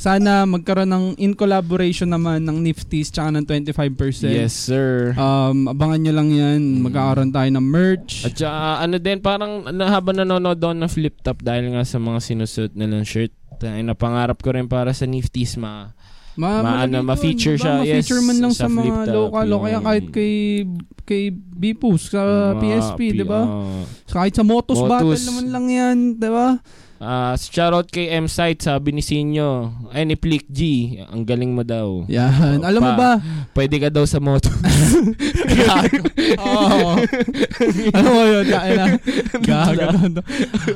sana 0.00 0.48
magkaroon 0.48 0.88
ng 0.88 1.06
in 1.20 1.36
collaboration 1.36 2.08
naman 2.08 2.40
ng 2.48 2.64
Nifties 2.64 3.12
tsaka 3.12 3.36
ng 3.36 3.44
25%. 3.44 4.32
Yes, 4.32 4.56
sir. 4.56 5.12
Um, 5.12 5.68
abangan 5.68 6.00
nyo 6.00 6.12
lang 6.16 6.28
yan. 6.32 6.60
Mm. 6.80 6.88
Magkakaroon 6.88 7.32
tayo 7.36 7.48
ng 7.52 7.66
merch. 7.68 8.24
At 8.24 8.32
saka, 8.32 8.80
ano 8.80 8.96
din, 8.96 9.20
parang 9.20 9.68
na, 9.68 9.92
habang 9.92 10.16
nanonood 10.16 10.56
doon 10.56 10.80
ng 10.80 10.88
flip 10.88 11.20
top 11.20 11.44
dahil 11.44 11.76
nga 11.76 11.84
sa 11.84 12.00
mga 12.00 12.16
sinusuot 12.16 12.72
nilang 12.72 13.04
shirt, 13.04 13.36
ay 13.60 13.84
napangarap 13.84 14.40
ko 14.40 14.56
rin 14.56 14.72
para 14.72 14.96
sa 14.96 15.04
Nifties 15.04 15.60
ma 15.60 15.92
Ma, 16.40 16.64
Ma- 16.64 16.88
ano, 16.88 17.04
ma-feature 17.04 17.60
siya, 17.60 17.84
Ma-feature 17.84 18.20
yes, 18.24 18.28
man 18.32 18.36
lang 18.40 18.54
sa 18.56 18.64
sa, 18.64 18.72
mga 18.72 19.12
local 19.12 19.46
o 19.52 19.56
kaya 19.60 19.78
kahit 19.84 20.06
kay 20.08 20.64
kay 21.04 21.22
Bipus 21.34 22.08
sa 22.08 22.56
mga 22.56 22.56
PSP, 22.64 23.00
di 23.12 23.24
ba? 23.28 23.44
oo. 23.44 23.84
Kahit 24.08 24.32
sa 24.32 24.40
Motos, 24.40 24.80
Motos. 24.80 24.88
Battle 24.88 25.20
naman 25.28 25.46
lang 25.52 25.66
yan, 25.68 25.96
di 26.16 26.30
ba? 26.32 26.56
Ah, 27.00 27.32
shoutout 27.32 27.88
kay 27.88 28.12
M 28.12 28.28
Site, 28.28 28.60
sabi 28.60 28.92
ni 28.92 29.00
Sinyo. 29.00 29.72
Ay, 29.88 30.04
ni 30.04 30.20
Plick 30.20 30.44
G. 30.52 30.60
Ang 31.08 31.24
galing 31.24 31.48
mo 31.48 31.64
daw. 31.64 32.04
Yan. 32.12 32.60
Oh, 32.60 32.68
Alam 32.68 32.80
mo 32.84 32.92
ba? 32.92 33.16
Pwede 33.56 33.80
ka 33.80 33.88
daw 33.88 34.04
sa 34.04 34.20
moto. 34.20 34.52
Oo. 36.44 37.00
Alam 37.96 38.12
mo 38.12 38.22
yun, 38.28 38.44
kaya 38.44 38.72
na. 38.76 38.86
Gago. 39.40 40.20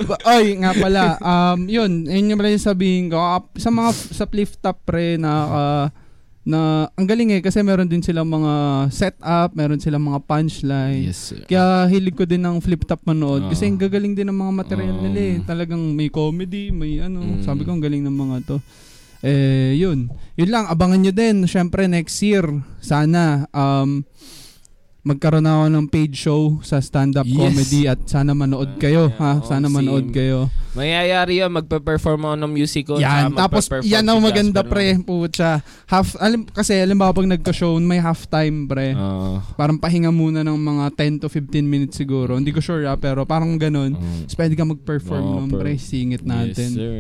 Ba- 0.09 0.23
Oy, 0.33 0.57
nga 0.57 0.73
pala. 0.73 1.03
Um, 1.21 1.69
yun, 1.69 2.09
yun 2.09 2.33
yung 2.33 2.41
pala 2.41 2.57
yung 2.57 2.69
sabihin 2.73 3.13
ko. 3.13 3.21
Sa 3.61 3.69
mga, 3.69 3.93
sa 3.93 4.25
flip 4.25 4.49
top 4.65 4.81
pre 4.81 5.21
na, 5.21 5.33
ah, 5.45 5.87
na, 6.45 6.93
ang 6.93 7.09
galing 7.09 7.33
eh, 7.33 7.41
kasi 7.41 7.65
meron 7.65 7.89
din 7.89 8.05
silang 8.05 8.29
mga 8.29 8.53
setup, 8.93 9.57
meron 9.57 9.81
silang 9.81 10.05
mga 10.05 10.21
punchline. 10.29 11.09
yes, 11.09 11.33
sir. 11.33 11.41
Kaya 11.49 11.89
hilig 11.89 12.13
ko 12.13 12.29
din 12.29 12.45
ng 12.45 12.61
flip 12.61 12.85
top 12.85 13.01
manood 13.09 13.49
Oo. 13.49 13.51
kasi 13.51 13.65
ang 13.65 13.81
gagaling 13.81 14.13
din 14.13 14.29
ng 14.29 14.37
mga 14.37 14.53
material 14.53 14.97
Oo. 15.01 15.05
nila 15.09 15.21
eh. 15.21 15.37
Talagang 15.41 15.81
may 15.81 16.13
comedy, 16.13 16.69
may 16.69 17.01
ano. 17.01 17.25
Mm. 17.25 17.41
Sabi 17.49 17.65
ko 17.65 17.73
ang 17.73 17.81
galing 17.81 18.05
ng 18.05 18.13
mga 18.13 18.37
to. 18.45 18.57
Eh, 19.25 19.81
yun. 19.81 20.13
Yun 20.37 20.51
lang, 20.53 20.69
abangan 20.69 21.01
nyo 21.01 21.13
din. 21.17 21.49
Siyempre, 21.49 21.89
next 21.89 22.21
year, 22.21 22.45
sana, 22.85 23.49
um, 23.57 24.05
magkaroon 25.05 25.45
ako 25.45 25.65
ng 25.69 25.87
paid 25.93 26.17
show 26.17 26.59
sa 26.65 26.81
stand-up 26.81 27.29
Yes. 27.29 27.37
comedy 27.37 27.81
at 27.85 28.01
sana 28.09 28.33
manood 28.33 28.81
kayo, 28.81 29.13
ha? 29.21 29.37
Yeah, 29.37 29.45
Sana 29.45 29.69
oh, 29.69 29.77
manood 29.77 30.09
same. 30.09 30.17
kayo. 30.17 30.39
Mayayari 30.75 31.39
yun, 31.39 31.53
magpe-perform 31.55 32.25
ako 32.25 32.37
ng 32.41 32.51
musical. 32.51 32.97
Yan, 32.99 33.31
tapos 33.31 33.69
yan 33.85 34.03
ang 34.03 34.19
si 34.19 34.25
maganda 34.27 34.65
Jasper 34.65 34.73
pre, 34.73 34.87
putya. 34.99 35.61
Half, 35.87 36.17
alam, 36.19 36.49
kasi 36.49 36.75
alam 36.75 36.97
ba 36.97 37.13
pag 37.13 37.29
nagka-show, 37.29 37.77
may 37.79 38.01
half 38.01 38.27
time 38.27 38.65
pre. 38.67 38.97
Oo. 38.97 39.39
Parang 39.55 39.77
pahinga 39.77 40.09
muna 40.09 40.41
ng 40.41 40.57
mga 40.57 40.85
10 40.97 41.23
to 41.23 41.29
15 41.29 41.63
minutes 41.63 41.95
siguro. 41.95 42.35
Hindi 42.35 42.51
ko 42.51 42.65
sure 42.65 42.89
ah, 42.89 42.97
pero 42.97 43.23
parang 43.23 43.55
ganun. 43.55 43.95
Mm. 43.95 44.27
Tapos 44.27 44.37
pwede 44.41 44.55
ka 44.57 44.65
mag-perform 44.65 45.23
Oo, 45.23 45.35
nun, 45.45 45.51
per- 45.53 45.61
pre. 45.63 45.73
Singit 45.77 46.25
Yes, 46.25 46.33
natin. 46.33 46.69
sir. 46.75 46.91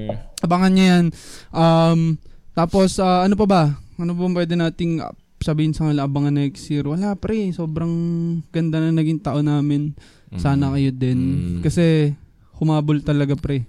Abangan 0.45 0.71
nyo 0.71 0.85
yan. 0.85 1.05
Um, 1.51 2.01
tapos, 2.53 3.01
ah, 3.01 3.25
ano 3.25 3.35
pa 3.35 3.47
ba? 3.49 3.62
Ano 3.97 4.12
ba 4.12 4.23
pwede 4.29 4.55
nating 4.55 5.03
ah, 5.03 5.11
sabihin 5.44 5.70
sa 5.70 5.85
kanila 5.85 6.09
abangan 6.09 6.35
next 6.35 6.64
year? 6.66 6.83
Wala, 6.83 7.12
pre. 7.14 7.52
Sobrang 7.52 7.92
ganda 8.48 8.80
na 8.80 8.88
naging 8.90 9.20
taon 9.20 9.44
namin. 9.44 9.92
Sana 10.35 10.66
Mm. 10.66 10.72
kayo 10.72 10.90
din. 10.90 11.18
Mm. 11.20 11.61
Kasi, 11.61 12.16
humabol 12.57 12.98
talaga, 12.98 13.37
pre. 13.37 13.68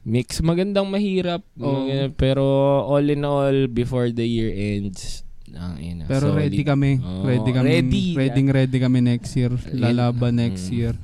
Mix, 0.00 0.38
magandang 0.38 0.86
mahirap. 0.86 1.42
Maganda- 1.52 2.14
pero 2.14 2.46
all 2.86 3.04
in 3.04 3.26
all, 3.26 3.66
before 3.66 4.08
the 4.08 4.22
year 4.22 4.48
ends, 4.48 5.26
ang 5.50 5.74
ina. 5.76 6.06
Pero 6.06 6.30
solid. 6.30 6.46
ready 6.46 6.62
kami. 6.62 6.98
Oo, 6.98 7.26
ready 7.26 7.50
kami. 7.50 7.66
ready. 7.66 8.04
Ready, 8.14 8.40
ready 8.46 8.78
kami 8.78 8.98
next 9.00 9.34
year. 9.34 9.50
Lalaban 9.72 10.38
next 10.38 10.70
Mm. 10.70 10.74
year. 10.74 10.94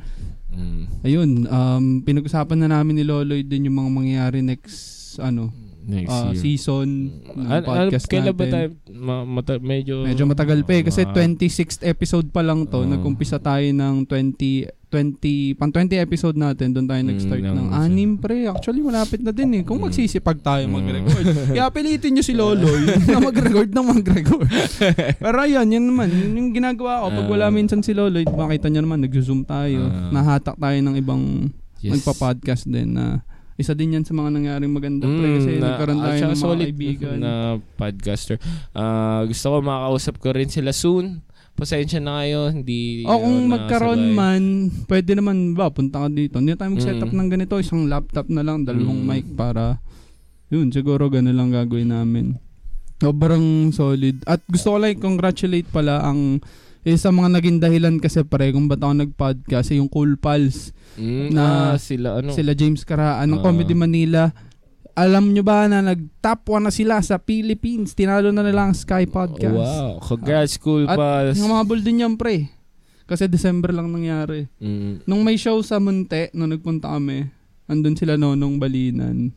Mm. 0.53 0.83
Ayun, 1.03 1.31
um, 1.47 1.85
pinag-usapan 2.01 2.61
na 2.61 2.69
namin 2.71 2.95
ni 2.95 3.05
Loloy 3.05 3.41
din 3.41 3.67
yung 3.67 3.81
mga 3.81 3.91
mangyayari 3.91 4.39
next, 4.39 4.77
ano, 5.19 5.51
Next 5.83 6.09
ah, 6.09 6.31
year. 6.31 6.39
season 6.39 6.89
ng 7.29 7.43
An- 7.45 7.59
an- 7.59 7.67
podcast 7.67 8.07
kailan 8.07 8.31
ba 8.31 8.45
natin. 8.45 8.53
tayo? 8.53 8.67
Ma- 8.95 9.25
mata- 9.25 9.59
medyo... 9.59 10.03
Medyo 10.03 10.25
matagal 10.25 10.63
pa 10.63 10.73
eh 10.73 10.83
kasi 10.83 11.03
Ah. 11.03 11.11
26th 11.11 11.83
episode 11.83 12.29
pa 12.29 12.41
lang 12.41 12.65
to. 12.65 12.81
Ah. 12.81 12.89
Nag-umpisa 12.89 13.37
tayo 13.37 13.67
ng 13.67 14.07
20 14.07 14.71
20 14.93 15.57
pang 15.57 15.73
20 15.73 15.97
episode 15.97 16.37
natin 16.37 16.71
doon 16.71 16.85
tayo 16.85 17.01
Mm, 17.01 17.09
nag-start 17.09 17.41
lang 17.41 17.57
ng 17.57 17.71
anim 17.73 18.11
pre. 18.15 18.45
Actually 18.45 18.79
malapit 18.79 19.19
na 19.19 19.33
din 19.33 19.49
eh. 19.55 19.63
Kung 19.65 19.81
Mm. 19.81 19.89
magsisipag 19.89 20.39
tayo 20.39 20.63
Mm. 20.63 20.71
mag-record. 20.71 21.27
Kaya 21.57 21.73
pilitin 21.73 22.13
nyo 22.13 22.23
si 22.23 22.33
Loloy 22.33 22.85
na 23.09 23.19
mag-record 23.19 23.73
ng 23.73 23.87
mag-record. 23.89 24.47
Pero 25.25 25.37
ayun, 25.41 25.67
yan 25.67 25.83
naman. 25.83 26.09
Yun 26.09 26.33
yung 26.37 26.51
ginagawa 26.53 27.03
ko. 27.03 27.19
Pag 27.19 27.27
wala 27.27 27.47
Ah. 27.49 27.51
minsan 27.51 27.81
si 27.81 27.91
Loloy, 27.91 28.23
makita 28.23 28.69
nyo 28.69 28.81
naman, 28.81 29.01
nag-zoom 29.01 29.43
tayo. 29.43 29.89
Ah. 29.89 30.13
Nahatak 30.13 30.55
tayo 30.55 30.79
ng 30.79 30.95
ibang 30.95 31.49
Yes. 31.81 31.99
nagpa-podcast 31.99 32.69
din 32.69 32.95
na 32.95 33.25
isa 33.63 33.73
din 33.73 33.95
yan 33.95 34.03
sa 34.03 34.13
mga 34.13 34.31
nangyaring 34.31 34.69
maganda 34.69 35.07
pre 35.07 35.29
kasi 35.37 35.49
Mm, 35.49 35.57
na- 35.57 35.67
nagkaroon 35.69 36.01
tayo 36.01 36.19
ng 36.19 36.29
mga 36.29 36.37
solid 36.37 36.69
kaibigan. 36.69 37.17
na 37.17 37.33
podcaster. 37.73 38.37
Ah, 38.73 39.23
gusto 39.23 39.47
ko 39.47 39.57
makakausap 39.61 40.15
ko 40.19 40.29
rin 40.31 40.49
sila 40.49 40.73
soon. 40.73 41.23
Pasensya 41.53 41.99
na 41.99 42.21
kayo, 42.21 42.49
hindi 42.49 43.05
O 43.05 43.13
kung 43.15 43.45
ako 43.45 43.53
magkaroon 43.53 44.03
nakasabay. 44.09 44.19
man, 44.19 44.43
pwede 44.87 45.11
naman 45.13 45.37
ba, 45.53 45.69
punta 45.69 46.01
ka 46.01 46.09
dito. 46.09 46.37
Hindi 46.37 46.53
tayo 46.53 46.71
mag-set 46.71 46.97
up 46.97 47.07
Mm. 47.07 47.19
ng 47.19 47.29
ganito, 47.31 47.55
isang 47.57 47.87
laptop 47.87 48.27
na 48.27 48.41
lang, 48.41 48.65
dalawang 48.65 48.99
Mm. 48.99 49.07
mic 49.07 49.27
para, 49.33 49.79
yun, 50.49 50.69
siguro 50.69 51.07
gano'n 51.07 51.31
lang 51.31 51.51
gagawin 51.51 51.89
namin. 51.89 52.27
Sobrang 52.99 53.45
solid. 53.71 54.23
At 54.25 54.41
gusto 54.47 54.71
ko 54.71 54.79
lang 54.79 54.97
congratulate 54.97 55.67
pala 55.67 56.01
ang 56.01 56.39
isa 56.83 57.15
mga 57.15 57.31
naging 57.39 57.59
dahilan 57.63 57.95
kasi 58.03 58.27
pare 58.27 58.51
kung 58.51 58.67
ba't 58.67 58.83
ako 58.83 58.95
nag-podcast, 59.07 59.71
eh, 59.71 59.79
yung 59.79 59.87
Cool 59.87 60.19
Pals. 60.19 60.75
Mm, 60.99 61.31
na 61.31 61.73
ah, 61.73 61.77
sila 61.79 62.19
ano. 62.19 62.35
Sila 62.35 62.53
James 62.53 62.83
Caraan 62.83 63.31
ng 63.31 63.41
Ah. 63.41 63.45
Comedy 63.47 63.73
Manila. 63.73 64.29
Alam 64.93 65.33
nyo 65.33 65.41
ba 65.41 65.65
na 65.71 65.81
nag-top 65.81 66.53
1 66.53 66.69
na 66.69 66.73
sila 66.75 67.01
sa 67.01 67.17
Philippines? 67.17 67.97
Tinalo 67.97 68.29
na 68.29 68.45
nila 68.45 68.69
ang 68.69 68.77
Sky 68.77 69.09
Podcast. 69.09 69.57
Wow, 69.57 70.05
congrats 70.05 70.61
cool 70.61 70.85
At 70.85 71.01
pals. 71.01 71.41
Yung 71.41 71.49
mga 71.49 71.65
din 71.81 72.03
yan, 72.05 72.15
pre. 72.21 72.53
Kasi 73.09 73.25
December 73.25 73.73
lang 73.73 73.89
nangyari. 73.89 74.53
Mm. 74.61 75.07
Nung 75.09 75.25
may 75.25 75.41
show 75.41 75.57
sa 75.65 75.81
Munte, 75.81 76.29
nung 76.37 76.53
nagpunta 76.53 76.93
kami, 76.93 77.25
andun 77.71 77.97
sila 77.97 78.21
Nonong 78.21 78.61
Balinan. 78.61 79.33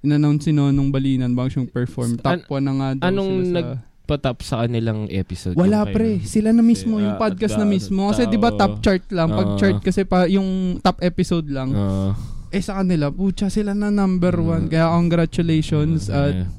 In-announce 0.00 0.48
si 0.48 0.52
Nonong 0.52 0.92
Balinan 0.92 1.32
bago 1.32 1.48
siyang 1.48 1.68
perform. 1.68 2.20
Top 2.20 2.44
An- 2.44 2.48
1 2.48 2.64
na 2.64 2.72
nga 2.76 2.88
daw 2.96 3.04
anong 3.08 3.32
sila 3.32 3.44
sa... 3.44 3.56
nag- 3.56 3.89
Patap 4.10 4.42
sa 4.42 4.60
kanilang 4.60 5.06
episode. 5.06 5.54
Wala 5.54 5.70
yung 5.76 5.86
kayo. 5.86 5.94
pre, 5.94 6.08
sila 6.20 6.50
na 6.50 6.60
mismo, 6.60 6.98
yung 6.98 7.14
podcast 7.14 7.54
na 7.54 7.62
mismo. 7.64 8.10
Kasi 8.10 8.26
di 8.26 8.34
ba 8.34 8.50
top 8.52 8.82
chart 8.82 9.06
lang? 9.08 9.30
Pag 9.30 9.48
Ah. 9.48 9.56
chart 9.56 9.78
kasi 9.78 10.02
pa 10.02 10.26
yung 10.26 10.48
top 10.78 10.98
episode 11.00 11.46
lang. 11.46 11.70
Ah, 11.70 12.18
Eh 12.50 12.58
sa 12.58 12.82
kanila, 12.82 13.06
pucha 13.08 13.46
sila 13.46 13.70
na 13.72 13.88
number 13.88 14.34
Mm. 14.34 14.42
one. 14.44 14.64
Kaya 14.66 14.90
congratulations. 14.90 16.10
ah, 16.10 16.26
At 16.26 16.50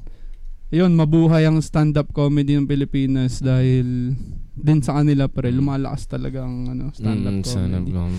yun, 0.70 0.96
mabuhay 0.96 1.44
ang 1.44 1.60
stand-up 1.60 2.08
comedy 2.10 2.56
ng 2.56 2.64
Pilipinas 2.64 3.44
dahil 3.44 4.16
din 4.54 4.80
sa 4.80 4.96
kanila 4.96 5.28
pre, 5.28 5.52
lumalakas 5.52 6.08
talaga 6.08 6.42
ang 6.42 6.72
ano, 6.72 6.84
stand-up 6.90 7.36
mm, 7.36 7.44
sana 7.44 7.76
comedy. 7.78 7.92
lang. 7.92 8.12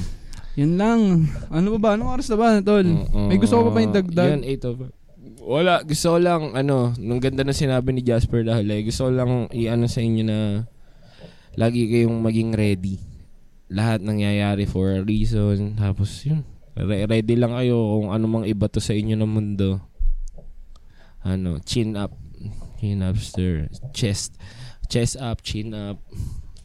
Yan 0.53 0.73
lang. 0.77 1.01
Ano 1.49 1.73
ba 1.73 1.79
ba? 1.81 1.89
Anong 1.97 2.13
oras 2.13 2.29
na 2.29 2.37
ba, 2.37 2.61
tol? 2.61 2.85
May 3.25 3.41
gusto 3.41 3.57
ko 3.57 3.63
pa 3.65 3.73
ba 3.73 3.81
yung 3.81 3.97
dagdag? 3.97 4.29
Yan, 4.31 4.45
8 4.45 4.65
of 4.67 4.77
Wala, 5.43 5.83
gusto 5.83 6.15
ko 6.15 6.19
lang, 6.23 6.55
ano, 6.55 6.95
nung 7.03 7.19
ganda 7.19 7.43
na 7.43 7.51
sinabi 7.51 7.91
ni 7.91 8.07
Jasper 8.07 8.47
dahil 8.47 8.67
eh, 8.71 8.87
gusto 8.87 9.07
ko 9.07 9.11
lang 9.11 9.51
i-ano 9.51 9.91
sa 9.91 9.99
inyo 9.99 10.23
na 10.23 10.39
lagi 11.59 11.91
kayong 11.91 12.23
maging 12.23 12.55
ready. 12.55 13.03
Lahat 13.67 13.99
nangyayari 13.99 14.71
for 14.71 14.95
a 14.95 15.03
reason. 15.03 15.75
Tapos 15.75 16.23
yun, 16.23 16.47
re- 16.79 17.11
ready 17.11 17.35
lang 17.35 17.59
kayo 17.59 17.75
kung 17.75 18.15
ano 18.15 18.25
mang 18.31 18.47
iba 18.47 18.71
to 18.71 18.79
sa 18.79 18.95
inyo 18.95 19.19
ng 19.19 19.33
mundo. 19.33 19.83
Ano, 21.27 21.59
chin 21.67 21.99
up. 21.99 22.15
Chin 22.79 23.03
up, 23.03 23.19
sir. 23.19 23.67
Chest. 23.91 24.39
Chest 24.87 25.19
up, 25.19 25.43
chin 25.43 25.75
up. 25.75 25.99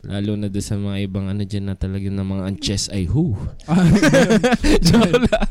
Lalo 0.05 0.37
na 0.37 0.53
doon 0.53 0.65
sa 0.65 0.77
mga 0.77 0.97
ibang 1.09 1.25
ano 1.25 1.41
dyan 1.41 1.73
na 1.73 1.75
talaga 1.75 2.05
ng 2.07 2.21
mga 2.21 2.43
ang 2.45 2.57
chest 2.61 2.93
ay 2.93 3.09
who. 3.09 3.33
Joke 4.85 5.17
lang. 5.25 5.49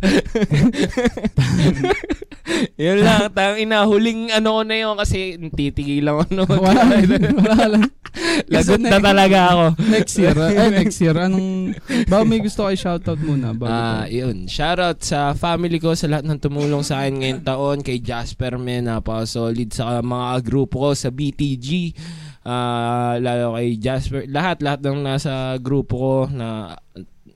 yun 2.80 3.02
lang, 3.02 3.30
tang 3.34 3.58
ina, 3.58 3.82
huling 3.84 4.30
ano 4.30 4.58
ko 4.58 4.62
na 4.62 4.76
yun 4.78 4.94
kasi 4.94 5.34
titigilan 5.52 6.22
ko 6.22 6.24
na 6.30 6.42
wala, 6.46 6.82
wala 7.42 7.64
lang. 7.66 7.90
Lagot 8.52 8.80
na 8.80 8.98
talaga 8.98 9.38
ako. 9.52 9.64
Next 9.92 10.14
year. 10.16 10.36
eh, 10.36 10.70
next 10.72 10.98
year. 11.04 11.16
Anong... 11.16 11.76
Ba, 12.08 12.24
may 12.24 12.40
gusto 12.40 12.64
kayo 12.64 12.78
shoutout 12.78 13.20
muna. 13.20 13.52
Ah, 13.68 14.08
to. 14.08 14.12
yun. 14.12 14.48
Shoutout 14.48 15.04
sa 15.04 15.36
family 15.36 15.76
ko, 15.76 15.92
sa 15.92 16.08
lahat 16.08 16.24
ng 16.24 16.40
tumulong 16.40 16.80
sa 16.80 17.04
akin 17.04 17.14
ngayong 17.20 17.44
taon, 17.44 17.78
kay 17.84 18.00
Jasper 18.00 18.56
men, 18.56 18.88
napaka-solid 18.88 19.68
sa 19.72 20.00
mga 20.00 20.40
grupo 20.44 20.88
ko 20.88 20.90
sa 20.96 21.12
BTG. 21.12 21.92
Ah, 22.46 23.18
lalo 23.20 23.58
kay 23.58 23.76
Jasper, 23.76 24.24
lahat 24.30 24.62
lahat 24.62 24.80
ng 24.86 25.02
nasa 25.02 25.58
grupo 25.58 25.94
ko 25.98 26.16
na 26.30 26.78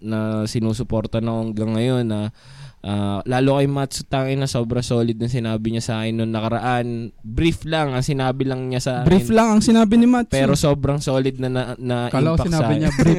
na 0.00 0.48
sinusuporta 0.48 1.20
na 1.20 1.44
hanggang 1.44 1.76
ngayon 1.76 2.08
na 2.08 2.32
ah, 2.80 3.20
lalo 3.22 3.56
kay 3.56 3.66
Matsu 3.66 4.02
tangin 4.02 4.38
na 4.38 4.46
sobra 4.46 4.80
solid 4.80 5.14
na 5.14 5.26
sinabi 5.26 5.70
niya 5.70 5.82
sa 5.82 5.94
akin 6.00 6.16
noong 6.16 6.32
nakaraan. 6.32 6.86
Brief 7.20 7.64
lang 7.64 7.92
ang 7.92 8.00
sinabi 8.00 8.44
lang 8.44 8.68
niya 8.68 8.80
sa 8.80 8.92
akin. 9.00 9.06
Brief 9.06 9.28
lang 9.28 9.48
ang 9.52 9.62
sinabi 9.62 9.94
ni 9.94 10.06
Mats. 10.06 10.28
Pero 10.28 10.52
sobrang 10.54 10.98
solid 10.98 11.36
na 11.36 11.48
na, 11.48 11.62
na 11.76 11.96
Kala 12.08 12.34
impact 12.34 12.40
sa 12.40 12.48
sinabi 12.48 12.64
akin. 12.66 12.78
niya 12.78 12.90
brief. 12.94 13.18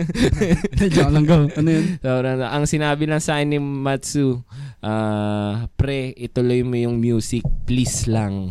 Joke 0.96 1.12
lang 1.12 1.26
go. 1.26 1.38
Ano 1.48 1.70
yun? 1.70 1.86
Sobrang, 1.98 2.38
ang 2.40 2.66
sinabi 2.66 3.04
lang 3.06 3.20
sa 3.20 3.38
akin 3.38 3.48
ni 3.48 3.60
Matsu, 3.60 4.42
ah, 4.80 5.70
pre, 5.74 6.14
ituloy 6.16 6.62
mo 6.62 6.76
yung 6.76 6.98
music, 6.98 7.42
please 7.64 8.06
lang. 8.06 8.50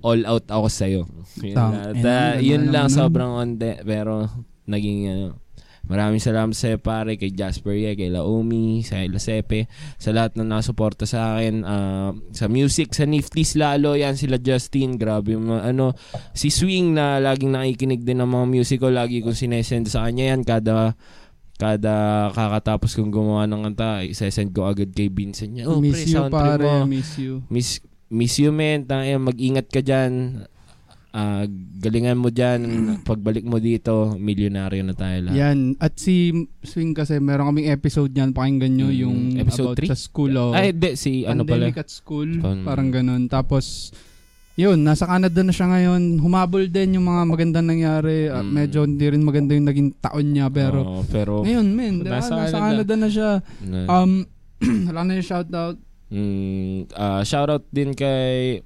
All 0.00 0.22
out 0.22 0.46
ako 0.46 0.70
sa'yo. 0.70 1.02
Yun, 1.42 1.52
Tang- 1.52 1.74
na- 1.74 1.90
eh, 1.90 1.98
da- 1.98 2.38
ganda 2.38 2.40
yun 2.40 2.62
lang, 2.70 2.86
sobrang 2.88 3.30
onde. 3.32 3.82
Pero, 3.82 4.30
naging, 4.64 4.98
ano, 5.08 5.26
maraming 5.86 6.22
salamat 6.22 6.54
sa'yo 6.54 6.78
pare, 6.82 7.14
kay 7.18 7.30
Jasper 7.30 7.74
Ye, 7.74 7.92
kay 7.94 8.10
Laomi, 8.10 8.82
sa 8.82 9.02
La 9.06 9.18
Sepe, 9.22 9.70
sa 9.96 10.10
lahat 10.10 10.34
na 10.38 10.46
nasuporta 10.46 11.06
sa 11.06 11.38
akin. 11.38 11.62
ah, 11.62 12.10
sa 12.34 12.46
music, 12.50 12.92
sa 12.92 13.06
Nifties 13.06 13.54
lalo, 13.54 13.94
yan 13.94 14.18
sila 14.18 14.38
Justin, 14.38 14.98
grabe 14.98 15.38
mga, 15.38 15.70
ano, 15.70 15.94
si 16.34 16.50
Swing 16.50 16.94
na 16.94 17.22
laging 17.22 17.54
nakikinig 17.54 18.02
din 18.02 18.18
ng 18.20 18.28
mga 18.28 18.46
music 18.50 18.78
ko, 18.82 18.90
lagi 18.90 19.22
kong 19.22 19.38
sinesend 19.38 19.86
sa 19.86 20.06
kanya 20.06 20.34
yan, 20.34 20.42
kada 20.42 20.94
kada 21.56 22.28
kakatapos 22.36 22.92
kong 22.92 23.08
gumawa 23.08 23.48
ng 23.48 23.72
kanta, 23.72 24.04
isesend 24.04 24.52
ko 24.52 24.68
agad 24.68 24.92
kay 24.92 25.08
Vincent 25.08 25.56
niya. 25.56 25.64
Oh, 25.64 25.80
miss 25.80 26.04
pre, 26.04 26.12
you 26.12 26.22
pare. 26.28 26.60
mo. 26.60 26.84
Miss 26.84 27.10
you. 27.16 27.40
Miss, 27.48 27.80
miss 28.12 28.36
you, 28.36 28.52
man. 28.52 28.84
Tangina, 28.84 29.16
mag-ingat 29.16 29.72
ka 29.72 29.80
dyan. 29.80 30.44
Ah, 31.16 31.48
galingan 31.80 32.20
mo 32.20 32.28
dyan. 32.28 32.60
Pagbalik 33.00 33.40
mo 33.42 33.56
dito, 33.56 34.12
milyonaryo 34.14 34.84
na 34.84 34.92
tayo 34.92 35.16
lahat. 35.22 35.32
Yan. 35.34 35.58
At 35.78 35.96
si 35.96 36.28
Swing 36.60 36.92
kasi 36.92 37.16
meron 37.18 37.48
kaming 37.48 37.72
episode 37.72 38.12
niyan. 38.12 38.30
Pakinggan 38.30 38.68
nyo 38.70 38.88
Mm, 38.88 38.98
yung 38.98 39.16
episode 39.38 39.72
about 39.72 39.78
three? 39.78 39.88
sa 39.88 39.96
school. 39.96 40.28
Oh. 40.30 40.52
Ay, 40.52 40.70
di, 40.70 40.92
si 40.92 41.24
ano 41.24 41.40
pala. 41.42 41.72
Pandemic 41.72 41.80
at 41.80 41.88
school. 41.88 42.28
Pan- 42.36 42.62
Parang 42.62 42.92
ganun. 42.92 43.26
Tapos, 43.26 43.96
yun, 44.54 44.76
nasa 44.78 45.04
Canada 45.04 45.40
na 45.40 45.50
siya 45.50 45.66
ngayon. 45.66 46.02
Humabol 46.18 46.64
din 46.66 46.94
yung 46.94 47.06
mga 47.06 47.22
magandang 47.24 47.64
nangyari. 47.66 48.28
At 48.28 48.40
Mm. 48.42 48.52
medyo 48.52 48.78
hindi 48.84 49.06
rin 49.06 49.22
maganda 49.22 49.52
yung 49.52 49.66
naging 49.66 49.90
taon 49.98 50.26
niya. 50.28 50.46
Pero, 50.48 50.78
Oo, 50.78 51.00
pero, 51.06 51.40
ngayon, 51.40 51.66
men, 51.66 51.94
diba? 51.98 52.12
Nasa 52.14 52.36
nasa, 52.36 52.52
Canada. 52.54 52.84
Canada 52.84 52.94
na 52.94 53.08
siya. 53.08 53.30
na, 53.62 53.78
Um, 53.86 54.12
wala 54.88 55.00
na 55.02 55.12
yung 55.14 55.24
shoutout. 55.26 55.76
Mm, 56.06 56.92
ah, 56.92 57.20
shoutout 57.20 57.64
din 57.66 57.90
kay 57.90 58.60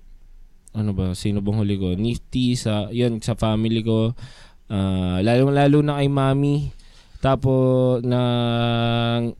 ano 0.70 0.90
ba, 0.94 1.12
sino 1.18 1.42
bang 1.42 1.58
huli 1.58 1.76
ko? 1.76 1.94
Nifty 1.98 2.54
sa, 2.54 2.86
yun, 2.94 3.18
sa 3.18 3.34
family 3.34 3.82
ko. 3.82 4.14
Ah, 4.70 5.18
lalo 5.18 5.50
lalo 5.50 5.82
na 5.82 5.98
kay 5.98 6.06
mami. 6.06 6.70
Tapos 7.20 8.00
na 8.00 8.22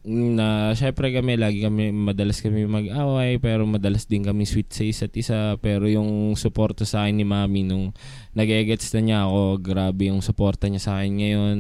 na 0.05 0.77
syempre 0.77 1.17
kami 1.17 1.41
lagi 1.41 1.65
kami 1.65 1.97
madalas 1.97 2.45
kami 2.45 2.69
mag-away 2.69 3.41
pero 3.41 3.65
madalas 3.65 4.05
din 4.05 4.21
kami 4.21 4.45
sweet 4.45 4.69
sa 4.69 4.85
isa't 4.85 5.17
isa 5.17 5.57
pero 5.65 5.89
yung 5.89 6.37
suporta 6.37 6.85
sa 6.85 7.09
akin 7.09 7.17
ni 7.17 7.25
mami 7.25 7.65
nung 7.65 7.97
nagegets 8.37 8.93
na 8.93 9.01
niya 9.01 9.19
ako 9.25 9.65
grabe 9.65 10.13
yung 10.13 10.21
suporta 10.21 10.69
niya 10.69 10.85
sa 10.85 11.01
akin 11.01 11.25
ngayon 11.25 11.57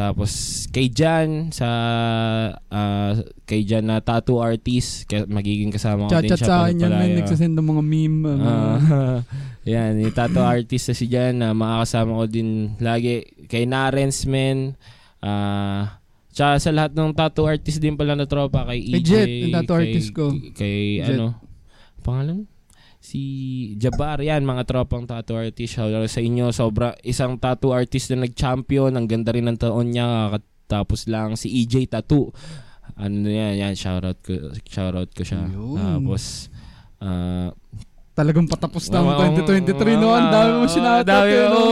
tapos 0.00 0.64
kay 0.72 0.88
Jan 0.88 1.52
sa 1.52 1.68
ah, 2.72 3.12
kay 3.44 3.68
Jan 3.68 3.84
na 3.84 4.00
tattoo 4.00 4.40
artist 4.40 5.04
kaya 5.04 5.28
magiging 5.28 5.68
kasama 5.68 6.08
ko 6.08 6.24
din 6.24 6.32
siya 6.32 6.40
sa 6.40 6.56
men. 6.64 6.80
panagpalaya. 6.80 7.16
Nagsasend 7.20 7.52
ng 7.52 7.68
mga 7.68 7.82
meme. 7.84 8.16
ano. 8.24 8.44
Ah, 8.48 9.20
yan, 9.68 10.00
yung 10.00 10.16
tattoo 10.16 10.40
artist 10.40 10.88
na 10.88 10.94
si 10.96 11.04
Jan 11.04 11.36
na 11.36 11.52
makakasama 11.52 12.16
ko 12.16 12.24
din 12.24 12.80
lagi. 12.80 13.28
Kay 13.44 13.68
Narens, 13.68 14.24
men. 14.24 14.72
Ah, 15.20 16.00
tsaka 16.32 16.56
sa 16.56 16.72
lahat 16.72 16.96
ng 16.96 17.12
tattoo 17.12 17.44
artist 17.44 17.76
din 17.76 18.00
pala 18.00 18.16
na 18.16 18.24
tropa. 18.24 18.64
Kay 18.64 18.80
EJ. 18.80 18.88
Kay 18.88 19.02
Jet, 19.04 19.28
yung 19.28 19.52
tattoo 19.52 19.76
kay- 19.76 19.84
artist 19.84 20.10
ko. 20.16 20.26
Kay, 20.56 20.80
Jet. 21.04 21.12
ano, 21.12 21.26
pangalan? 22.00 22.48
Si 23.00 23.20
Jabar, 23.80 24.20
yan, 24.20 24.44
mga 24.44 24.68
tropang 24.68 25.08
tattoo 25.08 25.40
artist. 25.40 25.72
Shout 25.72 25.88
out 25.90 26.04
sa 26.06 26.20
inyo. 26.20 26.52
Sobra, 26.52 26.92
isang 27.00 27.40
tattoo 27.40 27.72
artist 27.72 28.12
na 28.12 28.28
nag-champion. 28.28 28.92
Ang 28.92 29.08
ganda 29.08 29.32
rin 29.32 29.48
ng 29.48 29.56
taon 29.56 29.96
niya. 29.96 30.36
Tapos 30.68 31.08
lang 31.08 31.34
si 31.34 31.64
EJ 31.64 31.88
Tattoo. 31.88 32.28
Ano 33.00 33.24
yan, 33.24 33.56
yan, 33.56 33.72
shoutout 33.72 34.20
ko, 34.20 34.52
shoutout 34.68 35.10
ko 35.16 35.22
siya. 35.24 35.48
Yun. 35.48 35.80
Tapos, 35.80 36.52
ah, 37.00 37.50
Talagang 38.10 38.44
patapos 38.44 38.92
na 38.92 39.00
ang 39.00 39.16
Oo, 39.16 39.48
2023 39.48 39.96
oo, 39.96 40.02
noon. 40.04 40.20
oo, 40.20 40.32
Dami 40.34 40.50
mo 40.52 40.66
oo, 40.66 40.68
sinatap. 40.68 41.08
dami, 41.24 41.32
eh, 41.32 41.46
no? 41.48 41.62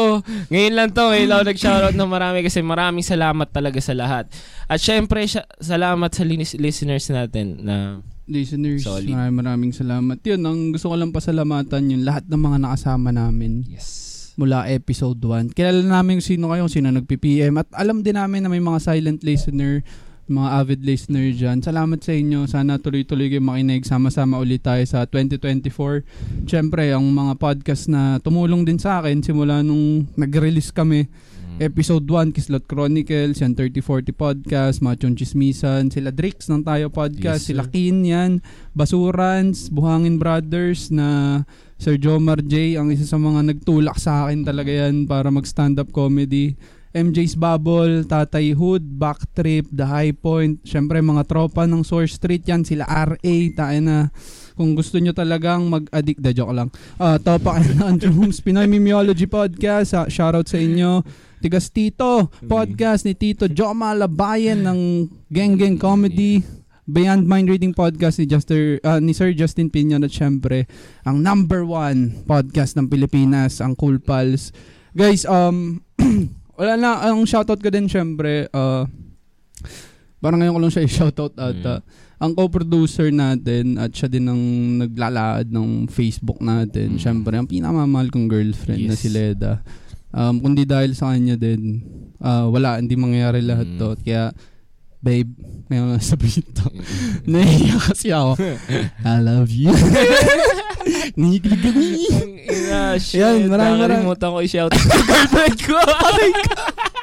Ngayon 0.49 0.74
lang 0.81 0.89
to, 0.97 1.03
ngayon 1.12 1.29
lang 1.29 1.45
nag-shoutout 1.45 1.93
ng 1.93 2.09
marami 2.09 2.39
kasi 2.41 2.59
maraming 2.64 3.05
salamat 3.05 3.49
talaga 3.53 3.76
sa 3.85 3.93
lahat. 3.93 4.24
At 4.64 4.81
syempre, 4.81 5.29
salamat 5.61 6.09
sa 6.09 6.24
listeners 6.57 7.05
natin 7.12 7.61
na 7.61 7.76
Listeners, 8.29 8.85
Solid. 8.85 9.09
maraming 9.09 9.37
maraming 9.41 9.72
salamat. 9.72 10.20
Yun, 10.20 10.41
ang 10.45 10.59
gusto 10.76 10.93
ko 10.93 10.97
lang 11.01 11.16
pasalamatan 11.16 11.89
yung 11.89 12.05
lahat 12.05 12.29
ng 12.29 12.37
mga 12.37 12.59
nakasama 12.61 13.09
namin 13.09 13.64
yes. 13.64 14.31
mula 14.37 14.68
episode 14.68 15.16
1. 15.16 15.57
Kilala 15.57 15.81
namin 15.81 16.20
kung 16.20 16.29
sino 16.29 16.53
kayo, 16.53 16.68
kung 16.68 16.76
sino 16.76 16.93
nag-PPM. 16.93 17.57
At 17.57 17.72
alam 17.72 18.05
din 18.05 18.20
namin 18.20 18.45
na 18.45 18.53
may 18.53 18.61
mga 18.61 18.85
silent 18.85 19.24
listener. 19.24 19.81
mga 20.29 20.49
avid 20.61 20.81
listener 20.85 21.33
dyan. 21.33 21.64
Salamat 21.64 22.05
sa 22.05 22.12
inyo. 22.12 22.45
Sana 22.45 22.76
tuloy-tuloy 22.76 23.33
kayo 23.33 23.41
makinig. 23.41 23.89
Sama-sama 23.89 24.37
ulit 24.37 24.61
tayo 24.61 24.85
sa 24.85 25.09
2024. 25.09 26.05
Siyempre, 26.45 26.93
ang 26.93 27.09
mga 27.09 27.41
podcast 27.41 27.89
na 27.89 28.20
tumulong 28.20 28.68
din 28.68 28.76
sa 28.76 29.01
akin 29.01 29.24
simula 29.24 29.64
nung 29.64 30.05
nag-release 30.20 30.68
kami. 30.68 31.09
Episode 31.59 32.07
1, 32.07 32.31
Kislot 32.39 32.71
Chronicles, 32.71 33.43
yan 33.43 33.51
3040 33.51 34.15
Podcast, 34.15 34.79
Machong 34.79 35.19
Chismisan, 35.19 35.91
sila 35.91 36.15
Drix 36.15 36.47
ng 36.47 36.63
Tayo 36.63 36.87
Podcast, 36.87 37.43
Yes, 37.43 37.51
sila. 37.51 37.67
Kin 37.67 38.07
yan, 38.07 38.39
Basurans, 38.79 39.67
Buhangin 39.67 40.23
Brothers 40.23 40.95
na 40.95 41.43
Sir 41.75 41.99
Jomar 41.99 42.39
J, 42.47 42.79
ang 42.79 42.95
isa 42.95 43.03
sa 43.03 43.19
mga 43.19 43.43
nagtulak 43.43 43.99
sa 43.99 44.31
akin 44.31 44.47
talaga 44.47 44.71
yan 44.71 45.11
para 45.11 45.35
mag-stand-up 45.35 45.91
comedy. 45.91 46.55
MJ's 46.95 47.35
Bubble, 47.35 48.07
Tatay 48.07 48.55
Hood, 48.55 48.95
Backtrip, 48.95 49.67
The 49.75 49.83
High 49.83 50.15
Point, 50.15 50.63
syempre 50.63 51.03
mga 51.03 51.27
tropa 51.27 51.67
ng 51.67 51.83
Source 51.83 52.23
Street 52.23 52.47
yan, 52.47 52.63
sila 52.63 52.87
RA, 52.87 53.35
tayo 53.59 53.79
na 53.83 54.15
kung 54.55 54.79
gusto 54.79 54.95
nyo 55.03 55.11
talagang 55.11 55.67
mag-addict, 55.67 56.23
da 56.23 56.31
joke 56.31 56.55
lang. 56.55 56.71
Uh, 57.03 57.19
Topak 57.19 57.67
and 57.67 57.83
Andrews, 57.83 58.39
Pinoy 58.39 58.71
Mimiology 58.71 59.27
Podcast, 59.27 59.91
uh, 59.99 60.07
shoutout 60.07 60.47
sa 60.47 60.63
inyo. 60.63 61.03
Tigas 61.39 61.70
Tito, 61.70 62.26
podcast 62.51 63.07
ni 63.07 63.14
Tito 63.14 63.47
Joma 63.47 63.95
Labayan 63.95 64.59
ng 64.59 64.80
Gang 65.30 65.55
Gang 65.55 65.78
Comedy. 65.78 66.43
Beyond 66.89 67.28
Mind 67.28 67.53
Reading 67.53 67.76
Podcast 67.76 68.16
ni, 68.16 68.24
Juster, 68.24 68.80
ah, 68.80 68.97
ni 68.97 69.12
Sir 69.12 69.36
Justin 69.36 69.68
Pinion 69.68 70.01
at 70.01 70.09
syempre 70.09 70.64
ang 71.05 71.20
number 71.20 71.61
one 71.61 72.24
podcast 72.24 72.80
ng 72.80 72.89
Pilipinas, 72.89 73.61
ang 73.61 73.76
Cool 73.76 74.01
Pals. 74.01 74.57
Guys, 74.97 75.28
um, 75.28 75.84
wala 76.59 76.80
na, 76.80 77.05
ang 77.05 77.28
shoutout 77.28 77.61
ko 77.61 77.68
din 77.68 77.93
syempre, 77.93 78.49
uh, 78.57 78.89
parang 80.18 80.41
ngayon 80.41 80.57
ko 80.57 80.61
lang 80.64 80.72
siya 80.72 80.89
i-shoutout 80.89 81.36
at 81.36 81.61
Mm. 81.61 81.68
ah, 81.68 81.80
ang 82.18 82.32
co-producer 82.32 83.12
natin 83.12 83.76
at 83.76 83.93
siya 83.93 84.09
din 84.09 84.24
ang 84.24 84.43
naglalaad 84.80 85.45
ng 85.45 85.93
Facebook 85.93 86.41
natin. 86.41 86.97
Mm. 86.97 87.01
Syempre, 87.05 87.36
ang 87.36 87.45
pinakamamahal 87.47 88.09
kong 88.09 88.26
girlfriend 88.26 88.89
na 88.89 88.97
Yes. 88.97 89.05
si 89.05 89.12
Leda. 89.12 89.61
Um, 90.09 90.41
kundi 90.41 90.65
dahil 90.65 90.97
sa 90.97 91.13
kanya 91.13 91.37
din, 91.37 91.85
ah, 92.19 92.49
wala, 92.49 92.81
hindi 92.81 92.97
mangyayari 92.97 93.45
lahat 93.45 93.69
Mm. 93.69 93.79
to. 93.79 93.89
Kaya, 94.01 94.33
babe, 94.99 95.29
ngayon 95.69 95.95
na 95.95 96.01
sabihin 96.01 96.49
to. 96.51 96.65
Nahiya 97.31 97.77
kasi 97.79 98.09
ako. 98.11 98.41
I 99.05 99.19
love 99.21 99.53
you. 99.53 99.69
Nikilig 101.19 101.61
ako. 101.63 101.81
Ang 102.09 102.35
ina, 102.41 102.81
shit. 102.97 103.21
Yan, 103.21 103.47
maraming- 103.47 103.85
ko 104.31 104.39
i-shout 104.41 104.73
out 104.73 104.87
girlfriend 104.97 105.59
ko. 105.61 105.77
Pero 105.77 106.97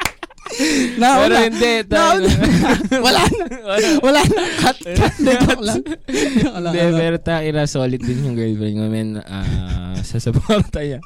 Nauna. 0.96 1.38
hindi. 1.46 1.72
Nauna. 1.86 2.30
Wala 3.06 3.22
na. 3.28 3.46
Wala. 3.62 3.88
Wala 4.02 4.22
na. 4.24 4.42
Cut. 4.60 4.78
Cut. 4.84 5.14
Joke 5.20 5.62
lang. 5.62 5.82
Hindi, 6.08 6.80
pero 6.94 7.16
takira 7.18 7.64
solid 7.66 8.00
din 8.00 8.24
yung 8.24 8.36
girlfriend 8.36 8.76
ko, 8.76 8.86
men. 8.88 9.10
Ah, 9.20 9.98
sa 10.02 10.22
suporta 10.22 10.80
niya. 10.80 11.00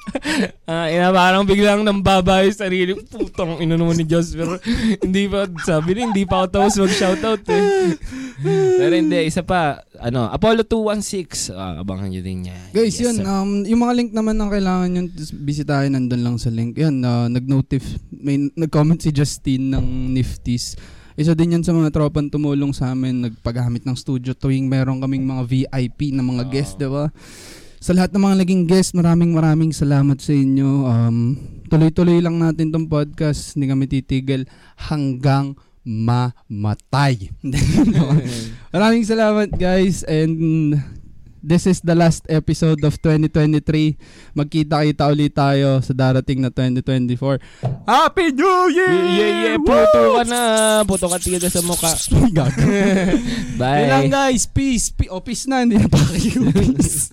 Ah, 0.65 0.87
ina, 0.87 1.09
parang 1.09 1.43
biglang 1.43 1.81
nambaba 1.81 2.43
yung 2.43 2.53
sarili. 2.53 2.91
Putang 2.95 3.57
ina 3.57 3.73
naman 3.73 3.95
ni 3.95 4.05
Diyos. 4.05 4.33
Pero 4.33 4.59
hindi 5.01 5.25
pa, 5.25 5.47
sabi 5.63 5.95
niya, 5.95 6.05
hindi 6.11 6.23
pa 6.23 6.43
ako 6.43 6.47
tapos 6.51 6.75
mag-shoutout 6.77 7.43
eh. 7.49 7.65
Pero 8.75 8.93
hindi, 8.93 9.19
isa 9.23 9.41
pa, 9.41 9.79
ano, 9.97 10.27
Apollo 10.27 10.63
216. 10.63 11.51
Ah, 11.51 11.79
abangan 11.79 12.07
nyo 12.07 12.21
din 12.21 12.47
niya. 12.47 12.57
Guys, 12.71 12.95
Yes, 12.95 13.03
yun, 13.05 13.15
sir. 13.17 13.25
um, 13.25 13.49
yung 13.63 13.81
mga 13.81 13.93
link 13.95 14.11
naman 14.11 14.35
na 14.35 14.47
kailangan 14.47 14.87
nyo 14.89 15.01
bisitahin, 15.39 15.95
nandun 15.95 16.21
lang 16.21 16.35
sa 16.35 16.49
link. 16.49 16.75
Yan, 16.75 16.99
uh, 17.01 17.27
nag-notif, 17.27 17.83
may 18.11 18.51
nag-comment 18.51 18.99
si 18.99 19.11
Justine 19.11 19.71
ng 19.79 20.13
Nifties. 20.13 20.75
Isa 21.19 21.35
din 21.35 21.59
yan 21.59 21.63
sa 21.67 21.75
mga 21.75 21.91
tropang 21.91 22.31
tumulong 22.31 22.71
sa 22.71 22.95
amin, 22.95 23.27
nagpagamit 23.27 23.83
ng 23.83 23.95
studio 23.95 24.31
tuwing 24.31 24.71
meron 24.71 25.03
kaming 25.03 25.27
mga 25.27 25.43
VIP 25.47 26.15
na 26.15 26.23
mga 26.23 26.47
Oo. 26.47 26.51
guest, 26.51 26.79
di 26.79 26.87
ba? 26.87 27.11
Sa 27.79 27.95
lahat 27.95 28.11
ng 28.11 28.23
mga 28.23 28.37
naging 28.43 28.63
guest, 28.67 28.91
maraming 28.95 29.31
maraming 29.31 29.71
salamat 29.71 30.19
sa 30.19 30.35
inyo. 30.35 30.87
Um, 30.87 31.39
tuloy-tuloy 31.71 32.19
lang 32.19 32.39
natin 32.39 32.71
tong 32.71 32.91
podcast. 32.91 33.55
Hindi 33.55 33.71
kami 33.71 33.85
titigil 33.87 34.43
hanggang 34.75 35.55
mamatay. 35.87 37.31
Maraming 38.75 39.03
salamat 39.07 39.49
guys 39.55 40.03
and 40.05 40.75
This 41.39 41.63
is 41.67 41.79
the 41.79 41.95
last 41.95 42.27
episode 42.27 42.83
of 42.83 42.99
2023. 42.99 43.95
Magkita-kita 44.35 45.07
ulit 45.07 45.31
tayo 45.31 45.79
sa 45.79 45.95
darating 45.95 46.43
na 46.43 46.51
2024. 46.51 47.39
Happy 47.87 48.35
New 48.35 48.59
Year! 48.75 48.91
Yeah, 48.91 49.31
yeah, 49.47 49.57
Puto 49.59 50.19
ka 50.19 50.23
na. 50.27 50.41
Puto 50.83 51.07
ka 51.07 51.15
tiga 51.15 51.47
sa 51.47 51.63
mukha. 51.63 51.95
Gago. 52.37 52.67
Bye. 53.59 53.87
Yan 53.87 54.11
guys. 54.11 54.51
Peace. 54.51 54.91
peace. 54.91 55.11
Oh, 55.11 55.23
peace 55.23 55.47
na. 55.47 55.63
Hindi 55.63 55.79
na 55.79 55.87
pa 55.87 55.99
kayo. 56.11 56.51
Peace. 56.59 57.07